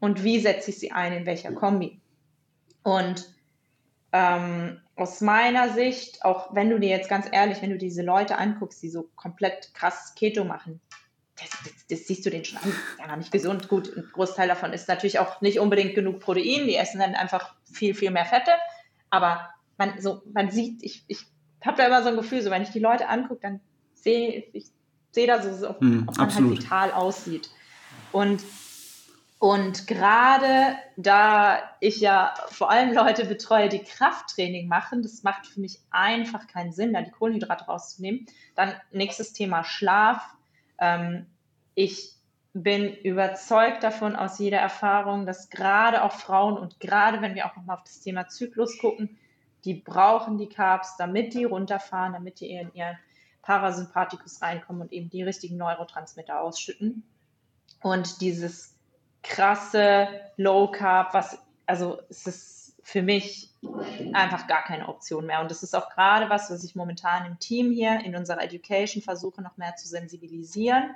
und 0.00 0.22
wie 0.22 0.38
setze 0.38 0.70
ich 0.70 0.78
sie 0.78 0.92
ein, 0.92 1.14
in 1.14 1.26
welcher 1.26 1.52
Kombi. 1.52 2.00
Und 2.82 3.34
ähm, 4.12 4.80
aus 4.96 5.22
meiner 5.22 5.70
Sicht, 5.70 6.24
auch 6.24 6.54
wenn 6.54 6.68
du 6.68 6.78
dir 6.78 6.90
jetzt 6.90 7.08
ganz 7.08 7.26
ehrlich, 7.32 7.62
wenn 7.62 7.70
du 7.70 7.78
diese 7.78 8.02
Leute 8.02 8.36
anguckst, 8.36 8.82
die 8.82 8.90
so 8.90 9.08
komplett 9.16 9.72
krass 9.74 10.14
Keto 10.14 10.44
machen, 10.44 10.80
das, 11.36 11.48
das, 11.64 11.86
das 11.88 12.06
siehst 12.06 12.24
du 12.26 12.30
den 12.30 12.44
schon 12.44 12.58
an, 12.58 12.72
ja, 12.98 13.16
nicht 13.16 13.32
gesund. 13.32 13.68
Gut, 13.68 13.96
ein 13.96 14.08
Großteil 14.12 14.46
davon 14.46 14.74
ist 14.74 14.88
natürlich 14.88 15.18
auch 15.18 15.40
nicht 15.40 15.58
unbedingt 15.58 15.94
genug 15.94 16.20
Protein, 16.20 16.66
die 16.66 16.76
essen 16.76 17.00
dann 17.00 17.14
einfach 17.14 17.56
viel, 17.64 17.94
viel 17.94 18.10
mehr 18.10 18.26
Fette, 18.26 18.52
aber 19.08 19.48
man, 19.78 20.00
so, 20.00 20.22
man 20.32 20.50
sieht, 20.50 20.82
ich, 20.82 21.02
ich 21.08 21.26
habe 21.64 21.78
da 21.78 21.86
immer 21.86 22.02
so 22.02 22.10
ein 22.10 22.16
Gefühl, 22.16 22.42
so 22.42 22.50
wenn 22.50 22.62
ich 22.62 22.70
die 22.70 22.78
Leute 22.78 23.08
angucke, 23.08 23.40
dann 23.40 23.60
sehe 24.04 24.44
ich 24.52 24.66
sehe 25.10 25.26
da 25.26 25.42
so, 25.42 25.70
ob, 25.70 25.80
mm, 25.80 26.06
ob 26.08 26.18
man 26.18 26.34
halt 26.34 26.50
vital 26.50 26.92
aussieht. 26.92 27.50
Und 28.12 28.42
und 29.40 29.86
gerade 29.86 30.76
da 30.96 31.58
ich 31.80 32.00
ja 32.00 32.32
vor 32.48 32.70
allem 32.70 32.94
Leute 32.94 33.26
betreue, 33.26 33.68
die 33.68 33.82
Krafttraining 33.82 34.68
machen, 34.68 35.02
das 35.02 35.22
macht 35.22 35.46
für 35.46 35.60
mich 35.60 35.80
einfach 35.90 36.46
keinen 36.46 36.72
Sinn, 36.72 36.94
da 36.94 37.02
die 37.02 37.10
Kohlenhydrate 37.10 37.66
rauszunehmen. 37.66 38.26
Dann 38.54 38.72
nächstes 38.90 39.34
Thema 39.34 39.62
Schlaf. 39.62 40.22
Ähm, 40.78 41.26
ich 41.74 42.14
bin 42.54 42.94
überzeugt 42.94 43.82
davon 43.82 44.16
aus 44.16 44.38
jeder 44.38 44.58
Erfahrung, 44.58 45.26
dass 45.26 45.50
gerade 45.50 46.04
auch 46.04 46.12
Frauen 46.12 46.56
und 46.56 46.80
gerade 46.80 47.20
wenn 47.20 47.34
wir 47.34 47.44
auch 47.44 47.56
nochmal 47.56 47.76
auf 47.76 47.84
das 47.84 48.00
Thema 48.00 48.28
Zyklus 48.28 48.78
gucken, 48.78 49.18
die 49.66 49.74
brauchen 49.74 50.38
die 50.38 50.48
Carbs, 50.48 50.96
damit 50.96 51.34
die 51.34 51.44
runterfahren, 51.44 52.14
damit 52.14 52.40
die 52.40 52.50
in 52.50 52.72
ihren 52.72 52.96
Parasympathikus 53.44 54.42
reinkommen 54.42 54.82
und 54.82 54.92
eben 54.92 55.10
die 55.10 55.22
richtigen 55.22 55.56
Neurotransmitter 55.56 56.40
ausschütten. 56.40 57.04
Und 57.82 58.20
dieses 58.20 58.74
krasse 59.22 60.08
Low 60.36 60.70
Carb, 60.70 61.14
was, 61.14 61.38
also 61.66 62.00
es 62.08 62.26
ist 62.26 62.76
für 62.82 63.02
mich 63.02 63.50
einfach 64.12 64.46
gar 64.46 64.62
keine 64.62 64.88
Option 64.88 65.26
mehr. 65.26 65.40
Und 65.40 65.50
das 65.50 65.62
ist 65.62 65.74
auch 65.74 65.88
gerade 65.90 66.28
was, 66.28 66.50
was 66.50 66.64
ich 66.64 66.76
momentan 66.76 67.26
im 67.26 67.38
Team 67.38 67.72
hier 67.72 68.00
in 68.00 68.14
unserer 68.14 68.42
Education 68.42 69.02
versuche, 69.02 69.42
noch 69.42 69.56
mehr 69.56 69.74
zu 69.76 69.88
sensibilisieren 69.88 70.94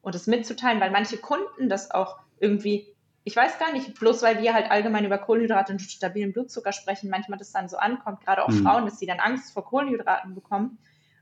und 0.00 0.14
es 0.14 0.28
mitzuteilen, 0.28 0.80
weil 0.80 0.92
manche 0.92 1.18
Kunden 1.18 1.68
das 1.68 1.90
auch 1.90 2.18
irgendwie, 2.38 2.86
ich 3.24 3.34
weiß 3.34 3.58
gar 3.58 3.72
nicht, 3.72 3.98
bloß 3.98 4.22
weil 4.22 4.40
wir 4.40 4.54
halt 4.54 4.70
allgemein 4.70 5.04
über 5.04 5.18
Kohlenhydrate 5.18 5.72
und 5.72 5.80
stabilen 5.80 6.32
Blutzucker 6.32 6.72
sprechen, 6.72 7.10
manchmal 7.10 7.38
das 7.38 7.50
dann 7.50 7.68
so 7.68 7.76
ankommt, 7.76 8.24
gerade 8.24 8.44
auch 8.44 8.48
mhm. 8.48 8.62
Frauen, 8.62 8.84
dass 8.84 9.00
sie 9.00 9.06
dann 9.06 9.18
Angst 9.18 9.52
vor 9.52 9.64
Kohlenhydraten 9.64 10.36
bekommen 10.36 10.78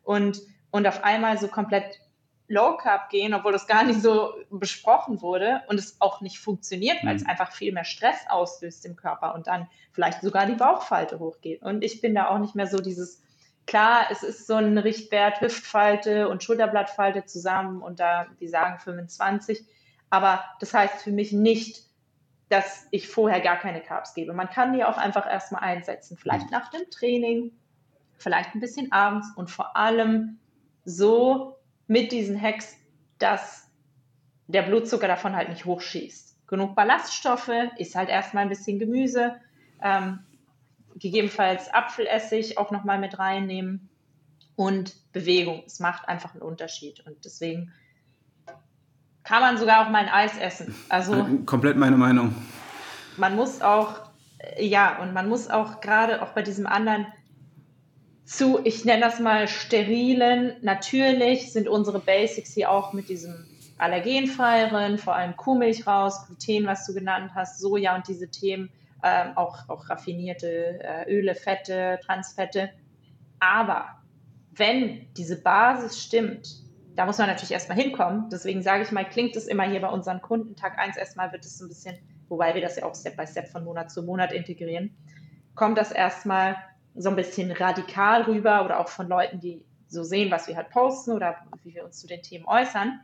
und, 0.06 0.40
und 0.70 0.86
auf 0.86 1.04
einmal 1.04 1.36
so 1.36 1.48
komplett 1.48 2.00
Low 2.48 2.76
Carb 2.76 3.10
gehen, 3.10 3.34
obwohl 3.34 3.52
das 3.52 3.66
gar 3.66 3.82
nicht 3.84 4.00
so 4.00 4.34
besprochen 4.50 5.20
wurde 5.20 5.62
und 5.66 5.78
es 5.78 6.00
auch 6.00 6.20
nicht 6.20 6.38
funktioniert, 6.38 7.04
weil 7.04 7.16
es 7.16 7.24
mhm. 7.24 7.30
einfach 7.30 7.50
viel 7.50 7.72
mehr 7.72 7.84
Stress 7.84 8.16
auslöst 8.28 8.86
im 8.86 8.94
Körper 8.94 9.34
und 9.34 9.48
dann 9.48 9.66
vielleicht 9.90 10.22
sogar 10.22 10.46
die 10.46 10.54
Bauchfalte 10.54 11.18
hochgeht. 11.18 11.62
Und 11.62 11.82
ich 11.82 12.00
bin 12.00 12.14
da 12.14 12.28
auch 12.28 12.38
nicht 12.38 12.54
mehr 12.54 12.68
so 12.68 12.78
dieses, 12.78 13.20
klar, 13.66 14.06
es 14.10 14.22
ist 14.22 14.46
so 14.46 14.54
ein 14.54 14.78
Richtwert 14.78 15.40
Hüftfalte 15.40 16.28
und 16.28 16.44
Schulterblattfalte 16.44 17.24
zusammen 17.24 17.82
und 17.82 17.98
da, 17.98 18.26
die 18.38 18.48
sagen 18.48 18.78
25, 18.78 19.64
aber 20.10 20.44
das 20.60 20.72
heißt 20.72 21.02
für 21.02 21.10
mich 21.10 21.32
nicht, 21.32 21.82
dass 22.48 22.86
ich 22.92 23.08
vorher 23.08 23.40
gar 23.40 23.56
keine 23.56 23.80
Carbs 23.80 24.14
gebe. 24.14 24.32
Man 24.32 24.48
kann 24.48 24.72
die 24.72 24.84
auch 24.84 24.98
einfach 24.98 25.28
erstmal 25.28 25.64
einsetzen, 25.64 26.16
vielleicht 26.16 26.46
mhm. 26.46 26.52
nach 26.52 26.70
dem 26.70 26.88
Training, 26.90 27.50
vielleicht 28.18 28.54
ein 28.54 28.60
bisschen 28.60 28.92
abends 28.92 29.28
und 29.36 29.50
vor 29.50 29.76
allem 29.76 30.38
so, 30.84 31.56
mit 31.86 32.12
diesen 32.12 32.40
Hacks, 32.40 32.76
dass 33.18 33.68
der 34.48 34.62
Blutzucker 34.62 35.08
davon 35.08 35.34
halt 35.36 35.48
nicht 35.48 35.64
hochschießt. 35.64 36.46
Genug 36.46 36.74
Ballaststoffe, 36.76 37.50
ist 37.76 37.94
halt 37.94 38.08
erstmal 38.08 38.44
ein 38.44 38.48
bisschen 38.48 38.78
Gemüse, 38.78 39.36
ähm, 39.82 40.20
gegebenenfalls 40.96 41.72
Apfelessig 41.72 42.58
auch 42.58 42.70
nochmal 42.70 42.98
mit 42.98 43.18
reinnehmen 43.18 43.88
und 44.54 44.94
Bewegung. 45.12 45.62
Es 45.66 45.80
macht 45.80 46.08
einfach 46.08 46.32
einen 46.32 46.42
Unterschied 46.42 47.04
und 47.06 47.24
deswegen 47.24 47.72
kann 49.24 49.40
man 49.40 49.58
sogar 49.58 49.84
auch 49.84 49.90
mal 49.90 50.02
ein 50.02 50.08
Eis 50.08 50.38
essen. 50.38 50.74
Also 50.88 51.26
komplett 51.46 51.76
meine 51.76 51.96
Meinung. 51.96 52.34
Man 53.16 53.34
muss 53.34 53.60
auch, 53.60 54.00
ja, 54.58 55.00
und 55.00 55.12
man 55.12 55.28
muss 55.28 55.50
auch 55.50 55.80
gerade 55.80 56.22
auch 56.22 56.28
bei 56.28 56.42
diesem 56.42 56.66
anderen 56.66 57.06
zu, 58.26 58.60
ich 58.64 58.84
nenne 58.84 59.00
das 59.00 59.20
mal 59.20 59.48
sterilen. 59.48 60.56
Natürlich 60.60 61.52
sind 61.52 61.68
unsere 61.68 62.00
Basics 62.00 62.52
hier 62.52 62.70
auch 62.70 62.92
mit 62.92 63.08
diesem 63.08 63.46
allergenfreieren, 63.78 64.98
vor 64.98 65.14
allem 65.14 65.36
Kuhmilch 65.36 65.86
raus, 65.86 66.26
Gluten, 66.26 66.66
was 66.66 66.86
du 66.86 66.94
genannt 66.94 67.32
hast, 67.34 67.60
Soja 67.60 67.94
und 67.94 68.08
diese 68.08 68.28
Themen, 68.28 68.70
ähm, 69.04 69.36
auch, 69.36 69.68
auch 69.68 69.88
raffinierte 69.88 70.80
äh, 70.82 71.14
Öle, 71.14 71.34
Fette, 71.34 72.00
Transfette. 72.04 72.70
Aber 73.38 73.86
wenn 74.52 75.06
diese 75.14 75.40
Basis 75.40 76.02
stimmt, 76.02 76.48
da 76.96 77.06
muss 77.06 77.18
man 77.18 77.28
natürlich 77.28 77.52
erstmal 77.52 77.78
hinkommen. 77.78 78.28
Deswegen 78.30 78.62
sage 78.62 78.82
ich 78.82 78.90
mal, 78.90 79.04
klingt 79.04 79.36
es 79.36 79.46
immer 79.46 79.64
hier 79.64 79.82
bei 79.82 79.88
unseren 79.90 80.20
Kunden. 80.20 80.56
Tag 80.56 80.78
1 80.78 80.96
erstmal 80.96 81.30
wird 81.30 81.44
es 81.44 81.60
ein 81.60 81.68
bisschen, 81.68 81.96
wobei 82.28 82.54
wir 82.54 82.62
das 82.62 82.76
ja 82.76 82.86
auch 82.86 82.94
Step 82.94 83.16
by 83.16 83.26
Step 83.26 83.48
von 83.48 83.64
Monat 83.64 83.90
zu 83.90 84.02
Monat 84.02 84.32
integrieren, 84.32 84.96
kommt 85.54 85.78
das 85.78 85.92
erstmal 85.92 86.56
so 86.96 87.10
ein 87.10 87.16
bisschen 87.16 87.50
radikal 87.50 88.22
rüber 88.22 88.64
oder 88.64 88.80
auch 88.80 88.88
von 88.88 89.08
Leuten, 89.08 89.40
die 89.40 89.62
so 89.88 90.02
sehen, 90.02 90.30
was 90.30 90.48
wir 90.48 90.56
halt 90.56 90.70
posten 90.70 91.12
oder 91.12 91.36
wie 91.62 91.74
wir 91.74 91.84
uns 91.84 92.00
zu 92.00 92.06
den 92.06 92.22
Themen 92.22 92.46
äußern. 92.46 93.00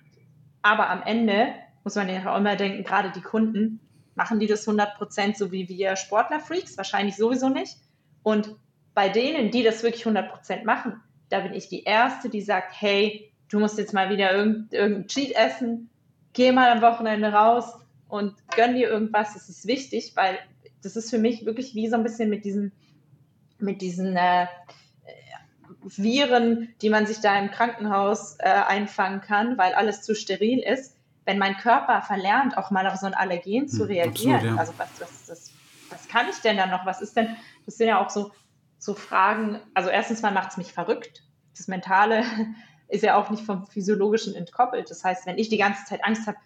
Aber 0.63 0.89
am 0.89 1.03
Ende 1.03 1.55
muss 1.85 1.95
man 1.95 2.09
ja 2.09 2.33
auch 2.33 2.39
immer 2.39 2.57
denken, 2.57 2.85
gerade 2.85 3.11
die 3.11 3.21
Kunden, 3.21 3.81
machen 4.15 4.41
die 4.41 4.47
das 4.47 4.67
100% 4.69 5.37
so 5.37 5.53
wie 5.53 5.69
wir 5.69 5.97
Sportler-Freaks? 5.97 6.77
Wahrscheinlich 6.77 7.17
sowieso 7.17 7.49
nicht. 7.49 7.79
Und 8.23 8.55
bei 8.95 9.09
denen, 9.09 9.51
die 9.51 9.63
das 9.63 9.83
wirklich 9.83 10.07
100% 10.07 10.65
machen, 10.65 11.01
da 11.31 11.41
bin 11.41 11.55
ich 11.55 11.69
die 11.69 11.85
Erste, 11.85 12.29
die 12.29 12.43
sagt, 12.43 12.75
hey, 12.79 13.33
du 13.49 13.59
musst 13.59 13.79
jetzt 13.79 13.95
mal 13.95 14.11
wieder 14.11 14.33
irgendein 14.33 15.07
Cheat 15.07 15.35
essen, 15.35 15.91
geh 16.33 16.53
mal 16.53 16.71
am 16.71 16.83
Wochenende 16.83 17.33
raus 17.33 17.75
und 18.09 18.35
gönn 18.55 18.75
dir 18.75 18.89
irgendwas. 18.89 19.35
Das 19.35 19.49
ist 19.49 19.67
wichtig, 19.67 20.13
weil 20.15 20.39
das 20.83 20.97
ist 20.97 21.11
für 21.11 21.19
mich 21.19 21.47
wirklich 21.47 21.75
wie 21.75 21.89
so 21.89 21.97
ein 21.97 22.03
bisschen 22.03 22.29
mit 22.29 22.45
diesem 22.45 22.73
mit 23.63 23.81
diesen 23.81 24.17
äh, 24.17 24.47
Viren, 25.83 26.75
die 26.83 26.91
man 26.91 27.07
sich 27.07 27.21
da 27.21 27.39
im 27.39 27.51
Krankenhaus 27.51 28.37
äh, 28.39 28.49
einfangen 28.49 29.21
kann, 29.21 29.59
weil 29.59 29.75
alles 29.75 30.03
zu 30.03 30.15
steril 30.15 30.61
ist, 30.61 30.97
wenn 31.25 31.39
mein 31.39 31.57
Körper 31.57 32.03
verlernt, 32.03 32.57
auch 32.59 32.71
mal 32.71 32.87
auf 32.87 32.97
so 32.97 33.07
ein 33.07 33.15
Allergen 33.15 33.69
zu 33.69 33.81
hm, 33.81 33.87
reagieren. 33.87 34.35
Absolut, 34.35 34.57
ja. 34.57 34.61
Also 34.61 34.73
was, 34.77 34.89
was, 35.01 35.29
was, 35.29 35.53
was 35.91 36.09
kann 36.09 36.27
ich 36.29 36.37
denn 36.41 36.57
dann 36.57 36.71
noch? 36.71 36.85
Was 36.85 37.01
ist 37.01 37.17
denn, 37.17 37.37
das 37.65 37.77
sind 37.77 37.89
ja 37.89 38.05
auch 38.05 38.11
so, 38.11 38.33
so 38.79 38.95
Fragen, 38.95 39.61
also 39.75 39.89
erstens 39.89 40.23
mal 40.23 40.33
macht 40.33 40.51
es 40.51 40.57
mich 40.57 40.73
verrückt. 40.73 41.23
Das 41.57 41.69
Mentale 41.69 42.25
ist 42.89 43.03
ja 43.03 43.17
auch 43.17 43.31
nicht 43.31 43.45
vom 43.45 43.67
Physiologischen 43.67 44.35
entkoppelt. 44.35 44.91
Das 44.91 45.05
heißt, 45.05 45.27
wenn 45.27 45.39
ich 45.39 45.49
die 45.49 45.59
ganze 45.59 45.85
Zeit 45.85 46.05
Angst 46.05 46.27
habe, 46.27 46.39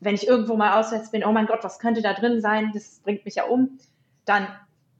wenn 0.00 0.14
ich 0.14 0.28
irgendwo 0.28 0.56
mal 0.56 0.78
auswärts 0.78 1.10
bin, 1.10 1.24
oh 1.24 1.32
mein 1.32 1.46
Gott, 1.46 1.64
was 1.64 1.78
könnte 1.78 2.02
da 2.02 2.12
drin 2.14 2.40
sein? 2.40 2.70
Das 2.72 3.00
bringt 3.00 3.24
mich 3.24 3.34
ja 3.36 3.44
um 3.44 3.78
dann 4.28 4.46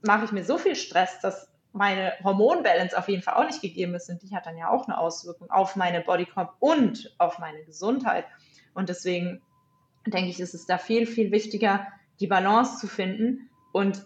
mache 0.02 0.24
ich 0.24 0.32
mir 0.32 0.44
so 0.44 0.58
viel 0.58 0.76
Stress, 0.76 1.20
dass 1.20 1.48
meine 1.78 2.12
Hormonbalance 2.24 2.98
auf 2.98 3.08
jeden 3.08 3.22
Fall 3.22 3.34
auch 3.34 3.46
nicht 3.46 3.62
gegeben 3.62 3.94
ist. 3.94 4.10
Und 4.10 4.20
die 4.22 4.34
hat 4.34 4.46
dann 4.46 4.58
ja 4.58 4.68
auch 4.68 4.86
eine 4.86 4.98
Auswirkung 4.98 5.50
auf 5.50 5.76
meine 5.76 6.00
Bodycomp 6.00 6.50
und 6.58 7.14
auf 7.18 7.38
meine 7.38 7.62
Gesundheit. 7.64 8.26
Und 8.74 8.88
deswegen 8.88 9.40
denke 10.04 10.30
ich, 10.30 10.40
ist 10.40 10.54
es 10.54 10.66
da 10.66 10.76
viel, 10.76 11.06
viel 11.06 11.30
wichtiger, 11.30 11.86
die 12.20 12.26
Balance 12.26 12.78
zu 12.78 12.88
finden. 12.88 13.48
Und 13.72 14.04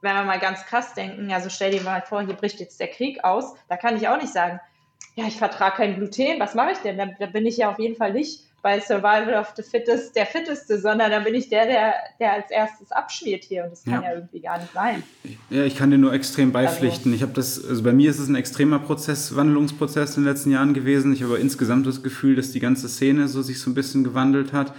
wenn 0.00 0.16
wir 0.16 0.24
mal 0.24 0.40
ganz 0.40 0.64
krass 0.64 0.94
denken, 0.94 1.30
also 1.32 1.50
stell 1.50 1.70
dir 1.70 1.82
mal 1.82 2.02
vor, 2.02 2.22
hier 2.22 2.34
bricht 2.34 2.58
jetzt 2.60 2.80
der 2.80 2.88
Krieg 2.88 3.22
aus, 3.24 3.54
da 3.68 3.76
kann 3.76 3.96
ich 3.96 4.08
auch 4.08 4.20
nicht 4.20 4.32
sagen, 4.32 4.58
ja, 5.14 5.26
ich 5.26 5.36
vertrage 5.36 5.76
kein 5.76 5.96
Gluten, 5.96 6.40
was 6.40 6.54
mache 6.54 6.72
ich 6.72 6.78
denn? 6.78 6.96
Da, 6.96 7.06
da, 7.06 7.26
bin 7.26 7.44
ich 7.44 7.58
ja 7.58 7.70
auf 7.70 7.78
jeden 7.78 7.96
Fall 7.96 8.14
nicht 8.14 8.46
bei 8.62 8.80
Survival 8.80 9.34
of 9.34 9.52
the 9.56 9.62
Fittest 9.62 10.14
der 10.14 10.24
Fitteste, 10.24 10.80
sondern 10.80 11.10
da 11.10 11.18
bin 11.18 11.34
ich 11.34 11.48
der, 11.48 11.66
der, 11.66 11.94
der 12.20 12.32
als 12.34 12.50
erstes 12.50 12.92
abschmiert 12.92 13.42
hier 13.42 13.64
und 13.64 13.72
das 13.72 13.82
kann 13.82 14.02
ja, 14.02 14.10
ja 14.10 14.14
irgendwie 14.14 14.40
gar 14.40 14.58
nicht 14.58 14.72
sein. 14.72 15.02
Ja, 15.50 15.64
ich 15.64 15.76
kann 15.76 15.90
dir 15.90 15.98
nur 15.98 16.12
extrem 16.12 16.52
beipflichten. 16.52 17.12
Also, 17.12 17.16
ich 17.16 17.22
habe 17.22 17.32
das, 17.32 17.64
also 17.68 17.82
bei 17.82 17.92
mir 17.92 18.08
ist 18.08 18.20
es 18.20 18.28
ein 18.28 18.36
extremer 18.36 18.78
Prozess, 18.78 19.34
Wandlungsprozess 19.34 20.16
in 20.16 20.22
den 20.22 20.32
letzten 20.32 20.52
Jahren 20.52 20.74
gewesen. 20.74 21.12
Ich 21.12 21.24
habe 21.24 21.38
insgesamt 21.38 21.86
das 21.88 22.04
Gefühl, 22.04 22.36
dass 22.36 22.52
die 22.52 22.60
ganze 22.60 22.88
Szene 22.88 23.26
so 23.26 23.42
sich 23.42 23.60
so 23.60 23.68
ein 23.68 23.74
bisschen 23.74 24.04
gewandelt 24.04 24.52
hat. 24.52 24.72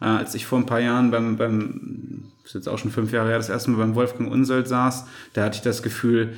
Äh, 0.00 0.06
als 0.06 0.34
ich 0.34 0.44
vor 0.44 0.58
ein 0.58 0.66
paar 0.66 0.80
Jahren 0.80 1.12
beim, 1.12 1.36
beim, 1.36 2.32
ist 2.44 2.54
jetzt 2.54 2.68
auch 2.68 2.78
schon 2.78 2.90
fünf 2.90 3.12
Jahre 3.12 3.28
her, 3.28 3.36
das 3.36 3.48
erste 3.48 3.70
Mal 3.70 3.78
beim 3.78 3.94
Wolfgang 3.94 4.30
Unsold 4.30 4.66
saß, 4.66 5.06
da 5.34 5.44
hatte 5.44 5.56
ich 5.56 5.62
das 5.62 5.82
Gefühl, 5.82 6.34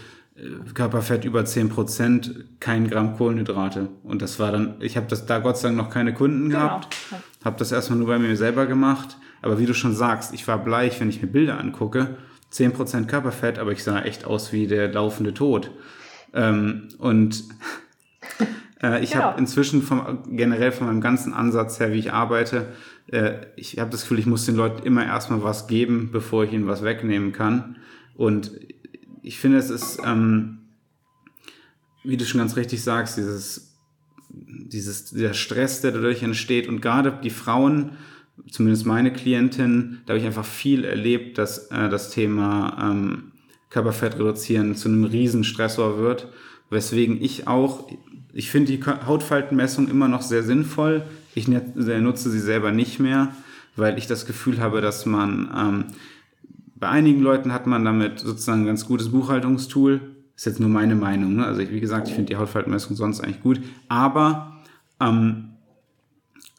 Körperfett 0.74 1.24
über 1.24 1.41
10%, 1.41 2.45
kein 2.61 2.89
Gramm 2.89 3.16
Kohlenhydrate. 3.16 3.89
Und 4.03 4.22
das 4.22 4.39
war 4.39 4.53
dann, 4.53 4.76
ich 4.81 4.97
habe 4.97 5.07
das 5.07 5.26
da 5.26 5.39
Gott 5.39 5.59
sei 5.59 5.68
Dank 5.68 5.78
noch 5.78 5.91
keine 5.91 6.14
Kunden 6.14 6.49
genau. 6.49 6.61
gehabt, 6.61 6.97
habe 7.45 7.59
das 7.59 7.72
erstmal 7.72 7.99
nur 7.99 8.09
bei 8.09 8.18
mir 8.18 8.37
selber 8.37 8.66
gemacht. 8.66 9.18
Aber 9.43 9.59
wie 9.59 9.66
du 9.66 9.74
schon 9.74 9.95
sagst, 9.95 10.33
ich 10.33 10.47
war 10.49 10.59
bleich, 10.59 11.01
wenn 11.01 11.09
ich 11.09 11.20
mir 11.20 11.28
Bilder 11.28 11.59
angucke, 11.59 12.16
10% 12.53 13.07
Körperfett, 13.07 13.59
aber 13.59 13.72
ich 13.72 13.85
sah 13.85 14.01
echt 14.01 14.24
aus 14.24 14.53
wie 14.53 14.66
der 14.66 14.93
laufende 14.93 15.35
Tod. 15.35 15.70
Ähm, 16.33 16.89
und 16.99 17.45
äh, 18.83 19.03
ich 19.03 19.12
genau. 19.12 19.24
habe 19.24 19.39
inzwischen 19.39 19.83
vom, 19.83 20.22
generell 20.31 20.72
von 20.72 20.87
meinem 20.87 21.01
ganzen 21.01 21.33
Ansatz 21.33 21.81
her, 21.81 21.93
wie 21.93 21.99
ich 21.99 22.12
arbeite, 22.12 22.68
äh, 23.09 23.35
ich 23.57 23.78
habe 23.78 23.91
das 23.91 24.03
Gefühl, 24.03 24.18
ich 24.18 24.26
muss 24.26 24.47
den 24.47 24.57
Leuten 24.57 24.85
immer 24.85 25.05
erstmal 25.05 25.43
was 25.43 25.66
geben, 25.66 26.11
bevor 26.12 26.45
ich 26.45 26.53
ihnen 26.53 26.66
was 26.66 26.83
wegnehmen 26.83 27.33
kann. 27.33 27.76
Und 28.14 28.53
ich 29.23 29.39
finde, 29.39 29.59
es 29.59 29.71
ist, 29.71 30.01
ähm, 30.05 30.59
wie 32.05 32.16
du 32.16 32.25
schon 32.25 32.39
ganz 32.39 32.57
richtig 32.57 32.83
sagst, 32.83 33.16
dieses, 33.16 33.77
dieses, 34.31 35.11
der 35.11 35.35
Stress, 35.35 35.81
der 35.81 35.93
dadurch 35.93 36.23
entsteht 36.23 36.68
und 36.68 36.81
gerade 36.81 37.18
die 37.23 37.31
Frauen, 37.31 37.93
zumindest 38.51 38.87
meine 38.87 39.12
Klientin, 39.12 39.99
da 40.07 40.12
habe 40.12 40.21
ich 40.21 40.27
einfach 40.27 40.45
viel 40.45 40.85
erlebt, 40.85 41.39
dass 41.39 41.66
äh, 41.71 41.89
das 41.89 42.11
Thema 42.11 42.77
ähm, 42.81 43.33
Körperfett 43.71 44.14
reduzieren 44.14 44.75
zu 44.75 44.89
einem 44.89 45.05
Riesenstressor 45.05 45.99
wird, 45.99 46.29
weswegen 46.71 47.23
ich 47.23 47.47
auch, 47.47 47.89
ich 48.33 48.51
finde 48.51 48.77
die 48.77 48.83
Hautfaltenmessung 48.85 49.89
immer 49.89 50.09
noch 50.09 50.23
sehr 50.23 50.43
sinnvoll. 50.43 51.05
Ich 51.35 51.49
nutze 51.49 52.31
sie 52.31 52.41
selber 52.41 52.73
nicht 52.73 52.99
mehr, 52.99 53.35
weil 53.77 53.99
ich 53.99 54.07
das 54.07 54.27
Gefühl 54.27 54.61
habe, 54.61 54.81
dass 54.81 55.07
man 55.07 55.51
ähm, 55.57 55.85
bei 56.81 56.89
einigen 56.89 57.20
Leuten 57.20 57.53
hat 57.53 57.66
man 57.66 57.85
damit 57.85 58.20
sozusagen 58.20 58.62
ein 58.62 58.66
ganz 58.66 58.87
gutes 58.87 59.11
Buchhaltungstool. 59.11 60.01
Ist 60.35 60.47
jetzt 60.47 60.61
nur 60.61 60.70
meine 60.70 60.95
Meinung. 60.95 61.37
Ne? 61.37 61.45
Also 61.45 61.61
ich, 61.61 61.70
wie 61.70 61.81
gesagt, 61.81 62.09
ich 62.09 62.14
finde 62.14 62.31
die 62.31 62.37
Hautfaltenmessung 62.37 62.97
sonst 62.97 63.20
eigentlich 63.20 63.43
gut. 63.43 63.61
Aber 63.89 64.57
ähm, 64.99 65.51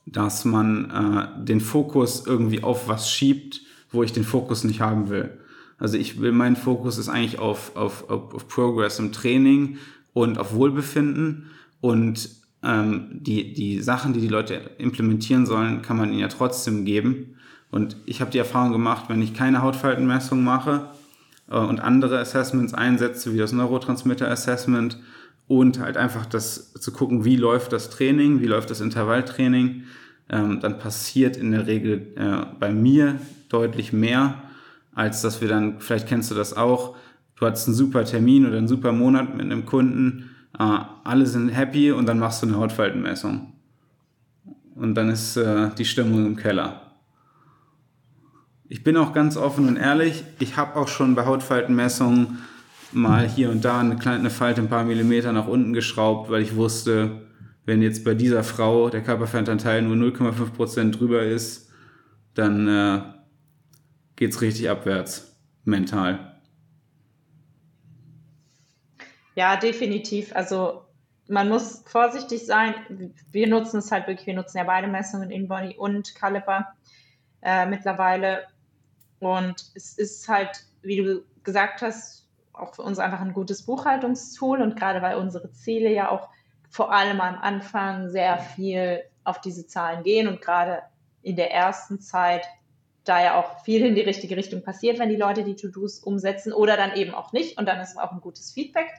dass 0.05 0.45
man 0.45 0.91
äh, 0.91 1.45
den 1.45 1.59
Fokus 1.59 2.25
irgendwie 2.27 2.63
auf 2.63 2.87
was 2.87 3.11
schiebt, 3.11 3.61
wo 3.89 4.03
ich 4.03 4.13
den 4.13 4.23
Fokus 4.23 4.63
nicht 4.63 4.81
haben 4.81 5.09
will. 5.09 5.37
Also 5.77 5.97
ich 5.97 6.21
will, 6.21 6.31
mein 6.31 6.55
Fokus 6.55 6.99
ist 6.99 7.09
eigentlich 7.09 7.39
auf, 7.39 7.75
auf, 7.75 8.09
auf, 8.09 8.35
auf 8.35 8.47
Progress 8.47 8.99
im 8.99 9.11
Training 9.11 9.77
und 10.13 10.37
auf 10.37 10.53
Wohlbefinden. 10.53 11.49
Und 11.81 12.29
ähm, 12.63 13.07
die, 13.13 13.53
die 13.53 13.81
Sachen, 13.81 14.13
die 14.13 14.21
die 14.21 14.27
Leute 14.27 14.53
implementieren 14.77 15.47
sollen, 15.47 15.81
kann 15.81 15.97
man 15.97 16.11
ihnen 16.11 16.19
ja 16.19 16.27
trotzdem 16.27 16.85
geben. 16.85 17.35
Und 17.71 17.95
ich 18.05 18.21
habe 18.21 18.31
die 18.31 18.37
Erfahrung 18.37 18.73
gemacht, 18.73 19.05
wenn 19.07 19.21
ich 19.21 19.33
keine 19.33 19.61
Hautfaltenmessung 19.61 20.43
mache 20.43 20.89
äh, 21.49 21.57
und 21.57 21.79
andere 21.79 22.19
Assessments 22.19 22.73
einsetze, 22.73 23.33
wie 23.33 23.37
das 23.37 23.53
Neurotransmitter-Assessment 23.53 24.99
und 25.47 25.79
halt 25.79 25.97
einfach 25.97 26.25
das 26.25 26.73
zu 26.73 26.91
gucken, 26.91 27.25
wie 27.25 27.37
läuft 27.37 27.73
das 27.73 27.89
Training, 27.89 28.41
wie 28.41 28.47
läuft 28.47 28.69
das 28.69 28.81
Intervalltraining, 28.81 29.83
ähm, 30.29 30.59
dann 30.61 30.79
passiert 30.79 31.37
in 31.37 31.51
der 31.51 31.67
Regel 31.67 32.13
äh, 32.15 32.45
bei 32.59 32.71
mir 32.71 33.19
deutlich 33.49 33.91
mehr, 33.91 34.41
als 34.93 35.21
dass 35.21 35.41
wir 35.41 35.47
dann, 35.47 35.79
vielleicht 35.79 36.07
kennst 36.07 36.31
du 36.31 36.35
das 36.35 36.55
auch, 36.55 36.95
du 37.35 37.45
hast 37.45 37.67
einen 37.67 37.75
super 37.75 38.05
Termin 38.05 38.45
oder 38.45 38.57
einen 38.57 38.67
super 38.67 38.91
Monat 38.91 39.35
mit 39.35 39.45
einem 39.45 39.65
Kunden, 39.65 40.29
äh, 40.57 40.79
alle 41.03 41.25
sind 41.25 41.49
happy 41.49 41.91
und 41.91 42.05
dann 42.05 42.19
machst 42.19 42.43
du 42.43 42.47
eine 42.47 42.57
Hautfaltenmessung. 42.57 43.53
Und 44.75 44.95
dann 44.95 45.09
ist 45.09 45.37
äh, 45.37 45.69
die 45.77 45.85
Stimmung 45.85 46.25
im 46.25 46.35
Keller. 46.35 46.90
Ich 48.71 48.85
bin 48.85 48.95
auch 48.95 49.11
ganz 49.11 49.35
offen 49.35 49.67
und 49.67 49.75
ehrlich, 49.75 50.23
ich 50.39 50.55
habe 50.55 50.79
auch 50.79 50.87
schon 50.87 51.13
bei 51.13 51.25
Hautfaltenmessungen 51.25 52.41
mal 52.93 53.27
hier 53.27 53.49
und 53.49 53.65
da 53.65 53.81
eine 53.81 53.97
kleine 53.97 54.29
Falte 54.29 54.61
ein 54.61 54.69
paar 54.69 54.85
Millimeter 54.85 55.33
nach 55.33 55.49
unten 55.49 55.73
geschraubt, 55.73 56.31
weil 56.31 56.41
ich 56.41 56.55
wusste, 56.55 57.27
wenn 57.65 57.81
jetzt 57.81 58.05
bei 58.05 58.13
dieser 58.13 58.45
Frau 58.45 58.89
der 58.89 59.03
Körperfettanteil 59.03 59.81
nur 59.81 59.97
0,5% 59.97 60.91
drüber 60.91 61.21
ist, 61.21 61.69
dann 62.33 62.69
äh, 62.69 63.01
geht 64.15 64.31
es 64.31 64.41
richtig 64.41 64.69
abwärts, 64.69 65.37
mental. 65.65 66.39
Ja, 69.35 69.57
definitiv. 69.57 70.33
Also 70.33 70.85
man 71.27 71.49
muss 71.49 71.83
vorsichtig 71.87 72.45
sein. 72.45 72.73
Wir 73.31 73.49
nutzen 73.49 73.79
es 73.79 73.91
halt 73.91 74.07
wirklich, 74.07 74.27
wir 74.27 74.35
nutzen 74.35 74.59
ja 74.59 74.63
beide 74.63 74.87
Messungen, 74.87 75.29
InBody 75.29 75.75
und 75.77 76.15
Caliper 76.15 76.67
äh, 77.41 77.65
mittlerweile. 77.65 78.45
Und 79.21 79.71
es 79.75 79.97
ist 79.99 80.27
halt, 80.27 80.65
wie 80.81 80.97
du 80.97 81.23
gesagt 81.43 81.83
hast, 81.83 82.27
auch 82.53 82.73
für 82.73 82.81
uns 82.81 82.97
einfach 82.97 83.21
ein 83.21 83.33
gutes 83.33 83.61
Buchhaltungstool 83.63 84.61
und 84.61 84.75
gerade 84.75 85.01
weil 85.03 85.15
unsere 85.15 85.51
Ziele 85.51 85.91
ja 85.91 86.09
auch 86.09 86.27
vor 86.69 86.91
allem 86.91 87.21
am 87.21 87.35
Anfang 87.35 88.09
sehr 88.09 88.39
viel 88.39 89.03
auf 89.23 89.39
diese 89.39 89.67
Zahlen 89.67 90.03
gehen 90.03 90.27
und 90.27 90.41
gerade 90.41 90.81
in 91.21 91.35
der 91.35 91.51
ersten 91.51 92.01
Zeit 92.01 92.47
da 93.03 93.21
ja 93.21 93.39
auch 93.39 93.63
viel 93.63 93.85
in 93.85 93.93
die 93.93 94.01
richtige 94.01 94.35
Richtung 94.35 94.63
passiert, 94.63 94.97
wenn 94.97 95.09
die 95.09 95.15
Leute 95.15 95.43
die 95.43 95.55
To-Dos 95.55 95.99
umsetzen 95.99 96.51
oder 96.51 96.75
dann 96.75 96.95
eben 96.95 97.13
auch 97.13 97.31
nicht 97.31 97.59
und 97.59 97.67
dann 97.67 97.79
ist 97.79 97.99
auch 97.99 98.11
ein 98.11 98.21
gutes 98.21 98.51
Feedback. 98.51 98.89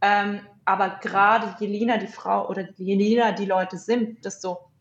Ähm, 0.00 0.40
aber 0.64 0.98
gerade 1.02 1.54
je 1.60 1.66
leaner 1.66 1.98
die 1.98 2.06
Frau 2.06 2.48
oder 2.48 2.68
je 2.76 2.94
leaner 2.94 3.32
die 3.32 3.46
Leute 3.46 3.76
sind, 3.76 4.24
desto 4.24 4.71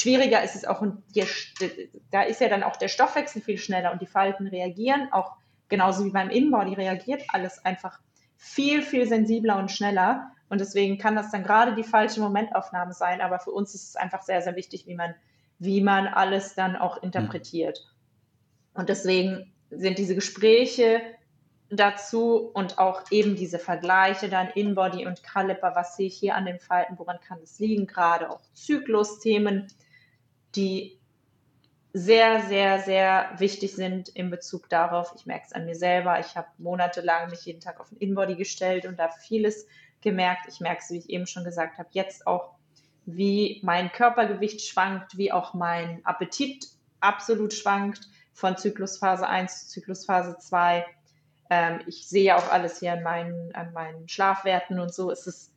schwieriger 0.00 0.42
ist 0.42 0.54
es 0.54 0.64
auch, 0.64 0.80
und 0.80 1.02
die, 1.14 1.24
da 2.10 2.22
ist 2.22 2.40
ja 2.40 2.48
dann 2.48 2.62
auch 2.62 2.76
der 2.76 2.88
Stoffwechsel 2.88 3.42
viel 3.42 3.58
schneller 3.58 3.92
und 3.92 4.00
die 4.00 4.06
Falten 4.06 4.46
reagieren 4.46 5.08
auch 5.12 5.36
genauso 5.68 6.04
wie 6.04 6.10
beim 6.10 6.30
Inbau, 6.30 6.64
die 6.64 6.74
reagiert 6.74 7.22
alles 7.28 7.64
einfach 7.64 7.98
viel, 8.36 8.82
viel 8.82 9.06
sensibler 9.06 9.58
und 9.58 9.70
schneller. 9.70 10.30
Und 10.48 10.60
deswegen 10.60 10.96
kann 10.98 11.16
das 11.16 11.30
dann 11.30 11.42
gerade 11.42 11.74
die 11.74 11.84
falsche 11.84 12.20
Momentaufnahme 12.20 12.94
sein. 12.94 13.20
Aber 13.20 13.38
für 13.38 13.50
uns 13.50 13.74
ist 13.74 13.88
es 13.88 13.96
einfach 13.96 14.22
sehr, 14.22 14.40
sehr 14.40 14.56
wichtig, 14.56 14.86
wie 14.86 14.94
man, 14.94 15.14
wie 15.58 15.82
man 15.82 16.06
alles 16.06 16.54
dann 16.54 16.76
auch 16.76 17.02
interpretiert. 17.02 17.86
Und 18.72 18.88
deswegen 18.88 19.52
sind 19.70 19.98
diese 19.98 20.14
Gespräche 20.14 21.02
dazu 21.70 22.50
und 22.54 22.78
auch 22.78 23.02
eben 23.10 23.36
diese 23.36 23.58
Vergleiche 23.58 24.30
dann 24.30 24.48
Inbody 24.48 25.06
und 25.06 25.22
Caliper, 25.22 25.72
was 25.74 25.96
sehe 25.96 26.06
ich 26.06 26.16
hier 26.16 26.34
an 26.34 26.46
den 26.46 26.60
Falten, 26.60 26.98
woran 26.98 27.18
kann 27.20 27.40
es 27.42 27.58
liegen, 27.58 27.86
gerade 27.86 28.30
auch 28.30 28.40
Zyklusthemen, 28.54 29.66
die 30.54 30.98
sehr, 31.92 32.42
sehr, 32.42 32.80
sehr 32.80 33.30
wichtig 33.38 33.74
sind 33.74 34.08
in 34.10 34.30
Bezug 34.30 34.68
darauf. 34.68 35.12
Ich 35.16 35.26
merke 35.26 35.46
es 35.46 35.52
an 35.52 35.64
mir 35.64 35.74
selber. 35.74 36.20
Ich 36.20 36.36
habe 36.36 36.48
monatelang 36.58 37.30
mich 37.30 37.44
jeden 37.46 37.60
Tag 37.60 37.80
auf 37.80 37.88
den 37.88 37.98
Inbody 37.98 38.36
gestellt 38.36 38.86
und 38.86 38.98
da 38.98 39.08
vieles 39.08 39.66
gemerkt. 40.00 40.46
Ich 40.48 40.60
merke 40.60 40.82
es, 40.82 40.90
wie 40.90 40.98
ich 40.98 41.10
eben 41.10 41.26
schon 41.26 41.44
gesagt 41.44 41.78
habe, 41.78 41.88
jetzt 41.92 42.26
auch, 42.26 42.54
wie 43.06 43.60
mein 43.64 43.90
Körpergewicht 43.90 44.60
schwankt, 44.60 45.16
wie 45.16 45.32
auch 45.32 45.54
mein 45.54 46.04
Appetit 46.04 46.66
absolut 47.00 47.54
schwankt 47.54 48.00
von 48.34 48.56
Zyklusphase 48.56 49.26
1 49.26 49.68
zu 49.68 49.80
Zyklusphase 49.80 50.36
2 50.38 50.84
ähm, 51.50 51.80
ich 51.86 52.06
sehe 52.06 52.24
ja 52.24 52.36
auch 52.36 52.50
alles 52.50 52.80
hier 52.80 52.92
an 52.92 53.02
meinen, 53.02 53.54
an 53.54 53.72
meinen 53.72 54.08
Schlafwerten 54.08 54.78
und 54.80 54.92
so. 54.92 55.10
Es 55.10 55.26
ist 55.26 55.52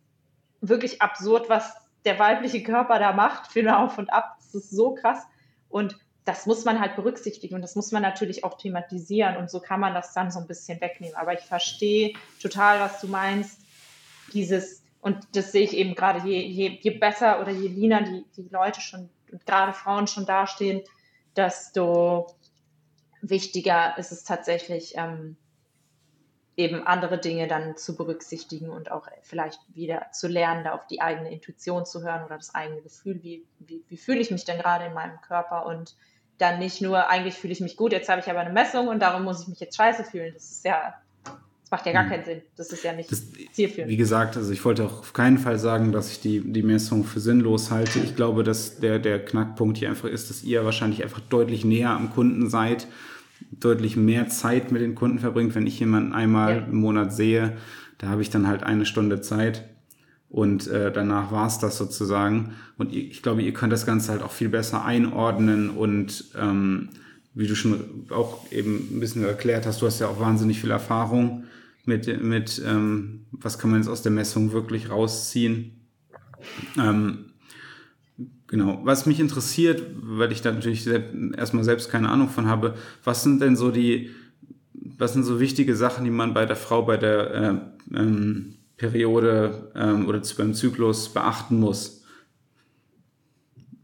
wirklich 0.61 1.01
absurd, 1.01 1.49
was 1.49 1.75
der 2.05 2.17
weibliche 2.19 2.63
Körper 2.63 2.99
da 2.99 3.13
macht 3.13 3.51
für 3.51 3.59
eine 3.59 3.77
Auf 3.77 3.97
und 3.97 4.11
Ab. 4.11 4.30
Das 4.54 4.64
ist 4.64 4.72
so 4.72 4.93
krass. 4.93 5.24
Und 5.70 5.97
das 6.26 6.45
muss 6.45 6.66
man 6.66 6.80
halt 6.80 6.95
berücksichtigen 6.95 7.56
und 7.56 7.62
das 7.62 7.76
muss 7.76 7.91
man 7.91 8.04
natürlich 8.04 8.43
auch 8.43 8.58
thematisieren 8.58 9.38
und 9.38 9.49
so 9.49 9.60
kann 9.60 9.80
man 9.80 9.93
das 9.93 10.14
dann 10.14 10.30
so 10.30 10.39
ein 10.39 10.47
bisschen 10.47 10.80
wegnehmen. 10.80 11.16
Aber 11.16 11.34
ich 11.34 11.39
verstehe 11.39 12.14
total, 12.41 12.80
was 12.80 13.02
du 13.02 13.08
meinst. 13.08 13.60
Dieses, 14.34 14.84
und 15.02 15.18
das 15.34 15.52
sehe 15.52 15.64
ich 15.64 15.74
eben 15.74 15.95
gerade, 15.95 16.28
je, 16.28 16.39
je, 16.39 16.78
je 16.80 16.91
besser 16.91 17.41
oder 17.41 17.52
je 17.52 17.68
leaner 17.68 18.04
die, 18.04 18.26
die 18.38 18.49
Leute 18.49 18.82
schon, 18.82 19.10
gerade 19.45 19.74
Frauen 19.74 20.08
schon 20.08 20.26
dastehen, 20.26 20.82
desto 21.36 22.28
wichtiger 23.22 23.97
ist 23.97 24.12
es 24.12 24.24
tatsächlich, 24.24 24.93
ähm, 24.95 25.38
eben 26.62 26.86
andere 26.86 27.18
Dinge 27.18 27.47
dann 27.47 27.76
zu 27.76 27.95
berücksichtigen 27.95 28.70
und 28.70 28.91
auch 28.91 29.07
vielleicht 29.24 29.59
wieder 29.74 30.07
zu 30.12 30.28
lernen, 30.28 30.64
da 30.64 30.74
auf 30.74 30.86
die 30.88 31.01
eigene 31.01 31.32
Intuition 31.32 31.86
zu 31.86 32.03
hören 32.03 32.24
oder 32.24 32.38
das 32.38 32.53
eigene 32.53 32.82
Gefühl, 32.82 33.20
wie, 33.24 33.43
wie, 33.59 33.84
wie 33.88 33.97
fühle 33.97 34.20
ich 34.20 34.32
mich 34.32 34.45
denn 34.45 34.59
gerade 34.59 34.86
in 34.86 34.93
meinem 34.93 35.20
Körper 35.22 35.66
und 35.66 35.95
dann 36.38 36.59
nicht 36.59 36.82
nur, 36.82 37.09
eigentlich 37.09 37.36
fühle 37.36 37.53
ich 37.53 37.62
mich 37.62 37.78
gut, 37.78 37.91
jetzt 37.91 38.09
habe 38.09 38.22
ich 38.22 38.30
aber 38.30 38.39
eine 38.39 38.53
Messung 38.53 38.88
und 38.88 38.99
darum 38.99 39.24
muss 39.24 39.41
ich 39.41 39.47
mich 39.47 39.59
jetzt 39.59 39.76
scheiße 39.76 40.03
fühlen. 40.03 40.34
Das 40.34 40.51
ist 40.51 40.66
ja, 40.66 40.95
das 41.24 41.72
macht 41.72 41.86
ja 41.86 41.91
gar 41.93 42.03
hm. 42.03 42.09
keinen 42.09 42.26
Sinn. 42.26 42.41
Das 42.55 42.72
ist 42.72 42.84
ja 42.84 42.93
nicht 42.93 43.12
das, 43.12 43.24
zielführend. 43.51 43.91
Wie 43.91 43.97
gesagt, 43.97 44.38
also 44.38 44.51
ich 44.51 44.64
wollte 44.64 44.86
auch 44.86 44.99
auf 44.99 45.14
keinen 45.14 45.38
Fall 45.38 45.59
sagen, 45.59 45.91
dass 45.91 46.12
ich 46.12 46.20
die, 46.20 46.41
die 46.41 46.64
Messung 46.64 47.03
für 47.03 47.20
sinnlos 47.20 47.72
halte. 47.72 47.99
Ich 47.99 48.16
glaube, 48.16 48.43
dass 48.43 48.80
der, 48.80 48.99
der 48.99 49.24
Knackpunkt 49.24 49.78
hier 49.78 49.89
einfach 49.89 50.09
ist, 50.09 50.30
dass 50.30 50.43
ihr 50.43 50.66
wahrscheinlich 50.66 51.03
einfach 51.03 51.20
deutlich 51.20 51.66
näher 51.66 51.91
am 51.91 52.12
Kunden 52.12 52.49
seid 52.49 52.88
deutlich 53.51 53.95
mehr 53.95 54.27
Zeit 54.27 54.71
mit 54.71 54.81
den 54.81 54.95
Kunden 54.95 55.19
verbringt. 55.19 55.55
Wenn 55.55 55.67
ich 55.67 55.79
jemanden 55.79 56.13
einmal 56.13 56.57
ja. 56.57 56.65
im 56.65 56.77
Monat 56.77 57.13
sehe, 57.13 57.57
da 57.97 58.09
habe 58.09 58.21
ich 58.21 58.29
dann 58.29 58.47
halt 58.47 58.63
eine 58.63 58.85
Stunde 58.85 59.21
Zeit 59.21 59.69
und 60.29 60.67
äh, 60.67 60.91
danach 60.91 61.31
war 61.31 61.47
es 61.47 61.59
das 61.59 61.77
sozusagen. 61.77 62.53
Und 62.77 62.95
ich 62.95 63.21
glaube, 63.21 63.41
ihr 63.41 63.53
könnt 63.53 63.73
das 63.73 63.85
Ganze 63.85 64.11
halt 64.11 64.23
auch 64.23 64.31
viel 64.31 64.49
besser 64.49 64.85
einordnen 64.85 65.69
und 65.69 66.25
ähm, 66.39 66.89
wie 67.33 67.47
du 67.47 67.55
schon 67.55 68.07
auch 68.09 68.51
eben 68.51 68.89
ein 68.91 68.99
bisschen 68.99 69.23
erklärt 69.23 69.65
hast, 69.65 69.81
du 69.81 69.85
hast 69.85 69.99
ja 69.99 70.07
auch 70.07 70.19
wahnsinnig 70.19 70.59
viel 70.59 70.71
Erfahrung 70.71 71.45
mit, 71.85 72.21
mit 72.21 72.61
ähm, 72.65 73.25
was 73.31 73.57
kann 73.57 73.71
man 73.71 73.79
jetzt 73.79 73.89
aus 73.89 74.01
der 74.01 74.11
Messung 74.11 74.51
wirklich 74.51 74.89
rausziehen. 74.89 75.87
Ähm, 76.77 77.30
Genau. 78.47 78.82
Was 78.84 79.05
mich 79.05 79.19
interessiert, 79.19 79.82
weil 79.95 80.32
ich 80.32 80.41
da 80.41 80.51
natürlich 80.51 80.86
erstmal 80.86 81.63
selbst 81.63 81.89
keine 81.89 82.09
Ahnung 82.09 82.28
von 82.28 82.47
habe, 82.47 82.76
was 83.03 83.24
sind 83.24 83.41
denn 83.41 83.55
so 83.55 83.72
die, 83.72 84.11
was 84.74 85.13
sind 85.13 85.24
so 85.24 85.39
wichtige 85.39 85.76
Sachen, 85.76 86.03
die 86.03 86.11
man 86.11 86.34
bei 86.34 86.45
der 86.45 86.57
Frau 86.57 86.82
bei 86.82 86.97
der 86.97 87.34
äh, 87.34 87.97
ähm, 87.97 88.57
Periode 88.76 89.72
ähm, 89.76 90.07
oder 90.07 90.22
beim 90.38 90.53
Zyklus 90.53 91.13
beachten 91.13 91.59
muss? 91.59 92.03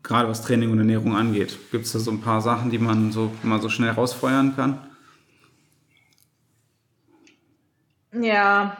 Gerade 0.03 0.27
was 0.27 0.41
Training 0.41 0.71
und 0.71 0.79
Ernährung 0.79 1.15
angeht. 1.15 1.57
Gibt 1.71 1.85
es 1.85 1.93
da 1.93 1.99
so 1.99 2.11
ein 2.11 2.21
paar 2.21 2.41
Sachen, 2.41 2.69
die 2.69 2.77
man 2.77 3.13
so 3.13 3.31
mal 3.43 3.61
so 3.61 3.69
schnell 3.69 3.91
rausfeuern 3.91 4.55
kann? 4.55 4.79
Ja, 8.11 8.77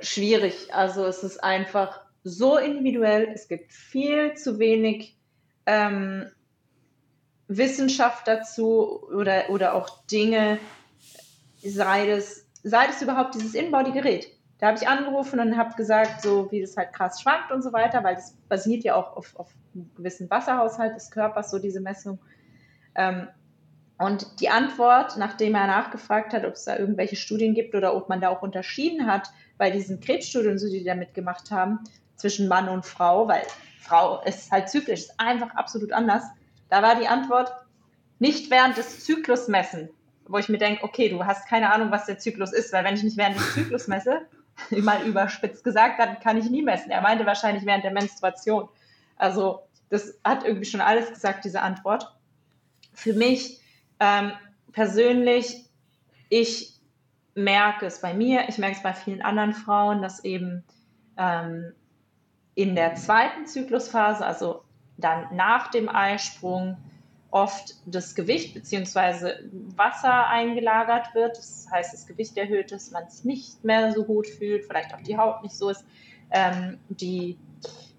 schwierig. 0.00 0.72
Also 0.72 1.04
es 1.06 1.22
ist 1.22 1.42
einfach 1.42 2.00
so 2.24 2.58
individuell, 2.58 3.28
es 3.34 3.48
gibt 3.48 3.72
viel 3.72 4.34
zu 4.34 4.58
wenig 4.58 5.16
ähm, 5.66 6.26
Wissenschaft 7.48 8.28
dazu 8.28 9.02
oder, 9.08 9.50
oder 9.50 9.74
auch 9.74 10.04
Dinge, 10.06 10.58
sei 11.62 12.10
es, 12.10 12.46
sei 12.62 12.86
es 12.88 13.02
überhaupt 13.02 13.34
dieses 13.34 13.54
Inbody-Gerät. 13.54 14.28
Da 14.58 14.68
habe 14.68 14.78
ich 14.78 14.86
angerufen 14.86 15.40
und 15.40 15.56
habe 15.56 15.74
gesagt, 15.74 16.22
so 16.22 16.52
wie 16.52 16.60
das 16.60 16.76
halt 16.76 16.92
krass 16.92 17.20
schwankt 17.22 17.50
und 17.50 17.62
so 17.62 17.72
weiter, 17.72 18.04
weil 18.04 18.14
das 18.14 18.36
basiert 18.48 18.84
ja 18.84 18.94
auch 18.94 19.16
auf, 19.16 19.34
auf 19.36 19.48
einem 19.74 19.90
gewissen 19.96 20.28
Wasserhaushalt 20.28 20.94
des 20.94 21.10
Körpers, 21.10 21.50
so 21.50 21.58
diese 21.58 21.80
Messung. 21.80 22.18
Ähm, 22.94 23.28
und 23.98 24.40
die 24.40 24.48
Antwort, 24.48 25.16
nachdem 25.18 25.54
er 25.54 25.66
nachgefragt 25.66 26.32
hat, 26.32 26.44
ob 26.44 26.54
es 26.54 26.64
da 26.64 26.78
irgendwelche 26.78 27.16
Studien 27.16 27.54
gibt 27.54 27.74
oder 27.74 27.94
ob 27.94 28.08
man 28.08 28.20
da 28.20 28.28
auch 28.28 28.42
unterschieden 28.42 29.06
hat 29.06 29.30
bei 29.58 29.70
diesen 29.70 30.00
Krebsstudien, 30.00 30.56
die 30.56 30.70
die 30.70 30.84
da 30.84 30.94
mitgemacht 30.94 31.50
haben, 31.50 31.80
zwischen 32.20 32.48
Mann 32.48 32.68
und 32.68 32.86
Frau, 32.86 33.26
weil 33.28 33.42
Frau 33.80 34.22
ist 34.22 34.50
halt 34.50 34.68
zyklisch, 34.68 35.00
ist 35.00 35.20
einfach 35.20 35.54
absolut 35.54 35.92
anders. 35.92 36.24
Da 36.68 36.82
war 36.82 36.94
die 36.96 37.08
Antwort, 37.08 37.52
nicht 38.18 38.50
während 38.50 38.76
des 38.76 39.04
Zyklus 39.04 39.48
messen, 39.48 39.88
wo 40.28 40.38
ich 40.38 40.48
mir 40.48 40.58
denke, 40.58 40.84
okay, 40.84 41.08
du 41.08 41.24
hast 41.24 41.48
keine 41.48 41.72
Ahnung, 41.72 41.90
was 41.90 42.06
der 42.06 42.18
Zyklus 42.18 42.52
ist, 42.52 42.72
weil 42.72 42.84
wenn 42.84 42.94
ich 42.94 43.02
nicht 43.02 43.16
während 43.16 43.36
des 43.36 43.54
Zyklus 43.54 43.88
messe, 43.88 44.20
mal 44.70 45.04
überspitzt 45.06 45.64
gesagt, 45.64 45.98
dann 45.98 46.20
kann 46.20 46.36
ich 46.36 46.50
nie 46.50 46.62
messen. 46.62 46.90
Er 46.90 47.00
meinte 47.00 47.26
wahrscheinlich 47.26 47.64
während 47.66 47.82
der 47.82 47.92
Menstruation. 47.92 48.68
Also 49.16 49.62
das 49.88 50.18
hat 50.22 50.44
irgendwie 50.44 50.66
schon 50.66 50.80
alles 50.80 51.08
gesagt, 51.10 51.44
diese 51.44 51.62
Antwort. 51.62 52.14
Für 52.92 53.14
mich 53.14 53.60
ähm, 53.98 54.32
persönlich, 54.72 55.64
ich 56.28 56.78
merke 57.34 57.86
es 57.86 58.00
bei 58.00 58.14
mir, 58.14 58.48
ich 58.48 58.58
merke 58.58 58.76
es 58.76 58.82
bei 58.82 58.92
vielen 58.92 59.22
anderen 59.22 59.52
Frauen, 59.52 60.02
dass 60.02 60.24
eben 60.24 60.64
ähm, 61.16 61.72
in 62.60 62.74
der 62.74 62.94
zweiten 62.94 63.46
Zyklusphase, 63.46 64.24
also 64.24 64.62
dann 64.98 65.34
nach 65.34 65.70
dem 65.70 65.88
Eisprung, 65.88 66.76
oft 67.30 67.76
das 67.86 68.14
Gewicht 68.14 68.52
bzw. 68.52 69.34
Wasser 69.76 70.26
eingelagert 70.26 71.14
wird. 71.14 71.38
Das 71.38 71.68
heißt, 71.70 71.94
das 71.94 72.06
Gewicht 72.06 72.36
erhöht 72.36 72.70
ist, 72.72 72.92
man 72.92 73.08
sich 73.08 73.24
nicht 73.24 73.64
mehr 73.64 73.92
so 73.92 74.04
gut 74.04 74.26
fühlt, 74.26 74.66
vielleicht 74.66 74.92
auch 74.92 75.00
die 75.00 75.16
Haut 75.16 75.42
nicht 75.42 75.54
so 75.54 75.70
ist. 75.70 75.86
Ähm, 76.32 76.78
die, 76.88 77.38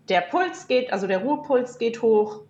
der 0.09 0.21
Puls 0.21 0.67
geht, 0.67 0.93
also 0.93 1.07
der 1.07 1.23
Ruhepuls 1.23 1.79
geht 1.79 2.01
hoch. 2.03 2.41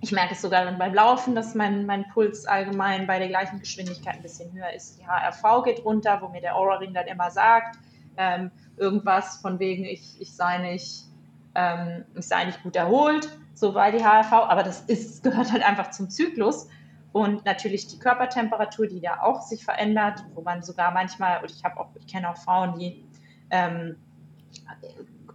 Ich 0.00 0.10
merke 0.10 0.32
es 0.32 0.42
sogar 0.42 0.64
dann 0.64 0.78
beim 0.78 0.94
Laufen, 0.94 1.36
dass 1.36 1.54
mein, 1.54 1.86
mein 1.86 2.08
Puls 2.08 2.46
allgemein 2.46 3.06
bei 3.06 3.18
der 3.20 3.28
gleichen 3.28 3.60
Geschwindigkeit 3.60 4.16
ein 4.16 4.22
bisschen 4.22 4.52
höher 4.52 4.72
ist. 4.72 4.98
Die 4.98 5.06
HRV 5.06 5.62
geht 5.64 5.84
runter, 5.84 6.18
wo 6.20 6.28
mir 6.28 6.40
der 6.40 6.56
Aura-Ring 6.56 6.94
dann 6.94 7.06
immer 7.06 7.30
sagt, 7.30 7.78
ähm, 8.16 8.50
irgendwas 8.76 9.36
von 9.36 9.58
wegen, 9.60 9.84
ich, 9.84 10.20
ich 10.20 10.34
sei 10.34 10.58
nicht 10.58 11.07
ähm, 11.54 12.04
ist 12.14 12.32
eigentlich 12.32 12.62
gut 12.62 12.76
erholt, 12.76 13.28
so 13.54 13.72
bei 13.72 13.90
die 13.90 14.04
HRV, 14.04 14.32
aber 14.32 14.62
das 14.62 14.82
ist, 14.82 15.22
gehört 15.22 15.52
halt 15.52 15.64
einfach 15.64 15.90
zum 15.90 16.10
Zyklus. 16.10 16.68
Und 17.12 17.44
natürlich 17.44 17.86
die 17.86 17.98
Körpertemperatur, 17.98 18.86
die 18.86 19.00
da 19.00 19.20
auch 19.22 19.42
sich 19.42 19.64
verändert, 19.64 20.24
wo 20.34 20.42
man 20.42 20.62
sogar 20.62 20.92
manchmal, 20.92 21.40
und 21.40 21.50
ich 21.50 21.64
habe 21.64 21.80
auch, 21.80 21.88
ich 21.98 22.06
kenne 22.06 22.30
auch 22.30 22.36
Frauen, 22.36 22.78
die 22.78 23.04
ähm, 23.50 23.96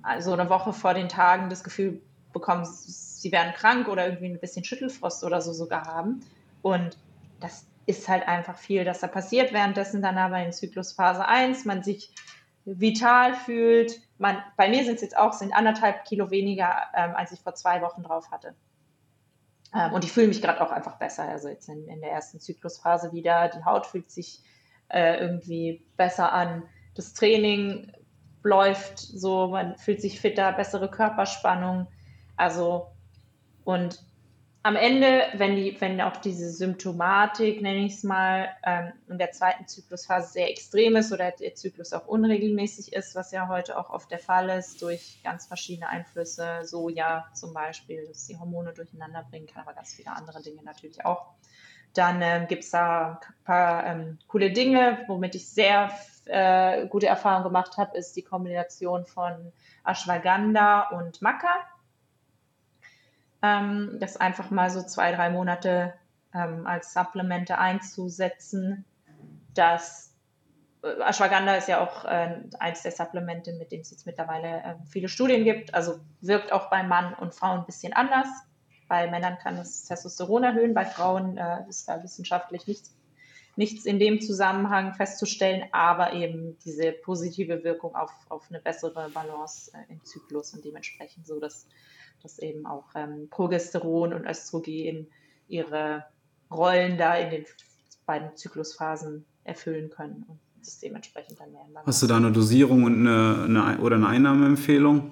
also 0.03 0.33
eine 0.33 0.49
Woche 0.49 0.71
vor 0.71 0.93
den 0.93 1.09
Tagen 1.09 1.49
das 1.49 1.63
Gefühl 1.63 2.01
bekommen, 2.31 2.65
sie 2.65 3.31
werden 3.31 3.53
krank 3.53 3.87
oder 3.87 4.05
irgendwie 4.05 4.27
ein 4.27 4.39
bisschen 4.39 4.63
Schüttelfrost 4.63 5.23
oder 5.23 5.41
so 5.41 5.53
sogar 5.53 5.85
haben. 5.85 6.21
Und 6.61 6.97
das 7.39 7.65
ist 7.85 8.07
halt 8.07 8.27
einfach 8.27 8.57
viel, 8.57 8.85
dass 8.85 8.99
da 8.99 9.07
passiert. 9.07 9.53
Währenddessen 9.53 10.01
dann 10.01 10.17
aber 10.17 10.43
in 10.43 10.51
Zyklusphase 10.51 11.27
1 11.27 11.65
man 11.65 11.83
sich 11.83 12.11
vital 12.65 13.33
fühlt. 13.33 13.99
Man, 14.17 14.37
bei 14.57 14.69
mir 14.69 14.83
sind 14.85 14.95
es 14.95 15.01
jetzt 15.01 15.17
auch 15.17 15.33
sind 15.33 15.53
anderthalb 15.53 16.05
Kilo 16.05 16.31
weniger, 16.31 16.75
ähm, 16.95 17.11
als 17.15 17.31
ich 17.31 17.41
vor 17.41 17.55
zwei 17.55 17.81
Wochen 17.81 18.03
drauf 18.03 18.31
hatte. 18.31 18.55
Ähm, 19.73 19.93
und 19.93 20.03
ich 20.05 20.11
fühle 20.11 20.27
mich 20.27 20.41
gerade 20.41 20.61
auch 20.61 20.71
einfach 20.71 20.97
besser. 20.97 21.23
Also 21.23 21.49
jetzt 21.49 21.67
in, 21.67 21.87
in, 21.87 22.01
der 22.01 22.11
ersten 22.11 22.39
Zyklusphase 22.39 23.11
wieder. 23.11 23.49
Die 23.49 23.65
Haut 23.65 23.85
fühlt 23.85 24.11
sich 24.11 24.41
äh, 24.89 25.19
irgendwie 25.19 25.85
besser 25.97 26.31
an. 26.31 26.63
Das 26.95 27.13
Training 27.13 27.91
läuft 28.43 28.99
so, 28.99 29.47
man 29.47 29.77
fühlt 29.77 30.01
sich 30.01 30.19
fitter, 30.19 30.51
bessere 30.53 30.89
Körperspannung. 30.89 31.87
Also 32.37 32.87
und 33.63 34.03
am 34.65 34.77
Ende, 34.77 35.23
wenn, 35.33 35.57
die, 35.57 35.79
wenn 35.81 35.99
auch 35.99 36.15
diese 36.15 36.49
Symptomatik, 36.49 37.61
nenne 37.61 37.85
ich 37.85 37.95
es 37.95 38.03
mal, 38.03 38.47
ähm, 38.63 38.93
in 39.09 39.17
der 39.17 39.31
zweiten 39.31 39.67
Zyklusphase 39.67 40.31
sehr 40.31 40.49
extrem 40.49 40.95
ist 40.95 41.11
oder 41.11 41.31
der 41.31 41.53
Zyklus 41.53 41.91
auch 41.91 42.07
unregelmäßig 42.07 42.93
ist, 42.93 43.13
was 43.13 43.31
ja 43.31 43.49
heute 43.49 43.77
auch 43.77 43.89
oft 43.89 44.09
der 44.09 44.19
Fall 44.19 44.49
ist, 44.49 44.81
durch 44.81 45.19
ganz 45.21 45.45
verschiedene 45.47 45.89
Einflüsse, 45.89 46.61
Soja 46.63 47.25
zum 47.33 47.53
Beispiel, 47.53 48.07
dass 48.07 48.25
die 48.27 48.39
Hormone 48.39 48.71
durcheinander 48.71 49.25
bringen 49.29 49.47
kann, 49.47 49.63
aber 49.63 49.73
ganz 49.73 49.93
viele 49.93 50.11
andere 50.11 50.41
Dinge 50.41 50.63
natürlich 50.63 51.05
auch. 51.05 51.33
Dann 51.93 52.21
ähm, 52.21 52.47
gibt 52.47 52.63
es 52.63 52.71
da 52.71 53.19
ein 53.21 53.43
paar 53.43 53.85
ähm, 53.85 54.17
coole 54.29 54.51
Dinge, 54.51 55.03
womit 55.07 55.35
ich 55.35 55.47
sehr 55.49 55.91
äh, 56.25 56.87
gute 56.87 57.07
Erfahrungen 57.07 57.43
gemacht 57.43 57.75
habe, 57.75 57.97
ist 57.97 58.15
die 58.15 58.21
Kombination 58.23 59.05
von 59.05 59.51
Ashwagandha 59.83 60.89
und 60.91 61.21
Maca 61.21 61.53
ähm, 63.43 63.97
das 63.99 64.17
einfach 64.17 64.49
mal 64.49 64.71
so 64.71 64.81
zwei, 64.81 65.11
drei 65.11 65.29
Monate 65.29 65.93
ähm, 66.33 66.65
als 66.65 66.93
Supplemente 66.93 67.59
einzusetzen. 67.59 68.85
Das 69.53 70.15
äh, 70.81 71.01
Ashwagandha 71.01 71.55
ist 71.55 71.67
ja 71.67 71.81
auch 71.81 72.05
äh, 72.05 72.41
eins 72.59 72.81
der 72.81 72.91
Supplemente, 72.91 73.53
mit 73.53 73.71
denen 73.71 73.81
es 73.81 73.91
jetzt 73.91 74.05
mittlerweile 74.05 74.63
äh, 74.63 74.75
viele 74.89 75.09
Studien 75.09 75.43
gibt. 75.43 75.73
Also 75.73 75.99
wirkt 76.21 76.53
auch 76.53 76.69
bei 76.69 76.83
Mann 76.83 77.13
und 77.15 77.35
Frau 77.35 77.51
ein 77.51 77.65
bisschen 77.65 77.93
anders. 77.93 78.27
Bei 78.87 79.11
Männern 79.11 79.37
kann 79.37 79.57
es 79.57 79.85
Testosteron 79.85 80.43
erhöhen, 80.43 80.73
bei 80.73 80.85
Frauen 80.85 81.37
äh, 81.37 81.67
ist 81.67 81.87
da 81.87 82.01
wissenschaftlich 82.03 82.67
nichts, 82.67 82.95
nichts 83.55 83.85
in 83.85 83.99
dem 83.99 84.21
Zusammenhang 84.21 84.93
festzustellen, 84.93 85.63
aber 85.71 86.13
eben 86.13 86.57
diese 86.59 86.91
positive 86.91 87.63
Wirkung 87.63 87.95
auf, 87.95 88.11
auf 88.29 88.45
eine 88.49 88.59
bessere 88.59 89.09
Balance 89.09 89.71
äh, 89.73 89.91
im 89.91 90.03
Zyklus 90.03 90.53
und 90.53 90.63
dementsprechend 90.63 91.25
so, 91.25 91.39
dass 91.39 91.67
dass 92.23 92.39
eben 92.39 92.65
auch 92.65 92.85
ähm, 92.95 93.27
Progesteron 93.29 94.13
und 94.13 94.25
Östrogen 94.25 95.07
ihre 95.47 96.05
Rollen 96.49 96.97
da 96.97 97.15
in 97.15 97.29
den 97.29 97.45
beiden 98.05 98.35
Zyklusphasen 98.35 99.25
erfüllen 99.43 99.89
können 99.89 100.25
und 100.27 100.39
das 100.59 100.79
dementsprechend 100.79 101.39
dann 101.39 101.51
mehr. 101.51 101.65
Hast 101.85 102.01
du 102.01 102.07
da 102.07 102.15
eine 102.17 102.31
Dosierung 102.31 102.83
und 102.85 103.07
eine, 103.07 103.43
eine 103.43 103.79
oder 103.79 103.97
eine 103.97 104.07
Einnahmeempfehlung? 104.07 105.11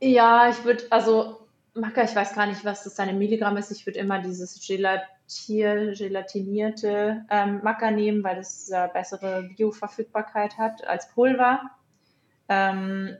Ja, 0.00 0.48
ich 0.48 0.64
würde, 0.64 0.84
also 0.90 1.48
Maca, 1.74 2.04
ich 2.04 2.14
weiß 2.14 2.34
gar 2.34 2.46
nicht, 2.46 2.64
was 2.64 2.84
das 2.84 2.94
seine 2.94 3.14
Milligramm 3.14 3.56
ist. 3.56 3.72
Ich 3.72 3.84
würde 3.84 3.98
immer 3.98 4.20
dieses 4.20 4.64
Gelatier, 4.64 5.94
gelatinierte 5.96 7.24
ähm, 7.30 7.60
Maca 7.64 7.90
nehmen, 7.90 8.22
weil 8.22 8.36
das 8.36 8.70
äh, 8.70 8.88
bessere 8.92 9.50
Bioverfügbarkeit 9.56 10.56
hat 10.56 10.86
als 10.86 11.08
Pulver. 11.08 11.62
Ähm, 12.48 13.16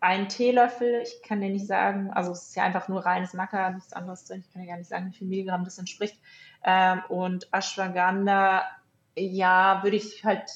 ein 0.00 0.28
Teelöffel, 0.28 1.02
ich 1.02 1.22
kann 1.22 1.40
dir 1.40 1.50
nicht 1.50 1.66
sagen, 1.66 2.10
also 2.12 2.32
es 2.32 2.48
ist 2.48 2.56
ja 2.56 2.64
einfach 2.64 2.88
nur 2.88 3.04
reines 3.04 3.32
Maca, 3.32 3.70
nichts 3.70 3.92
anderes 3.92 4.24
drin. 4.24 4.42
Ich 4.46 4.52
kann 4.52 4.62
dir 4.62 4.68
gar 4.68 4.76
nicht 4.76 4.88
sagen, 4.88 5.08
wie 5.08 5.16
viel 5.16 5.28
Milligramm 5.28 5.64
das 5.64 5.78
entspricht. 5.78 6.18
Ähm, 6.64 7.02
und 7.08 7.48
Ashwagandha, 7.52 8.64
ja, 9.16 9.82
würde 9.82 9.96
ich 9.96 10.24
halt 10.24 10.50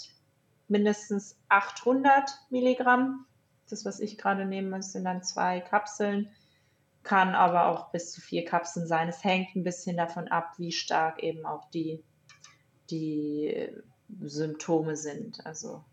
mindestens 0.68 1.38
800 1.48 2.30
Milligramm. 2.50 3.26
Das, 3.70 3.84
was 3.84 4.00
ich 4.00 4.18
gerade 4.18 4.44
nehme, 4.46 4.82
sind 4.82 5.04
dann 5.04 5.22
zwei 5.22 5.60
Kapseln 5.60 6.30
kann 7.06 7.34
aber 7.36 7.68
auch 7.68 7.90
bis 7.92 8.12
zu 8.12 8.20
vier 8.20 8.44
Kapseln 8.44 8.86
sein. 8.86 9.08
Es 9.08 9.24
hängt 9.24 9.54
ein 9.54 9.62
bisschen 9.62 9.96
davon 9.96 10.28
ab, 10.28 10.54
wie 10.58 10.72
stark 10.72 11.22
eben 11.22 11.46
auch 11.46 11.70
die, 11.70 12.02
die 12.90 13.70
Symptome 14.20 14.96
sind. 14.96 15.46
Also 15.46 15.84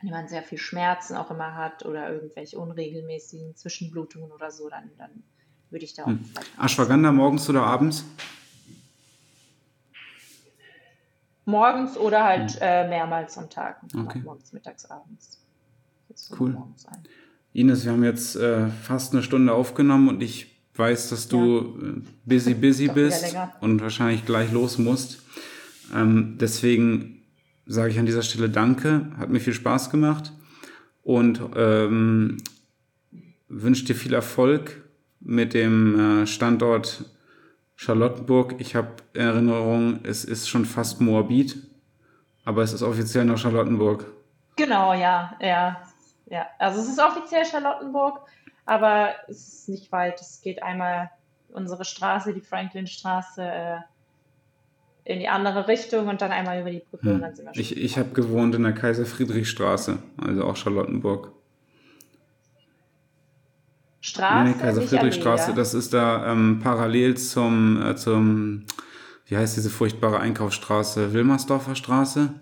wenn 0.00 0.10
man 0.10 0.28
sehr 0.28 0.42
viel 0.42 0.58
Schmerzen 0.58 1.16
auch 1.16 1.30
immer 1.30 1.54
hat 1.54 1.84
oder 1.84 2.12
irgendwelche 2.12 2.58
unregelmäßigen 2.58 3.56
Zwischenblutungen 3.56 4.30
oder 4.30 4.50
so, 4.50 4.68
dann, 4.68 4.90
dann 4.96 5.10
würde 5.70 5.84
ich 5.84 5.94
da 5.94 6.04
auch. 6.04 6.08
Hm. 6.08 6.24
Ashwagandha 6.58 7.12
morgens 7.12 7.48
oder 7.50 7.62
abends? 7.64 8.04
Morgens 11.44 11.96
oder 11.96 12.24
halt 12.24 12.52
hm. 12.52 12.58
äh, 12.60 12.88
mehrmals 12.88 13.36
am 13.38 13.50
Tag. 13.50 13.80
Okay. 13.96 14.20
Morgens, 14.20 14.52
mittags, 14.52 14.84
abends. 14.86 15.40
Cool. 16.38 16.56
Ines, 17.52 17.84
wir 17.84 17.92
haben 17.92 18.04
jetzt 18.04 18.36
äh, 18.36 18.68
fast 18.68 19.12
eine 19.12 19.22
Stunde 19.22 19.52
aufgenommen 19.52 20.08
und 20.08 20.22
ich 20.22 20.58
weiß, 20.74 21.10
dass 21.10 21.28
du 21.28 21.78
ja. 21.80 21.88
Äh, 21.88 22.02
busy, 22.24 22.54
busy 22.54 22.88
bist 22.94 23.36
und 23.60 23.80
wahrscheinlich 23.80 24.24
gleich 24.24 24.52
los 24.52 24.78
musst. 24.78 25.22
Ähm, 25.94 26.36
deswegen 26.40 27.17
sage 27.68 27.90
ich 27.90 27.98
an 27.98 28.06
dieser 28.06 28.22
Stelle 28.22 28.48
Danke, 28.48 29.06
hat 29.18 29.28
mir 29.28 29.40
viel 29.40 29.52
Spaß 29.52 29.90
gemacht 29.90 30.32
und 31.02 31.40
ähm, 31.54 32.38
wünsche 33.48 33.84
dir 33.84 33.94
viel 33.94 34.14
Erfolg 34.14 34.82
mit 35.20 35.54
dem 35.54 36.22
äh, 36.22 36.26
Standort 36.26 37.04
Charlottenburg. 37.76 38.54
Ich 38.58 38.74
habe 38.74 38.88
Erinnerung, 39.12 40.00
es 40.02 40.24
ist 40.24 40.48
schon 40.48 40.64
fast 40.64 41.00
Moabit, 41.00 41.58
aber 42.44 42.62
es 42.62 42.72
ist 42.72 42.82
offiziell 42.82 43.26
noch 43.26 43.38
Charlottenburg. 43.38 44.06
Genau, 44.56 44.94
ja, 44.94 45.36
ja. 45.40 45.80
Ja, 46.30 46.46
also 46.58 46.80
es 46.80 46.88
ist 46.88 46.98
offiziell 46.98 47.44
Charlottenburg, 47.46 48.20
aber 48.66 49.14
es 49.28 49.48
ist 49.48 49.68
nicht 49.68 49.92
weit. 49.92 50.20
Es 50.20 50.42
geht 50.42 50.62
einmal 50.62 51.10
unsere 51.50 51.84
Straße, 51.84 52.34
die 52.34 52.40
Franklinstraße, 52.40 53.42
äh, 53.42 53.78
in 55.08 55.20
die 55.20 55.28
andere 55.28 55.68
Richtung 55.68 56.08
und 56.08 56.20
dann 56.20 56.30
einmal 56.30 56.60
über 56.60 56.70
die 56.70 56.82
Brücke 56.90 57.06
hm. 57.06 57.14
und 57.16 57.20
dann 57.22 57.34
sind 57.34 57.46
wir 57.46 57.54
schon. 57.54 57.60
Ich, 57.60 57.76
ich 57.76 57.98
habe 57.98 58.10
gewohnt 58.10 58.54
in 58.54 58.62
der 58.62 58.72
Kaiser-Friedrich-Straße, 58.72 59.98
also 60.18 60.44
auch 60.44 60.56
Charlottenburg. 60.56 61.32
Straße? 64.00 64.50
Nee, 64.50 64.54
Kaiser-Friedrich-Straße, 64.60 65.54
das 65.54 65.74
ist 65.74 65.92
da 65.92 66.32
ähm, 66.32 66.60
parallel 66.62 67.16
zum, 67.16 67.82
äh, 67.82 67.96
zum, 67.96 68.64
wie 69.26 69.36
heißt 69.36 69.56
diese 69.56 69.70
furchtbare 69.70 70.20
Einkaufsstraße? 70.20 71.12
Wilmersdorfer 71.12 71.74
Straße? 71.74 72.34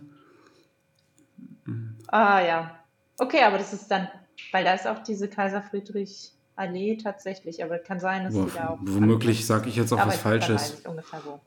Ah 2.09 2.41
ja, 2.41 2.77
Okay, 3.19 3.43
aber 3.43 3.59
das 3.59 3.73
ist 3.73 3.89
dann, 3.89 4.09
weil 4.53 4.65
da 4.65 4.75
ist 4.75 4.87
auch 4.87 5.03
diese 5.03 5.29
Kaiser 5.29 5.63
Friedrich 5.63 6.33
Allee 6.55 6.97
tatsächlich, 6.97 7.63
aber 7.63 7.79
kann 7.79 8.01
sein, 8.01 8.25
dass 8.25 8.35
Boah, 8.35 8.47
die 8.47 8.53
da 8.53 8.69
auch. 8.71 8.79
Womöglich 8.81 9.47
sage 9.47 9.69
ich 9.69 9.77
jetzt 9.77 9.93
auch 9.93 10.07
was 10.07 10.17
Falsches. 10.17 10.83
Ungefähr 10.87 11.21
so. 11.21 11.41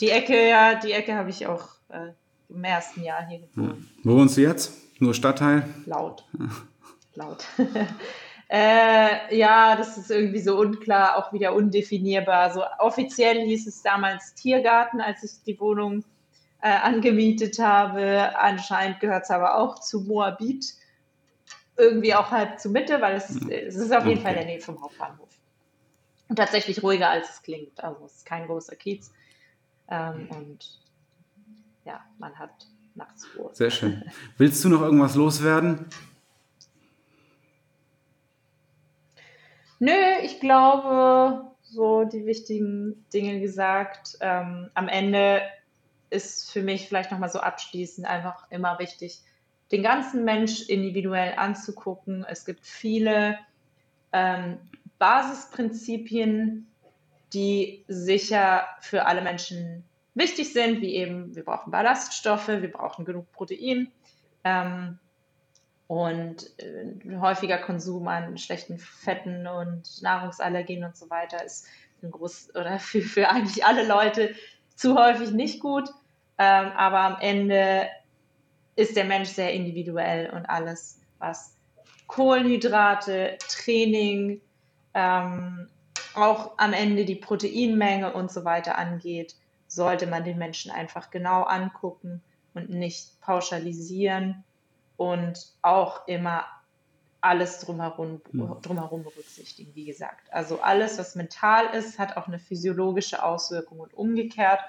Die 0.00 0.10
Ecke, 0.10 0.48
ja, 0.48 0.74
die 0.76 0.92
Ecke 0.92 1.14
habe 1.14 1.30
ich 1.30 1.46
auch 1.46 1.68
äh, 1.88 2.12
im 2.48 2.64
ersten 2.64 3.02
Jahr 3.02 3.26
hier 3.26 3.40
gewohnt. 3.40 3.76
Hm. 3.76 3.88
Wo 4.04 4.16
wohnst 4.16 4.36
du 4.36 4.42
jetzt? 4.42 4.72
Nur 5.00 5.14
Stadtteil? 5.14 5.68
Laut. 5.86 6.24
Laut. 7.14 7.44
äh, 8.48 9.36
ja, 9.36 9.76
das 9.76 9.98
ist 9.98 10.10
irgendwie 10.10 10.40
so 10.40 10.58
unklar, 10.58 11.16
auch 11.16 11.32
wieder 11.32 11.54
undefinierbar. 11.54 12.52
So 12.52 12.62
offiziell 12.78 13.44
hieß 13.44 13.66
es 13.66 13.82
damals 13.82 14.34
Tiergarten, 14.34 15.00
als 15.00 15.22
ich 15.24 15.42
die 15.44 15.58
Wohnung 15.60 16.04
äh, 16.62 16.68
angemietet 16.68 17.58
habe. 17.58 18.38
Anscheinend 18.38 19.00
gehört 19.00 19.24
es 19.24 19.30
aber 19.30 19.58
auch 19.58 19.80
zu 19.80 20.00
Moabit 20.00 20.74
irgendwie 21.76 22.14
auch 22.14 22.30
halb 22.30 22.58
zur 22.58 22.72
Mitte, 22.72 23.00
weil 23.00 23.16
es, 23.16 23.30
es 23.30 23.76
ist 23.76 23.92
auf 23.92 24.04
jeden 24.04 24.18
okay. 24.18 24.22
Fall 24.22 24.32
in 24.32 24.38
der 24.38 24.46
Nähe 24.46 24.60
vom 24.60 24.82
Hauptbahnhof. 24.82 25.28
Und 26.28 26.36
tatsächlich 26.36 26.82
ruhiger, 26.82 27.08
als 27.08 27.30
es 27.30 27.42
klingt. 27.42 27.82
Also 27.82 28.04
es 28.04 28.16
ist 28.16 28.26
kein 28.26 28.46
großer 28.46 28.76
Kiez. 28.76 29.12
Ähm, 29.90 30.28
und 30.30 30.80
ja, 31.84 32.04
man 32.18 32.38
hat 32.38 32.66
nachts 32.94 33.26
Ruhe. 33.36 33.50
Sehr 33.52 33.70
schön. 33.70 34.02
Willst 34.38 34.64
du 34.64 34.68
noch 34.68 34.82
irgendwas 34.82 35.14
loswerden? 35.14 35.86
Nö, 39.80 39.92
ich 40.22 40.40
glaube, 40.40 41.52
so 41.62 42.04
die 42.04 42.26
wichtigen 42.26 43.04
Dinge 43.12 43.40
gesagt. 43.40 44.18
Ähm, 44.20 44.70
am 44.74 44.88
Ende 44.88 45.42
ist 46.10 46.50
für 46.50 46.62
mich 46.62 46.88
vielleicht 46.88 47.12
nochmal 47.12 47.30
so 47.30 47.38
abschließend 47.38 48.06
einfach 48.06 48.50
immer 48.50 48.78
wichtig, 48.78 49.20
den 49.70 49.82
ganzen 49.82 50.24
Mensch 50.24 50.68
individuell 50.68 51.34
anzugucken. 51.36 52.24
Es 52.28 52.44
gibt 52.44 52.66
viele 52.66 53.38
ähm, 54.12 54.58
Basisprinzipien, 54.98 56.66
die 57.32 57.84
sicher 57.88 58.66
für 58.80 59.06
alle 59.06 59.22
Menschen 59.22 59.84
wichtig 60.14 60.52
sind, 60.52 60.80
wie 60.80 60.94
eben, 60.94 61.34
wir 61.34 61.44
brauchen 61.44 61.70
Ballaststoffe, 61.70 62.48
wir 62.48 62.70
brauchen 62.70 63.04
genug 63.04 63.30
Protein. 63.32 63.90
Ähm, 64.44 64.98
und 65.86 66.52
äh, 66.58 67.16
häufiger 67.18 67.58
Konsum 67.58 68.08
an 68.08 68.36
schlechten 68.36 68.78
Fetten 68.78 69.46
und 69.46 70.02
Nahrungsallergien 70.02 70.84
und 70.84 70.96
so 70.96 71.08
weiter 71.08 71.42
ist 71.42 71.66
ein 72.02 72.10
groß 72.10 72.50
oder 72.54 72.78
für, 72.78 73.00
für 73.00 73.28
eigentlich 73.28 73.64
alle 73.64 73.86
Leute 73.86 74.34
zu 74.76 74.96
häufig 74.96 75.30
nicht 75.30 75.60
gut. 75.60 75.88
Ähm, 76.36 76.72
aber 76.76 77.00
am 77.00 77.16
Ende 77.20 77.88
ist 78.76 78.96
der 78.96 79.04
Mensch 79.04 79.30
sehr 79.30 79.52
individuell 79.52 80.30
und 80.30 80.46
alles, 80.46 81.00
was 81.18 81.56
Kohlenhydrate, 82.06 83.38
Training, 83.48 84.40
ähm, 84.94 85.68
auch 86.20 86.52
am 86.58 86.72
Ende 86.72 87.04
die 87.04 87.14
Proteinmenge 87.14 88.12
und 88.12 88.30
so 88.30 88.44
weiter 88.44 88.78
angeht, 88.78 89.34
sollte 89.66 90.06
man 90.06 90.24
den 90.24 90.38
Menschen 90.38 90.70
einfach 90.70 91.10
genau 91.10 91.42
angucken 91.42 92.22
und 92.54 92.70
nicht 92.70 93.20
pauschalisieren 93.20 94.44
und 94.96 95.52
auch 95.62 96.06
immer 96.08 96.44
alles 97.20 97.60
drumherum, 97.60 98.20
hm. 98.30 98.56
drumherum 98.62 99.02
berücksichtigen, 99.02 99.74
wie 99.74 99.84
gesagt. 99.84 100.32
Also 100.32 100.60
alles, 100.60 100.98
was 100.98 101.14
mental 101.14 101.66
ist, 101.74 101.98
hat 101.98 102.16
auch 102.16 102.28
eine 102.28 102.38
physiologische 102.38 103.22
Auswirkung 103.22 103.80
und 103.80 103.92
umgekehrt. 103.94 104.60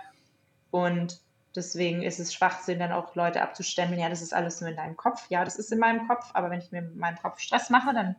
Und 0.72 1.22
Deswegen 1.56 2.04
ist 2.04 2.20
es 2.20 2.34
Schwachsinn, 2.34 2.80
dann 2.80 2.92
auch 2.92 3.16
Leute 3.16 3.42
abzustemmen, 3.42 4.00
ja, 4.00 4.08
das 4.08 4.22
ist 4.22 4.34
alles 4.34 4.62
nur 4.62 4.70
in 4.70 4.76
deinem 4.76 4.96
Kopf. 4.96 5.26
Ja, 5.30 5.44
das 5.44 5.56
ist 5.56 5.72
in 5.72 5.80
meinem 5.80 6.08
Kopf, 6.08 6.30
aber 6.34 6.52
wenn 6.52 6.60
ich 6.60 6.72
mir 6.72 6.80
in 6.80 6.98
meinem 6.98 7.18
Kopf 7.18 7.40
Stress 7.40 7.70
mache, 7.70 7.94
dann 7.94 8.16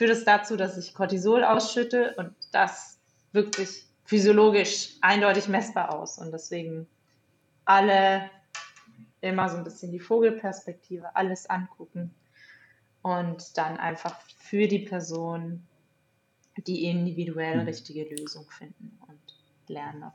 führt 0.00 0.12
es 0.12 0.24
dazu, 0.24 0.56
dass 0.56 0.78
ich 0.78 0.94
Cortisol 0.94 1.44
ausschütte 1.44 2.14
und 2.16 2.34
das 2.52 2.98
wirklich 3.32 3.84
physiologisch 4.06 4.94
eindeutig 5.02 5.46
messbar 5.46 5.94
aus. 5.94 6.16
Und 6.16 6.32
deswegen 6.32 6.86
alle 7.66 8.30
immer 9.20 9.50
so 9.50 9.58
ein 9.58 9.64
bisschen 9.64 9.92
die 9.92 10.00
Vogelperspektive, 10.00 11.14
alles 11.14 11.50
angucken 11.50 12.14
und 13.02 13.58
dann 13.58 13.76
einfach 13.76 14.18
für 14.38 14.66
die 14.68 14.78
Person 14.78 15.66
die 16.56 16.86
individuell 16.86 17.60
mhm. 17.60 17.66
richtige 17.66 18.04
Lösung 18.04 18.48
finden 18.48 18.98
und 19.06 19.20
lernen 19.68 20.04
auf 20.04 20.14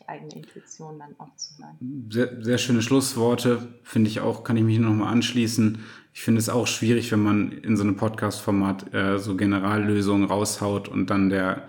die 0.00 0.08
eigene 0.08 0.32
Intuition 0.34 0.98
dann 0.98 1.14
auch 1.18 1.34
zu 1.36 1.58
hören. 1.58 2.08
Sehr, 2.10 2.42
sehr 2.42 2.58
schöne 2.58 2.82
Schlussworte, 2.82 3.68
finde 3.82 4.10
ich 4.10 4.20
auch, 4.20 4.44
kann 4.44 4.56
ich 4.56 4.64
mich 4.64 4.78
nochmal 4.78 5.12
anschließen. 5.12 5.78
Ich 6.12 6.22
finde 6.22 6.40
es 6.40 6.48
auch 6.48 6.66
schwierig, 6.66 7.12
wenn 7.12 7.22
man 7.22 7.52
in 7.52 7.76
so 7.76 7.82
einem 7.82 7.96
Podcast-Format 7.96 8.92
äh, 8.94 9.18
so 9.18 9.36
Generallösungen 9.36 10.28
raushaut 10.28 10.88
und 10.88 11.10
dann 11.10 11.30
der, 11.30 11.68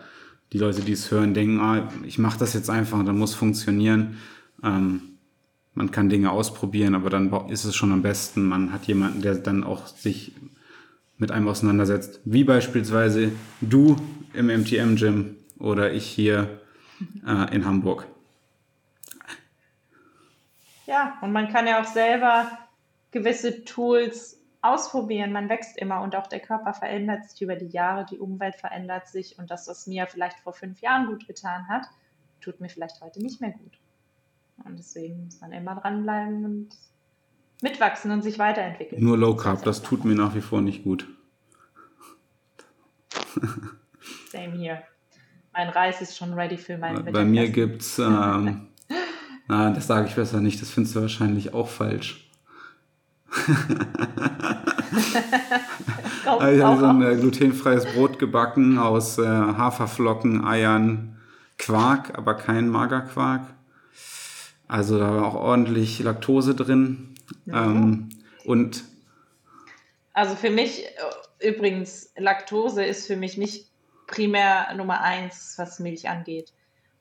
die 0.51 0.57
Leute, 0.57 0.81
die 0.81 0.93
es 0.93 1.11
hören, 1.11 1.33
denken, 1.33 1.59
ah, 1.59 1.89
ich 2.03 2.17
mache 2.17 2.39
das 2.39 2.53
jetzt 2.53 2.69
einfach, 2.69 3.03
dann 3.05 3.17
muss 3.17 3.35
funktionieren. 3.35 4.17
Ähm, 4.63 5.01
man 5.73 5.91
kann 5.91 6.09
Dinge 6.09 6.31
ausprobieren, 6.31 6.95
aber 6.95 7.09
dann 7.09 7.31
ist 7.49 7.63
es 7.63 7.75
schon 7.75 7.91
am 7.91 8.01
besten, 8.01 8.43
man 8.43 8.73
hat 8.73 8.87
jemanden, 8.87 9.21
der 9.21 9.35
dann 9.35 9.63
auch 9.63 9.87
sich 9.87 10.33
mit 11.17 11.31
einem 11.31 11.47
auseinandersetzt, 11.47 12.19
wie 12.25 12.43
beispielsweise 12.43 13.31
du 13.61 13.95
im 14.33 14.47
MTM-Gym 14.47 15.35
oder 15.59 15.93
ich 15.93 16.05
hier 16.05 16.60
äh, 17.25 17.55
in 17.55 17.65
Hamburg. 17.65 18.07
Ja, 20.85 21.17
und 21.21 21.31
man 21.31 21.49
kann 21.51 21.67
ja 21.67 21.81
auch 21.81 21.85
selber 21.85 22.57
gewisse 23.11 23.63
Tools 23.63 24.41
ausprobieren, 24.61 25.31
man 25.31 25.49
wächst 25.49 25.77
immer 25.77 26.01
und 26.01 26.15
auch 26.15 26.27
der 26.27 26.39
Körper 26.39 26.73
verändert 26.73 27.29
sich 27.29 27.41
über 27.41 27.55
die 27.55 27.67
Jahre, 27.67 28.05
die 28.05 28.19
Umwelt 28.19 28.55
verändert 28.55 29.07
sich 29.07 29.39
und 29.39 29.49
das, 29.49 29.67
was 29.67 29.87
mir 29.87 30.05
vielleicht 30.07 30.39
vor 30.39 30.53
fünf 30.53 30.81
Jahren 30.81 31.07
gut 31.07 31.25
getan 31.25 31.67
hat, 31.67 31.87
tut 32.41 32.59
mir 32.61 32.69
vielleicht 32.69 33.01
heute 33.01 33.21
nicht 33.21 33.41
mehr 33.41 33.51
gut. 33.51 33.79
Und 34.63 34.77
deswegen 34.77 35.25
muss 35.25 35.41
man 35.41 35.51
immer 35.51 35.75
dranbleiben 35.75 36.45
und 36.45 36.69
mitwachsen 37.61 38.11
und 38.11 38.21
sich 38.21 38.37
weiterentwickeln. 38.37 39.03
Nur 39.03 39.17
Low 39.17 39.35
Carb, 39.35 39.63
das 39.63 39.81
tut 39.81 40.05
mir 40.05 40.15
nach 40.15 40.35
wie 40.35 40.41
vor 40.41 40.61
nicht 40.61 40.83
gut. 40.83 41.07
Same 44.31 44.53
hier. 44.57 44.83
Mein 45.53 45.69
Reis 45.69 46.01
ist 46.01 46.17
schon 46.17 46.33
ready 46.33 46.57
für 46.57 46.77
mein 46.77 47.03
Bei 47.11 47.25
mir 47.25 47.49
gibt 47.49 47.81
es, 47.81 47.99
ähm, 47.99 48.67
na, 49.47 49.71
das 49.71 49.87
sage 49.87 50.07
ich 50.07 50.15
besser 50.15 50.39
nicht, 50.39 50.61
das 50.61 50.69
findest 50.69 50.95
du 50.95 51.01
wahrscheinlich 51.01 51.53
auch 51.53 51.67
falsch. 51.67 52.29
also 56.25 56.55
ich 56.55 56.61
habe 56.61 56.79
so 56.79 56.85
ein 56.85 57.01
äh, 57.01 57.15
glutenfreies 57.15 57.85
Brot 57.93 58.19
gebacken 58.19 58.77
aus 58.77 59.17
äh, 59.17 59.25
Haferflocken, 59.25 60.45
Eiern, 60.45 61.17
Quark, 61.57 62.17
aber 62.17 62.35
kein 62.35 62.69
Magerquark. 62.69 63.41
Also 64.67 64.97
da 64.97 65.13
war 65.13 65.25
auch 65.25 65.35
ordentlich 65.35 65.99
Laktose 65.99 66.55
drin. 66.55 67.15
Ja. 67.45 67.65
Ähm, 67.65 68.09
und 68.45 68.85
also 70.13 70.35
für 70.35 70.49
mich 70.49 70.85
äh, 70.85 71.49
übrigens, 71.49 72.11
Laktose 72.17 72.83
ist 72.83 73.07
für 73.07 73.15
mich 73.15 73.37
nicht 73.37 73.70
primär 74.11 74.71
Nummer 74.75 75.01
eins, 75.01 75.55
was 75.57 75.79
Milch 75.79 76.07
angeht. 76.07 76.53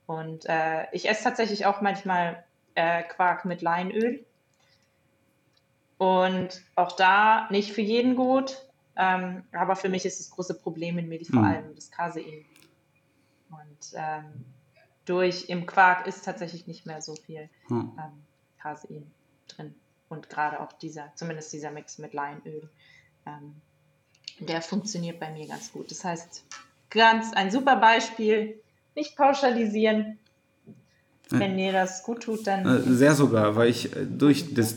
Und 0.06 0.46
äh, 0.46 0.86
ich 0.92 1.08
esse 1.08 1.24
tatsächlich 1.24 1.66
auch 1.66 1.82
manchmal 1.82 2.42
äh, 2.74 3.02
Quark 3.02 3.44
mit 3.44 3.60
Leinöl. 3.60 4.24
Und 5.98 6.62
auch 6.76 6.92
da 6.92 7.48
nicht 7.50 7.72
für 7.72 7.82
jeden 7.82 8.16
gut. 8.16 8.66
Ähm, 8.96 9.44
aber 9.52 9.76
für 9.76 9.88
mich 9.88 10.06
ist 10.06 10.18
das 10.18 10.30
große 10.30 10.54
Problem 10.54 10.98
in 10.98 11.08
Milch 11.08 11.28
vor 11.28 11.40
mhm. 11.40 11.44
allem 11.44 11.74
das 11.74 11.90
Casein. 11.90 12.44
Und 13.50 13.92
ähm, 13.94 14.44
durch 15.04 15.48
im 15.48 15.66
Quark 15.66 16.06
ist 16.06 16.24
tatsächlich 16.24 16.66
nicht 16.66 16.86
mehr 16.86 17.02
so 17.02 17.14
viel 17.14 17.48
mhm. 17.68 17.92
ähm, 17.98 18.24
Casein 18.60 19.10
drin. 19.48 19.74
Und 20.08 20.28
gerade 20.28 20.60
auch 20.60 20.72
dieser, 20.72 21.12
zumindest 21.14 21.52
dieser 21.52 21.70
Mix 21.70 21.98
mit 21.98 22.14
Leinöl, 22.14 22.68
ähm, 23.26 23.60
der 24.38 24.62
funktioniert 24.62 25.20
bei 25.20 25.30
mir 25.30 25.46
ganz 25.46 25.72
gut. 25.72 25.90
Das 25.90 26.04
heißt, 26.04 26.44
ganz 26.90 27.32
ein 27.32 27.50
super 27.50 27.76
Beispiel. 27.76 28.60
Nicht 28.94 29.16
pauschalisieren. 29.16 30.18
Wenn 31.32 31.56
dir 31.56 31.72
das 31.72 32.02
gut 32.02 32.24
tut, 32.24 32.46
dann. 32.46 32.66
Äh, 32.66 32.82
sehr 32.92 33.14
sogar, 33.14 33.54
weil 33.54 33.68
ich 33.68 33.94
äh, 33.94 34.04
durch 34.04 34.52
das, 34.52 34.76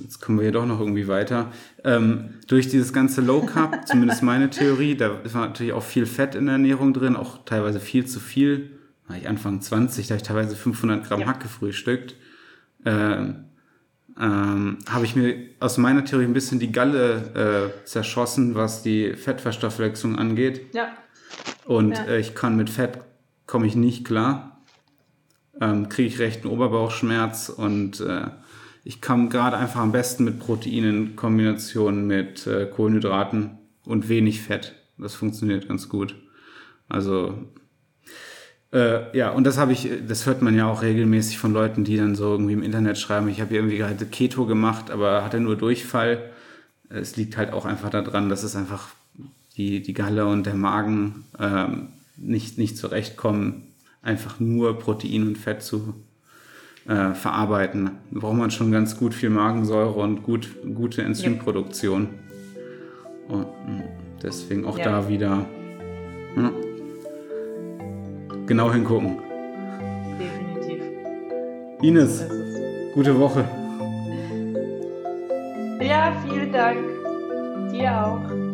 jetzt 0.00 0.20
kommen 0.22 0.38
wir 0.38 0.46
ja 0.46 0.50
doch 0.50 0.64
noch 0.64 0.80
irgendwie 0.80 1.06
weiter, 1.06 1.52
ähm, 1.84 2.30
durch 2.46 2.68
dieses 2.68 2.94
ganze 2.94 3.20
Low 3.20 3.42
Carb, 3.42 3.86
zumindest 3.86 4.22
meine 4.22 4.48
Theorie, 4.48 4.96
da 4.96 5.20
war 5.34 5.48
natürlich 5.48 5.74
auch 5.74 5.82
viel 5.82 6.06
Fett 6.06 6.34
in 6.34 6.46
der 6.46 6.54
Ernährung 6.54 6.94
drin, 6.94 7.14
auch 7.14 7.44
teilweise 7.44 7.78
viel 7.78 8.06
zu 8.06 8.20
viel. 8.20 8.70
War 9.06 9.16
ich 9.16 9.28
Anfang 9.28 9.60
20, 9.60 10.06
da 10.06 10.14
habe 10.14 10.22
ich 10.22 10.26
teilweise 10.26 10.56
500 10.56 11.06
Gramm 11.06 11.20
ja. 11.20 11.26
Hack 11.26 11.40
gefrühstückt. 11.40 12.14
Ähm, 12.86 13.44
ähm, 14.18 14.78
habe 14.88 15.04
ich 15.04 15.14
mir 15.14 15.36
aus 15.60 15.76
meiner 15.76 16.04
Theorie 16.04 16.24
ein 16.24 16.32
bisschen 16.32 16.58
die 16.58 16.72
Galle 16.72 17.72
äh, 17.84 17.86
zerschossen, 17.86 18.54
was 18.54 18.82
die 18.82 19.12
Fettverstoffwechslung 19.12 20.18
angeht. 20.18 20.74
Ja. 20.74 20.88
Und 21.66 21.92
ja. 21.92 22.04
äh, 22.04 22.20
ich 22.20 22.34
kann 22.34 22.56
mit 22.56 22.70
Fett, 22.70 23.00
komme 23.46 23.66
ich 23.66 23.76
nicht 23.76 24.04
klar. 24.04 24.62
Ähm, 25.60 25.88
Kriege 25.88 26.08
ich 26.08 26.18
rechten 26.18 26.48
Oberbauchschmerz 26.48 27.48
und 27.48 28.00
äh, 28.00 28.28
ich 28.84 29.00
kann 29.00 29.30
gerade 29.30 29.56
einfach 29.56 29.80
am 29.80 29.92
besten 29.92 30.24
mit 30.24 30.38
Proteinen 30.38 31.08
in 31.08 31.16
Kombination 31.16 32.06
mit 32.06 32.46
äh, 32.46 32.66
Kohlenhydraten 32.66 33.58
und 33.84 34.08
wenig 34.08 34.42
Fett. 34.42 34.74
Das 34.96 35.14
funktioniert 35.14 35.66
ganz 35.66 35.88
gut. 35.88 36.14
Also 36.88 37.34
äh, 38.72 39.16
ja, 39.16 39.30
und 39.30 39.44
das 39.44 39.58
habe 39.58 39.72
ich, 39.72 39.90
das 40.06 40.26
hört 40.26 40.42
man 40.42 40.54
ja 40.54 40.70
auch 40.70 40.82
regelmäßig 40.82 41.38
von 41.38 41.52
Leuten, 41.52 41.84
die 41.84 41.96
dann 41.96 42.14
so 42.14 42.32
irgendwie 42.32 42.52
im 42.52 42.62
Internet 42.62 42.98
schreiben, 42.98 43.28
ich 43.28 43.40
habe 43.40 43.54
irgendwie 43.54 43.78
gerade 43.78 44.06
Keto 44.06 44.46
gemacht, 44.46 44.90
aber 44.90 45.24
hatte 45.24 45.40
nur 45.40 45.56
Durchfall. 45.56 46.30
Es 46.88 47.16
liegt 47.16 47.36
halt 47.36 47.52
auch 47.52 47.64
einfach 47.64 47.90
daran, 47.90 48.28
dass 48.28 48.42
es 48.42 48.54
einfach 48.54 48.88
die, 49.56 49.82
die 49.82 49.94
Galle 49.94 50.26
und 50.26 50.46
der 50.46 50.54
Magen 50.54 51.24
ähm, 51.38 51.88
nicht, 52.16 52.58
nicht 52.58 52.76
zurechtkommen, 52.76 53.74
einfach 54.02 54.40
nur 54.40 54.78
Protein 54.78 55.26
und 55.26 55.38
Fett 55.38 55.62
zu 55.62 55.94
äh, 56.86 57.12
verarbeiten. 57.12 57.90
Da 58.10 58.20
braucht 58.20 58.36
man 58.36 58.50
schon 58.50 58.70
ganz 58.72 58.96
gut 58.96 59.14
viel 59.14 59.30
Magensäure 59.30 60.00
und 60.00 60.22
gut, 60.22 60.48
gute 60.74 61.02
Enzymproduktion. 61.02 62.08
Und 63.28 63.46
hm, 63.66 63.82
deswegen 64.22 64.64
auch 64.64 64.78
ja. 64.78 64.84
da 64.84 65.08
wieder. 65.08 65.46
Ja 66.36 66.52
genau 68.46 68.72
hingucken. 68.72 69.18
Definitiv. 70.18 70.82
Ines, 71.82 72.24
gute 72.94 73.18
Woche. 73.18 73.44
Ja, 75.80 76.12
vielen 76.26 76.52
Dank. 76.52 76.78
Dir 77.72 78.06
auch. 78.06 78.45